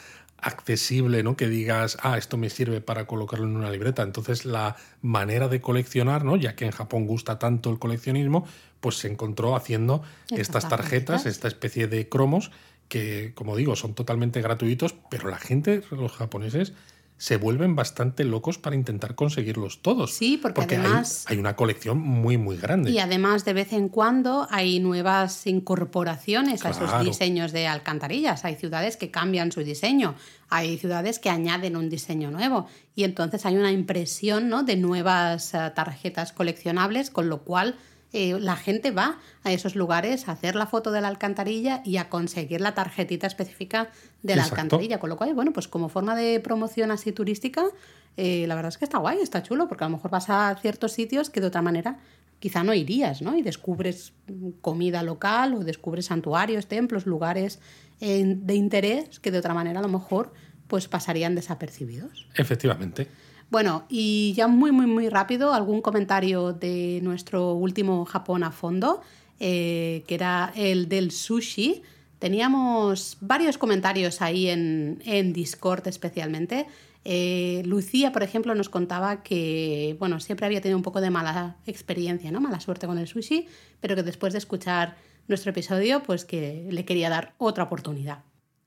accesible, 0.42 1.22
¿no? 1.22 1.36
Que 1.36 1.48
digas, 1.48 1.96
ah, 2.02 2.18
esto 2.18 2.36
me 2.36 2.50
sirve 2.50 2.80
para 2.80 3.06
colocarlo 3.06 3.46
en 3.46 3.56
una 3.56 3.70
libreta. 3.70 4.02
Entonces, 4.02 4.44
la 4.44 4.76
manera 5.00 5.48
de 5.48 5.60
coleccionar, 5.60 6.24
¿no? 6.24 6.36
Ya 6.36 6.54
que 6.56 6.66
en 6.66 6.72
Japón 6.72 7.06
gusta 7.06 7.38
tanto 7.38 7.70
el 7.70 7.78
coleccionismo, 7.78 8.46
pues 8.80 8.96
se 8.96 9.08
encontró 9.08 9.56
haciendo 9.56 10.02
Estas 10.28 10.68
tarjetas, 10.68 11.24
esta 11.26 11.48
especie 11.48 11.86
de 11.86 12.08
cromos, 12.08 12.50
que, 12.88 13.32
como 13.34 13.56
digo, 13.56 13.76
son 13.76 13.94
totalmente 13.94 14.42
gratuitos, 14.42 14.94
pero 15.08 15.28
la 15.28 15.38
gente, 15.38 15.82
los 15.90 16.12
japoneses, 16.12 16.74
se 17.22 17.36
vuelven 17.36 17.76
bastante 17.76 18.24
locos 18.24 18.58
para 18.58 18.74
intentar 18.74 19.14
conseguirlos 19.14 19.80
todos. 19.80 20.12
Sí, 20.12 20.38
porque 20.42 20.62
hay- 20.62 20.74
además- 20.74 21.24
hay, 21.28 21.38
una 21.38 21.54
colección 21.54 22.00
muy, 22.00 22.36
muy 22.36 22.56
grande. 22.56 22.90
Y 22.90 22.98
además, 22.98 23.44
de 23.44 23.52
vez 23.52 23.72
en 23.72 23.90
cuando 23.90 24.48
hay 24.50 24.80
nuevas 24.80 25.46
incorporaciones 25.46 26.64
a 26.64 26.70
esos 26.70 27.04
diseños 27.04 27.52
de 27.52 27.68
alcantarillas. 27.68 28.44
Hay 28.44 28.56
ciudades 28.56 28.96
que 28.96 29.12
cambian 29.12 29.52
su 29.52 29.62
diseño, 29.62 30.16
hay 30.48 30.78
ciudades 30.78 31.20
que 31.20 31.30
añaden 31.30 31.76
un 31.76 31.88
diseño 31.90 32.32
nuevo. 32.32 32.66
Y 32.96 33.04
entonces 33.04 33.46
hay 33.46 33.54
una 33.56 33.70
impresión 33.70 34.48
¿no? 34.48 34.64
de 34.64 34.74
nuevas 34.74 35.54
eh, 35.54 35.70
tarjetas 35.76 36.32
coleccionables, 36.32 37.10
con 37.10 37.28
lo 37.28 37.42
cual 37.44 37.76
eh, 38.12 38.38
la 38.38 38.56
gente 38.56 38.90
va 38.90 39.18
a 39.42 39.52
esos 39.52 39.74
lugares 39.74 40.28
a 40.28 40.32
hacer 40.32 40.54
la 40.54 40.66
foto 40.66 40.92
de 40.92 41.00
la 41.00 41.08
alcantarilla 41.08 41.82
y 41.84 41.96
a 41.96 42.08
conseguir 42.08 42.60
la 42.60 42.74
tarjetita 42.74 43.26
específica 43.26 43.90
de 44.22 44.36
la 44.36 44.42
Exacto. 44.42 44.54
alcantarilla. 44.60 45.00
Con 45.00 45.10
lo 45.10 45.16
cual, 45.16 45.34
bueno, 45.34 45.52
pues 45.52 45.68
como 45.68 45.88
forma 45.88 46.14
de 46.14 46.38
promoción 46.40 46.90
así 46.90 47.12
turística, 47.12 47.64
eh, 48.16 48.44
la 48.46 48.54
verdad 48.54 48.68
es 48.68 48.78
que 48.78 48.84
está 48.84 48.98
guay, 48.98 49.18
está 49.20 49.42
chulo, 49.42 49.68
porque 49.68 49.84
a 49.84 49.88
lo 49.88 49.96
mejor 49.96 50.10
vas 50.10 50.28
a 50.28 50.54
ciertos 50.60 50.92
sitios 50.92 51.30
que 51.30 51.40
de 51.40 51.46
otra 51.46 51.62
manera 51.62 51.98
quizá 52.38 52.64
no 52.64 52.74
irías, 52.74 53.22
¿no? 53.22 53.36
Y 53.36 53.42
descubres 53.42 54.12
mm, 54.26 54.50
comida 54.60 55.02
local 55.02 55.54
o 55.54 55.60
descubres 55.60 56.06
santuarios, 56.06 56.66
templos, 56.66 57.06
lugares 57.06 57.60
eh, 58.00 58.24
de 58.26 58.54
interés 58.54 59.20
que 59.20 59.30
de 59.30 59.38
otra 59.38 59.54
manera 59.54 59.78
a 59.78 59.82
lo 59.82 59.88
mejor 59.88 60.32
pues 60.66 60.88
pasarían 60.88 61.34
desapercibidos. 61.34 62.26
Efectivamente. 62.34 63.06
Bueno, 63.52 63.84
y 63.90 64.32
ya 64.32 64.48
muy, 64.48 64.72
muy, 64.72 64.86
muy 64.86 65.10
rápido, 65.10 65.52
algún 65.52 65.82
comentario 65.82 66.54
de 66.54 67.00
nuestro 67.02 67.52
último 67.52 68.06
Japón 68.06 68.44
a 68.44 68.50
fondo, 68.50 69.02
eh, 69.40 70.04
que 70.06 70.14
era 70.14 70.54
el 70.56 70.88
del 70.88 71.10
sushi. 71.10 71.82
Teníamos 72.18 73.18
varios 73.20 73.58
comentarios 73.58 74.22
ahí 74.22 74.48
en, 74.48 75.02
en 75.04 75.34
Discord 75.34 75.86
especialmente. 75.86 76.66
Eh, 77.04 77.60
Lucía, 77.66 78.10
por 78.10 78.22
ejemplo, 78.22 78.54
nos 78.54 78.70
contaba 78.70 79.22
que, 79.22 79.96
bueno, 79.98 80.18
siempre 80.18 80.46
había 80.46 80.62
tenido 80.62 80.78
un 80.78 80.82
poco 80.82 81.02
de 81.02 81.10
mala 81.10 81.58
experiencia, 81.66 82.30
¿no? 82.32 82.40
Mala 82.40 82.58
suerte 82.58 82.86
con 82.86 82.96
el 82.96 83.06
sushi, 83.06 83.48
pero 83.82 83.94
que 83.94 84.02
después 84.02 84.32
de 84.32 84.38
escuchar 84.38 84.96
nuestro 85.28 85.50
episodio, 85.50 86.02
pues 86.02 86.24
que 86.24 86.68
le 86.70 86.86
quería 86.86 87.10
dar 87.10 87.34
otra 87.36 87.64
oportunidad. 87.64 88.24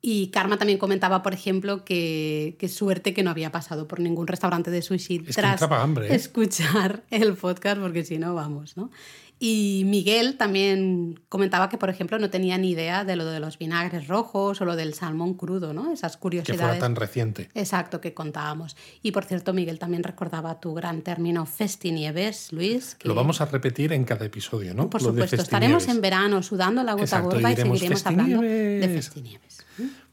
Y 0.07 0.27
Karma 0.27 0.57
también 0.57 0.77
comentaba, 0.77 1.23
por 1.23 1.33
ejemplo, 1.33 1.83
que, 1.83 2.57
que 2.59 2.69
suerte 2.69 3.11
que 3.15 3.23
no 3.23 3.31
había 3.31 3.51
pasado 3.51 3.87
por 3.87 3.99
ningún 3.99 4.27
restaurante 4.27 4.69
de 4.69 4.83
sushi 4.83 5.23
Es 5.27 5.35
tras 5.35 5.63
hambre, 5.63 6.09
¿eh? 6.11 6.13
escuchar 6.13 7.01
el 7.09 7.33
podcast, 7.33 7.81
porque 7.81 8.05
si 8.05 8.19
no, 8.19 8.35
vamos, 8.35 8.77
¿no? 8.77 8.91
Y 9.47 9.83
Miguel 9.85 10.37
también 10.37 11.19
comentaba 11.29 11.69
que, 11.69 11.77
por 11.77 11.91
ejemplo, 11.91 12.17
no 12.17 12.31
tenía 12.31 12.57
ni 12.57 12.71
idea 12.71 13.03
de 13.05 13.15
lo 13.15 13.25
de 13.25 13.39
los 13.39 13.59
vinagres 13.59 14.07
rojos 14.07 14.59
o 14.59 14.65
lo 14.65 14.75
del 14.75 14.95
salmón 14.95 15.35
crudo, 15.35 15.71
¿no? 15.71 15.91
Esas 15.91 16.15
Que 16.17 16.21
curiosidades. 16.21 16.61
fuera 16.61 16.79
tan 16.79 16.95
reciente. 16.95 17.49
Exacto, 17.53 18.01
que 18.01 18.15
contábamos. 18.15 18.75
Y 19.03 19.11
por 19.11 19.23
cierto, 19.25 19.53
Miguel 19.53 19.77
también 19.77 20.01
recordaba 20.01 20.59
tu 20.59 20.73
gran 20.73 21.03
término 21.03 21.45
festinieves, 21.45 22.51
Luis. 22.53 22.95
que- 22.95 23.07
Lo 23.07 23.13
vamos 23.13 23.39
a 23.39 23.45
repetir 23.45 23.93
en 23.93 24.03
cada 24.03 24.25
episodio, 24.25 24.73
¿no? 24.73 24.89
Por 24.89 25.03
Lo 25.03 25.09
supuesto, 25.09 25.35
estaremos 25.35 25.87
en 25.89 26.01
verano 26.01 26.41
sudando 26.41 26.81
la 26.81 26.93
gota 26.93 27.03
Exacto, 27.03 27.29
gorda 27.29 27.51
y, 27.51 27.55
seguiremos 27.55 28.03
hablando 28.05 28.41
de 28.41 28.89
festinieves. 28.95 29.05
festinieves. 29.05 29.65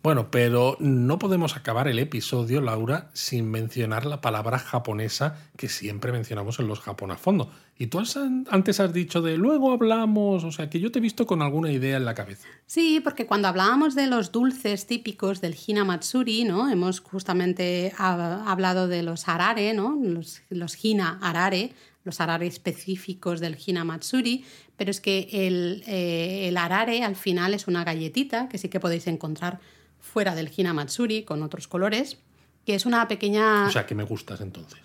Bueno, 0.03 0.33
pero 0.33 0.77
no 0.81 1.19
podemos 1.21 1.57
acabar 1.57 1.87
el 1.87 2.01
episodio, 2.01 2.61
Laura, 2.61 3.09
sin 3.13 3.49
mencionar 3.49 4.05
la 4.05 4.21
palabra 4.21 4.59
japonesa 4.59 5.37
que 5.57 5.69
siempre 5.69 6.11
mencionamos 6.11 6.59
en 6.59 6.67
los 6.67 6.81
Japón 6.81 7.13
a 7.13 7.17
fondo. 7.17 7.53
Y 7.83 7.89
tú 7.89 7.99
has- 7.99 8.17
antes 8.17 8.79
has 8.79 8.93
dicho 8.93 9.23
de 9.23 9.37
luego 9.37 9.73
hablamos, 9.73 10.45
o 10.45 10.53
sea, 10.53 10.71
que 10.71 10.79
yo 10.79 10.93
te 10.93 11.01
he 11.01 11.03
visto 11.03 11.27
con 11.27 11.43
alguna 11.43 11.73
idea 11.73 11.97
en 11.97 12.05
la 12.05 12.15
cabeza. 12.15 12.47
Sí, 12.65 13.01
porque 13.03 13.27
cuando 13.27 13.49
hablábamos 13.49 13.97
de 13.97 14.07
los 14.07 14.31
dulces 14.31 14.87
típicos 14.87 15.41
del 15.41 15.57
Hinamatsuri, 15.67 16.45
¿no? 16.45 16.71
Hemos 16.71 17.01
justamente 17.01 17.93
ha- 17.99 18.45
hablado 18.51 18.87
de 18.87 19.03
los 19.03 19.27
arare, 19.27 19.75
¿no? 19.75 19.99
Los, 20.01 20.43
los 20.49 20.85
hina 20.85 21.19
arare, 21.21 21.73
los 22.05 22.21
arare 22.21 22.47
específicos 22.47 23.41
del 23.41 23.57
Hinamatsuri, 23.67 24.45
pero 24.77 24.93
es 24.93 25.01
que 25.01 25.29
el, 25.33 25.83
eh, 25.89 26.47
el 26.49 26.57
arare 26.59 27.03
al 27.03 27.17
final 27.17 27.53
es 27.53 27.67
una 27.67 27.83
galletita 27.83 28.49
que 28.49 28.59
sí 28.59 28.69
que 28.69 28.79
podéis 28.79 29.09
encontrar 29.09 29.59
fuera 29.99 30.37
del 30.37 30.51
Hinamatsuri 30.57 31.25
con 31.25 31.43
otros 31.43 31.67
colores, 31.67 32.19
que 32.65 32.77
es 32.77 32.87
una 32.87 33.09
pequeña... 33.09 33.67
O 33.67 33.71
sea, 33.73 33.87
que 33.87 33.97
me 33.97 34.05
gustas 34.05 34.41
entonces. 34.41 34.79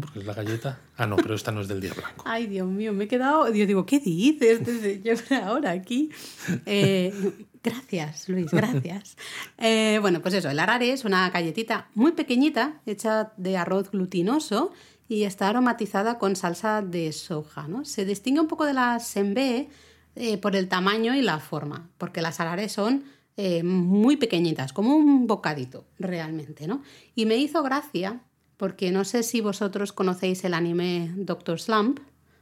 Porque 0.00 0.20
es 0.20 0.26
la 0.26 0.34
galleta. 0.34 0.80
Ah, 0.96 1.06
no, 1.06 1.16
pero 1.16 1.34
esta 1.34 1.52
no 1.52 1.60
es 1.60 1.68
del 1.68 1.80
día 1.80 1.92
blanco. 1.94 2.24
Ay, 2.26 2.46
Dios 2.46 2.66
mío, 2.66 2.92
me 2.92 3.04
he 3.04 3.08
quedado. 3.08 3.52
Yo 3.52 3.66
digo, 3.66 3.86
¿qué 3.86 4.00
dices 4.00 4.60
señor 4.64 5.18
ahora 5.44 5.70
aquí? 5.70 6.10
Eh, 6.66 7.12
gracias, 7.62 8.28
Luis, 8.28 8.50
gracias. 8.50 9.16
Eh, 9.58 9.98
bueno, 10.00 10.20
pues 10.20 10.34
eso, 10.34 10.50
el 10.50 10.58
arare 10.58 10.92
es 10.92 11.04
una 11.04 11.28
galletita 11.30 11.88
muy 11.94 12.12
pequeñita, 12.12 12.80
hecha 12.86 13.32
de 13.36 13.56
arroz 13.56 13.90
glutinoso 13.90 14.72
y 15.08 15.24
está 15.24 15.48
aromatizada 15.48 16.18
con 16.18 16.36
salsa 16.36 16.82
de 16.82 17.12
soja. 17.12 17.66
¿no? 17.68 17.84
Se 17.84 18.04
distingue 18.04 18.40
un 18.40 18.48
poco 18.48 18.64
de 18.64 18.74
la 18.74 19.00
senbei 19.00 19.68
eh, 20.16 20.38
por 20.38 20.56
el 20.56 20.68
tamaño 20.68 21.14
y 21.14 21.22
la 21.22 21.38
forma, 21.38 21.88
porque 21.98 22.22
las 22.22 22.40
arares 22.40 22.72
son 22.72 23.04
muy 23.62 24.16
pequeñitas, 24.16 24.72
como 24.72 24.96
un 24.96 25.28
bocadito, 25.28 25.84
realmente, 26.00 26.66
¿no? 26.66 26.82
Y 27.14 27.24
me 27.24 27.36
hizo 27.36 27.62
gracia, 27.62 28.20
porque 28.58 28.90
no 28.90 29.04
sé 29.06 29.22
si 29.22 29.40
vosotros 29.40 29.92
conocéis 29.94 30.44
el 30.44 30.52
anime 30.52 31.10
Doctor 31.16 31.58
Slump. 31.58 32.00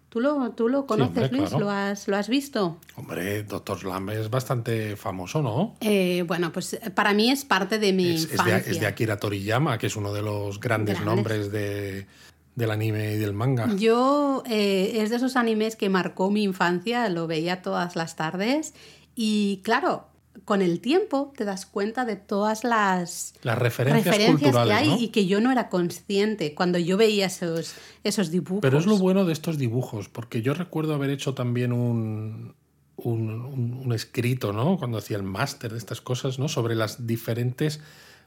¿Tú 0.08 0.20
lo, 0.20 0.50
tú 0.52 0.68
lo 0.68 0.86
conoces, 0.86 1.24
hombre, 1.24 1.38
Luis? 1.38 1.50
claro. 1.50 1.64
¿Lo, 1.66 1.70
has, 1.70 2.08
¿Lo 2.08 2.16
has 2.16 2.28
visto? 2.28 2.78
Hombre, 2.94 3.42
Doctor 3.42 3.78
Slam 3.78 4.08
es 4.10 4.30
bastante 4.30 4.96
famoso, 4.96 5.42
¿no? 5.42 5.76
Eh, 5.80 6.24
bueno, 6.26 6.52
pues 6.52 6.72
eh, 6.74 6.90
para 6.94 7.12
mí 7.12 7.30
es 7.30 7.44
parte 7.44 7.78
de 7.78 7.92
mi 7.92 8.14
Es, 8.14 8.22
es 8.22 8.28
de, 8.28 8.34
infancia. 8.34 8.72
es 8.72 8.80
de 8.80 8.86
Akira 8.86 9.18
Toriyama, 9.18 9.76
que 9.78 9.88
es 9.88 9.96
uno 9.96 10.12
de 10.14 10.22
los 10.22 10.58
grandes 10.58 10.94
Grandes. 11.00 11.14
nombres 11.16 11.52
de, 11.52 12.06
del 12.54 12.70
anime 12.70 13.14
y 13.14 13.16
del 13.18 13.34
manga. 13.34 13.68
Yo 13.76 14.42
eh, 14.46 14.92
es 15.02 15.10
de 15.10 15.16
esos 15.16 15.36
animes 15.36 15.76
que 15.76 15.90
marcó 15.90 16.30
mi 16.30 16.44
infancia, 16.44 17.08
lo 17.10 17.26
veía 17.26 17.60
todas 17.60 17.94
las 17.94 18.16
tardes 18.16 18.72
y 19.14 19.60
claro, 19.64 20.06
con 20.45 20.62
el 20.62 20.80
tiempo 20.80 21.32
te 21.37 21.45
das 21.45 21.66
cuenta 21.66 22.05
de 22.05 22.16
todas 22.16 22.62
las 22.64 23.34
Las 23.43 23.59
referencias, 23.59 24.05
referencias 24.05 24.39
que 24.39 24.45
culturales, 24.45 24.76
hay 24.76 24.89
¿no? 24.89 24.99
y 25.01 25.09
que 25.09 25.26
yo 25.26 25.41
no 25.41 25.51
era 25.51 25.68
consciente 25.68 26.55
cuando 26.55 26.78
yo 26.78 26.97
veía 26.97 27.26
esos, 27.26 27.74
esos 28.05 28.30
dibujos. 28.30 28.61
Pero 28.62 28.78
es 28.78 28.87
lo 28.87 28.99
bueno 28.99 29.24
de 29.24 29.32
estos 29.32 29.59
dibujos, 29.59 30.09
porque 30.09 30.43
yo 30.43 30.55
recuerdo 30.55 30.95
haber 30.95 31.11
hecho 31.11 31.34
también 31.34 31.72
un, 31.72 32.55
un, 32.97 33.30
un- 33.30 33.80
un 33.84 33.93
escrito, 33.93 34.53
¿no? 34.53 34.76
Cuando 34.78 34.99
hacía 34.99 35.16
el 35.16 35.22
máster 35.22 35.72
de 35.72 35.78
estas 35.78 36.01
cosas, 36.01 36.39
¿no? 36.39 36.49
Sobre 36.49 36.74
las 36.74 37.07
diferentes 37.07 37.80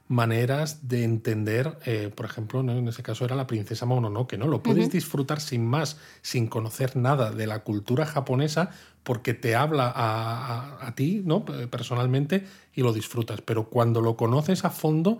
maneras 0.09 0.87
de 0.89 1.03
entender, 1.03 1.77
eh, 1.85 2.11
por 2.13 2.25
ejemplo, 2.25 2.61
¿no? 2.63 2.73
en 2.73 2.87
ese 2.87 3.03
caso 3.03 3.23
era 3.25 3.35
la 3.35 3.45
princesa 3.47 3.85
Mononoke, 3.85 4.37
¿no? 4.37 4.47
Lo 4.47 4.61
puedes 4.61 4.89
disfrutar 4.89 5.39
sin 5.39 5.65
más, 5.65 5.97
sin 6.21 6.47
conocer 6.47 6.95
nada 6.97 7.31
de 7.31 7.45
la 7.47 7.59
cultura 7.63 8.05
japonesa, 8.05 8.71
porque 9.03 9.33
te 9.35 9.55
habla 9.55 9.85
a, 9.87 10.79
a- 10.81 10.87
a 10.87 10.95
ti, 10.95 11.21
¿no? 11.23 11.45
Personalmente, 11.45 12.43
y 12.73 12.81
lo 12.81 12.91
disfrutas. 12.91 13.41
Pero 13.41 13.69
cuando 13.69 14.01
lo 14.01 14.17
conoces 14.17 14.65
a 14.65 14.71
fondo, 14.71 15.19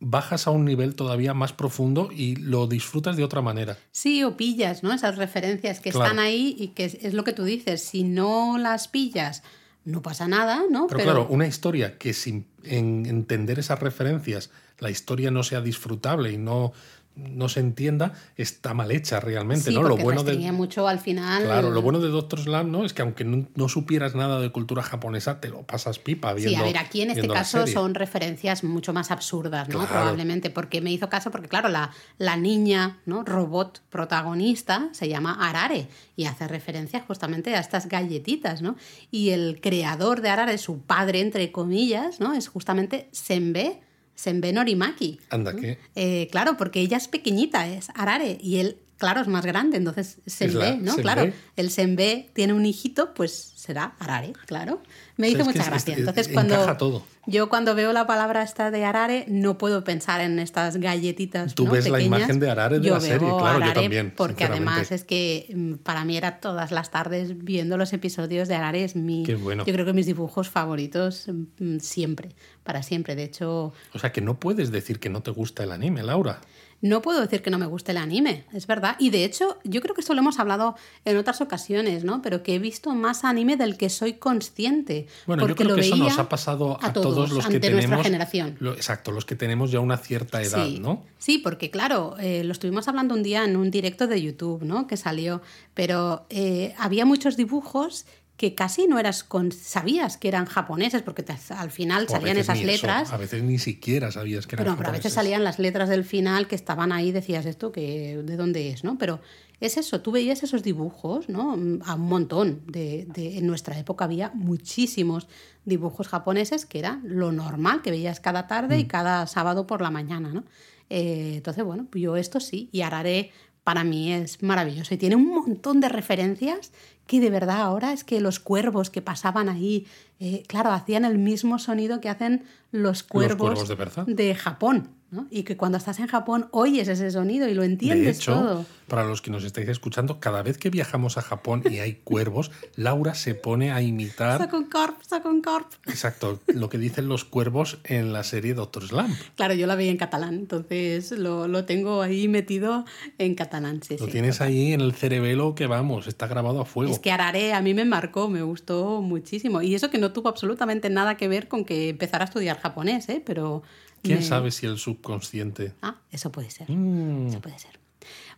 bajas 0.00 0.46
a 0.46 0.50
un 0.50 0.64
nivel 0.64 0.94
todavía 0.96 1.34
más 1.34 1.52
profundo 1.52 2.08
y 2.10 2.36
lo 2.36 2.66
disfrutas 2.66 3.16
de 3.16 3.24
otra 3.24 3.42
manera. 3.42 3.76
Sí, 3.92 4.24
o 4.24 4.36
pillas, 4.38 4.82
¿no? 4.82 4.92
Esas 4.92 5.16
referencias 5.16 5.80
que 5.80 5.90
Claro. 5.90 6.06
están 6.06 6.18
ahí 6.18 6.56
y 6.58 6.68
que 6.68 6.86
es, 6.86 6.94
es 6.94 7.12
lo 7.14 7.24
que 7.24 7.32
tú 7.34 7.44
dices. 7.44 7.82
Si 7.84 8.04
no 8.04 8.56
las 8.58 8.88
pillas, 8.88 9.42
no 9.84 10.02
pasa 10.02 10.28
nada, 10.28 10.62
¿no? 10.70 10.86
Pero, 10.86 11.02
claro, 11.02 11.26
una 11.28 11.46
historia 11.46 11.98
que 11.98 12.12
sin 12.12 12.46
en 12.62 13.06
entender 13.06 13.58
esas 13.58 13.80
referencias 13.80 14.50
la 14.78 14.90
historia 14.90 15.30
no 15.30 15.42
sea 15.42 15.60
disfrutable 15.60 16.32
y 16.32 16.38
no 16.38 16.72
no 17.16 17.48
se 17.48 17.60
entienda, 17.60 18.12
está 18.36 18.74
mal 18.74 18.90
hecha 18.90 19.20
realmente, 19.20 19.70
Sí, 19.70 19.74
¿no? 19.74 19.82
Lo 19.82 19.96
bueno 19.96 20.24
de 20.24 20.52
mucho 20.52 20.88
al 20.88 20.98
final. 20.98 21.44
Claro, 21.44 21.70
lo 21.70 21.80
bueno 21.80 22.00
de 22.00 22.08
Doctor 22.08 22.40
Slam, 22.40 22.70
¿no? 22.70 22.84
Es 22.84 22.92
que 22.92 23.02
aunque 23.02 23.24
no, 23.24 23.46
no 23.54 23.68
supieras 23.68 24.14
nada 24.14 24.40
de 24.40 24.50
cultura 24.50 24.82
japonesa, 24.82 25.40
te 25.40 25.48
lo 25.48 25.62
pasas 25.62 25.98
pipa 25.98 26.32
viendo 26.32 26.50
Sí, 26.50 26.56
a 26.56 26.64
ver, 26.64 26.78
aquí 26.78 27.02
en 27.02 27.10
este 27.10 27.28
caso 27.28 27.66
son 27.66 27.94
referencias 27.94 28.64
mucho 28.64 28.92
más 28.92 29.10
absurdas, 29.10 29.68
¿no? 29.68 29.78
Claro. 29.78 29.92
Probablemente, 29.92 30.50
porque 30.50 30.80
me 30.80 30.90
hizo 30.90 31.08
caso, 31.08 31.30
porque 31.30 31.48
claro, 31.48 31.68
la, 31.68 31.92
la 32.18 32.36
niña, 32.36 32.98
¿no? 33.06 33.22
Robot 33.22 33.82
protagonista 33.90 34.88
se 34.92 35.08
llama 35.08 35.36
Arare 35.48 35.86
y 36.16 36.24
hace 36.24 36.48
referencia 36.48 37.00
justamente 37.06 37.54
a 37.54 37.60
estas 37.60 37.88
galletitas, 37.88 38.60
¿no? 38.60 38.76
Y 39.10 39.30
el 39.30 39.60
creador 39.60 40.20
de 40.20 40.30
Arare, 40.30 40.58
su 40.58 40.80
padre, 40.80 41.20
entre 41.20 41.52
comillas, 41.52 42.18
¿no? 42.18 42.34
Es 42.34 42.48
justamente 42.48 43.08
Senbe, 43.12 43.80
Senbe 44.14 44.52
Norimaki. 44.52 45.18
Anda, 45.30 45.54
que 45.54 45.78
Eh, 45.94 46.28
claro, 46.30 46.56
porque 46.56 46.80
ella 46.80 46.96
es 46.96 47.08
pequeñita, 47.08 47.68
es 47.68 47.88
Arare, 47.94 48.38
y 48.40 48.56
él, 48.56 48.78
claro, 48.98 49.20
es 49.20 49.28
más 49.28 49.44
grande, 49.46 49.76
entonces 49.76 50.18
Senbe, 50.26 50.76
¿no? 50.80 50.96
Claro, 50.96 51.32
el 51.56 51.70
Senbe 51.70 52.30
tiene 52.34 52.52
un 52.52 52.64
hijito, 52.66 53.14
pues 53.14 53.52
será 53.56 53.94
Arare, 53.98 54.32
claro. 54.46 54.82
Me 55.16 55.28
O 55.28 55.30
hizo 55.30 55.36
sea, 55.38 55.46
mucha 55.46 55.64
gracia. 55.64 55.92
es- 55.94 56.00
Entonces, 56.00 56.28
cuando 56.28 56.76
todo. 56.76 57.02
yo 57.26 57.48
cuando 57.48 57.74
veo 57.74 57.92
la 57.92 58.06
palabra 58.06 58.42
esta 58.42 58.70
de 58.70 58.84
Arare, 58.84 59.24
no 59.28 59.56
puedo 59.58 59.84
pensar 59.84 60.20
en 60.20 60.38
estas 60.38 60.76
galletitas. 60.76 61.54
Tú 61.54 61.64
¿no? 61.66 61.72
ves 61.72 61.88
la 61.88 62.00
imagen 62.00 62.40
de 62.40 62.50
Arare 62.50 62.80
de 62.80 62.88
Yo 62.88 62.94
la 62.94 63.00
serie, 63.00 63.18
claro, 63.20 63.38
yo 63.38 63.64
Arare 63.64 63.72
también, 63.80 64.12
Porque 64.16 64.44
además 64.44 64.90
es 64.92 65.04
que 65.04 65.46
mm, 65.54 65.74
para 65.76 66.04
mí 66.04 66.16
era 66.16 66.40
todas 66.40 66.72
las 66.72 66.90
tardes 66.90 67.42
viendo 67.44 67.76
los 67.78 67.92
episodios 67.92 68.48
de 68.48 68.54
Arare, 68.56 68.84
es 68.84 68.96
mi. 68.96 69.22
Qué 69.22 69.36
bueno. 69.36 69.64
Yo 69.64 69.72
creo 69.72 69.86
que 69.86 69.92
mis 69.94 70.06
dibujos 70.06 70.50
favoritos 70.50 71.26
mm, 71.58 71.78
siempre, 71.78 72.30
para 72.64 72.82
siempre. 72.82 73.14
De 73.16 73.22
hecho, 73.24 73.72
O 73.94 73.98
sea 73.98 74.12
que 74.12 74.20
no 74.20 74.38
puedes 74.40 74.70
decir 74.72 74.98
que 75.00 75.08
no 75.08 75.22
te 75.22 75.30
gusta 75.30 75.62
el 75.62 75.72
anime, 75.72 76.02
Laura. 76.02 76.40
No 76.86 77.00
puedo 77.00 77.20
decir 77.20 77.40
que 77.42 77.50
no 77.50 77.56
me 77.58 77.64
guste 77.66 77.92
el 77.92 77.96
anime, 77.98 78.44
es 78.52 78.66
verdad. 78.66 78.96
Y 78.98 79.08
de 79.08 79.24
hecho, 79.24 79.56
yo 79.64 79.80
creo 79.80 79.94
que 79.94 80.02
esto 80.02 80.12
lo 80.12 80.20
hemos 80.20 80.38
hablado 80.38 80.76
en 81.06 81.16
otras 81.16 81.40
ocasiones, 81.40 82.04
¿no? 82.04 82.20
Pero 82.20 82.42
que 82.42 82.54
he 82.54 82.58
visto 82.58 82.94
más 82.94 83.24
anime 83.24 83.56
del 83.56 83.78
que 83.78 83.88
soy 83.88 84.12
consciente. 84.14 85.06
Bueno, 85.26 85.42
yo 85.42 85.46
porque 85.48 85.64
creo 85.64 85.76
lo 85.76 85.80
que 85.80 85.86
eso 85.88 85.96
nos 85.96 86.08
veía 86.08 86.20
ha 86.22 86.28
pasado 86.28 86.78
a, 86.82 86.88
a 86.88 86.92
todos, 86.92 87.30
los 87.30 87.46
que 87.46 87.54
ante 87.56 87.70
nuestra 87.70 87.80
tenemos. 87.88 88.04
generación. 88.06 88.56
lo- 88.60 88.74
exacto, 88.74 89.12
los 89.12 89.24
que 89.24 89.34
tenemos 89.34 89.70
ya 89.70 89.80
una 89.80 89.96
cierta 89.96 90.42
edad, 90.42 90.66
sí. 90.66 90.78
¿no? 90.78 91.02
Sí, 91.18 91.38
porque 91.38 91.70
claro, 91.70 92.16
eh, 92.20 92.44
lo 92.44 92.52
estuvimos 92.52 92.86
hablando 92.86 93.14
un 93.14 93.22
día 93.22 93.44
en 93.44 93.56
un 93.56 93.70
directo 93.70 94.06
de 94.06 94.20
YouTube, 94.20 94.62
¿no? 94.62 94.86
Que 94.86 94.96
salió, 94.98 95.40
pero 95.72 96.26
eh, 96.28 96.74
había 96.78 97.06
muchos 97.06 97.36
dibujos 97.38 98.04
que 98.36 98.54
casi 98.56 98.86
no 98.88 98.98
eras 98.98 99.22
con, 99.22 99.52
sabías 99.52 100.16
que 100.16 100.26
eran 100.28 100.46
japoneses 100.46 101.02
porque 101.02 101.22
te- 101.22 101.36
al 101.56 101.70
final 101.70 102.08
salían 102.08 102.36
esas 102.36 102.58
eso, 102.58 102.66
letras. 102.66 103.12
a 103.12 103.16
veces 103.16 103.42
ni 103.44 103.58
siquiera 103.58 104.10
sabías 104.10 104.46
que 104.48 104.56
eran 104.56 104.64
Pero, 104.66 104.76
pero 104.76 104.88
a 104.88 104.92
veces 104.92 105.12
japoneses. 105.12 105.12
salían 105.14 105.44
las 105.44 105.58
letras 105.60 105.88
del 105.88 106.04
final 106.04 106.48
que 106.48 106.56
estaban 106.56 106.90
ahí, 106.90 107.12
decías 107.12 107.46
esto, 107.46 107.70
que 107.70 108.20
de 108.24 108.36
dónde 108.36 108.70
es, 108.70 108.82
¿no? 108.82 108.98
Pero 108.98 109.20
es 109.60 109.76
eso, 109.76 110.00
tú 110.00 110.10
veías 110.10 110.42
esos 110.42 110.64
dibujos, 110.64 111.28
¿no? 111.28 111.56
Mm, 111.56 111.82
A 111.86 111.94
un 111.94 112.02
montón. 112.08 112.62
De, 112.66 113.06
de- 113.14 113.38
en 113.38 113.46
nuestra 113.46 113.78
época 113.78 114.04
había 114.04 114.32
muchísimos 114.34 115.28
dibujos 115.64 116.08
japoneses 116.08 116.66
que 116.66 116.80
era 116.80 117.00
lo 117.04 117.30
normal 117.30 117.82
que 117.82 117.90
veías 117.92 118.18
cada 118.18 118.48
tarde 118.48 118.76
Mm. 118.76 118.80
y 118.80 118.84
cada 118.86 119.26
sábado 119.28 119.66
por 119.68 119.80
la 119.80 119.90
mañana, 119.90 120.32
¿no? 120.32 120.44
Eh, 120.90 121.34
entonces, 121.36 121.64
bueno, 121.64 121.86
yo 121.94 122.16
esto 122.16 122.40
sí, 122.40 122.68
y 122.72 122.82
Arare 122.82 123.30
para 123.62 123.82
mí 123.84 124.12
es 124.12 124.42
maravilloso 124.42 124.92
y 124.92 124.98
tiene 124.98 125.16
un 125.16 125.26
montón 125.28 125.80
de 125.80 125.88
referencias 125.88 126.70
que 127.06 127.20
de 127.20 127.30
verdad 127.30 127.60
ahora 127.60 127.92
es 127.92 128.04
que 128.04 128.20
los 128.20 128.40
cuervos 128.40 128.90
que 128.90 129.02
pasaban 129.02 129.48
ahí, 129.48 129.86
eh, 130.20 130.42
claro, 130.46 130.70
hacían 130.72 131.04
el 131.04 131.18
mismo 131.18 131.58
sonido 131.58 132.00
que 132.00 132.08
hacen 132.08 132.44
los 132.72 133.02
cuervos, 133.02 133.66
cuervos 133.66 134.06
de 134.06 134.14
de 134.14 134.34
Japón, 134.34 134.88
¿no? 135.12 135.26
Y 135.30 135.44
que 135.44 135.56
cuando 135.56 135.78
estás 135.78 136.00
en 136.00 136.08
Japón 136.08 136.48
oyes 136.50 136.88
ese 136.88 137.08
sonido 137.12 137.46
y 137.48 137.54
lo 137.54 137.60
De 137.62 137.68
entiendes 137.68 138.16
hecho, 138.18 138.32
todo. 138.34 138.66
para 138.88 139.04
los 139.04 139.22
que 139.22 139.30
nos 139.30 139.44
estáis 139.44 139.68
escuchando, 139.68 140.18
cada 140.18 140.42
vez 140.42 140.58
que 140.58 140.70
viajamos 140.70 141.16
a 141.16 141.22
Japón 141.22 141.62
y 141.70 141.78
hay 141.78 141.94
cuervos, 142.02 142.50
Laura 142.74 143.14
se 143.14 143.36
pone 143.36 143.70
a 143.70 143.80
imitar 143.80 144.38
Saca 144.38 144.56
un 144.56 144.64
corp, 144.68 144.96
corp. 145.44 145.72
exacto 145.86 146.40
lo 146.48 146.68
que 146.68 146.78
dicen 146.78 147.06
los 147.06 147.24
cuervos 147.24 147.78
en 147.84 148.12
la 148.12 148.24
serie 148.24 148.54
Doctor 148.54 148.88
Slam. 148.88 149.14
Claro, 149.36 149.54
yo 149.54 149.68
la 149.68 149.76
veía 149.76 149.92
en 149.92 149.96
catalán, 149.96 150.34
entonces 150.34 151.12
lo, 151.12 151.46
lo 151.46 151.64
tengo 151.64 152.02
ahí 152.02 152.26
metido 152.26 152.84
en 153.18 153.36
catalán, 153.36 153.82
sí, 153.86 153.96
Lo 154.00 154.06
sí. 154.06 154.10
tienes 154.10 154.40
ahí 154.40 154.72
en 154.72 154.80
el 154.80 154.94
cerebelo 154.94 155.54
que 155.54 155.68
vamos, 155.68 156.08
está 156.08 156.26
grabado 156.26 156.60
a 156.60 156.64
fuego. 156.64 156.90
Es 156.92 156.98
que 156.98 157.12
Arare 157.12 157.52
a 157.52 157.60
mí 157.60 157.72
me 157.72 157.84
marcó, 157.84 158.28
me 158.28 158.42
gustó 158.42 159.00
muchísimo. 159.00 159.62
Y 159.62 159.76
eso 159.76 159.90
que 159.90 159.98
no 159.98 160.10
tuvo 160.14 160.30
absolutamente 160.30 160.88
nada 160.88 161.18
que 161.18 161.28
ver 161.28 161.46
con 161.48 161.66
que 161.66 161.90
empezara 161.90 162.24
a 162.24 162.28
estudiar 162.28 162.58
japonés, 162.58 163.06
¿eh? 163.10 163.22
Pero... 163.24 163.62
¿Quién 164.02 164.18
me- 164.20 164.24
sabe 164.24 164.50
si 164.50 164.64
el 164.66 164.78
subconsciente? 164.78 165.74
Ah, 165.82 165.96
eso 166.10 166.32
puede 166.32 166.48
ser. 166.50 166.70
Mm, 166.70 167.26
Eso 167.28 167.40
puede 167.42 167.58
ser. 167.58 167.78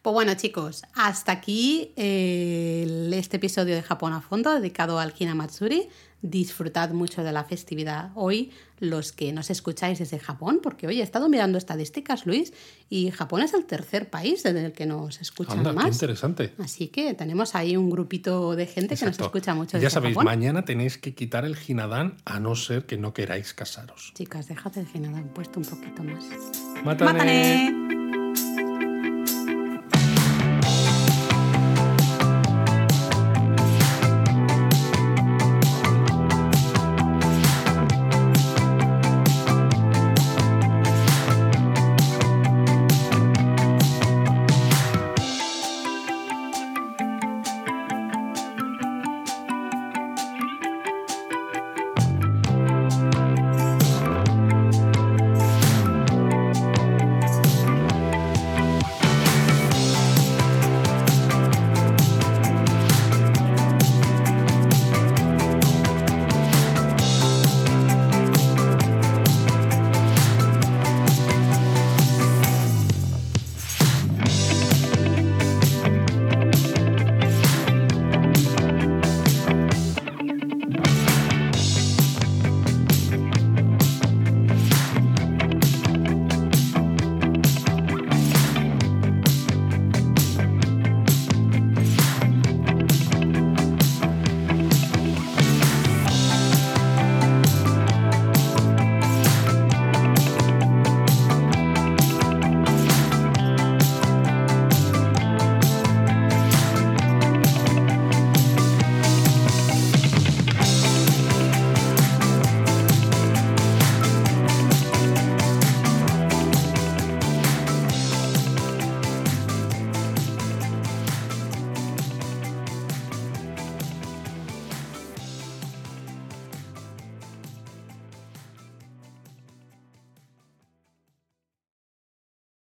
Pues 0.07 0.14
bueno, 0.14 0.34
chicos, 0.36 0.84
hasta 0.94 1.32
aquí 1.32 1.90
eh, 1.96 2.84
el- 2.86 3.12
este 3.12 3.38
episodio 3.38 3.74
de 3.74 3.82
Japón 3.82 4.12
a 4.12 4.20
fondo 4.20 4.54
dedicado 4.54 5.00
al 5.00 5.12
Hinamatsuri. 5.18 5.88
Disfrutad 6.22 6.90
mucho 6.90 7.24
de 7.24 7.32
la 7.32 7.42
festividad 7.42 8.12
hoy, 8.14 8.52
los 8.78 9.11
que 9.11 9.32
nos 9.32 9.50
escucháis 9.50 9.98
desde 9.98 10.20
Japón, 10.20 10.61
porque 10.62 10.86
hoy 10.86 11.00
he 11.00 11.02
estado 11.02 11.28
mirando 11.28 11.59
estadísticas, 11.59 12.24
Luis, 12.24 12.52
y 12.88 13.11
Japón 13.11 13.42
es 13.42 13.52
el 13.52 13.64
tercer 13.64 14.09
país 14.09 14.44
desde 14.44 14.66
el 14.66 14.72
que 14.72 14.86
nos 14.86 15.20
escuchan 15.20 15.59
anda, 15.59 15.70
qué 15.70 15.76
más. 15.76 15.86
interesante. 15.96 16.54
Así 16.59 16.86
que 16.86 17.12
tenemos 17.14 17.57
ahí 17.57 17.76
un 17.76 17.90
grupito 17.90 18.54
de 18.54 18.66
gente 18.66 18.94
que 18.96 19.07
nos 19.07 19.18
escucha 19.18 19.57
mucho 19.57 19.72
Ya 19.72 19.78
desde 19.80 19.90
sabéis, 19.90 20.14
Japón. 20.14 20.26
mañana 20.26 20.64
tenéis 20.64 20.98
que 20.98 21.16
quitar 21.16 21.44
el 21.44 21.57
Hinadán 21.66 22.16
a 22.24 22.38
no 22.38 22.54
ser 22.54 22.86
que 22.86 22.96
no 22.96 23.12
queráis 23.12 23.54
casaros. 23.54 24.12
Chicas, 24.14 24.46
déjate 24.46 24.80
de 24.84 24.86
generar 24.86 25.24
puesto 25.32 25.59
un 25.59 25.66
poquito 25.66 26.04
más. 26.04 26.24
¡Mátane! 26.84 27.12
¡Mátane! 27.12 28.05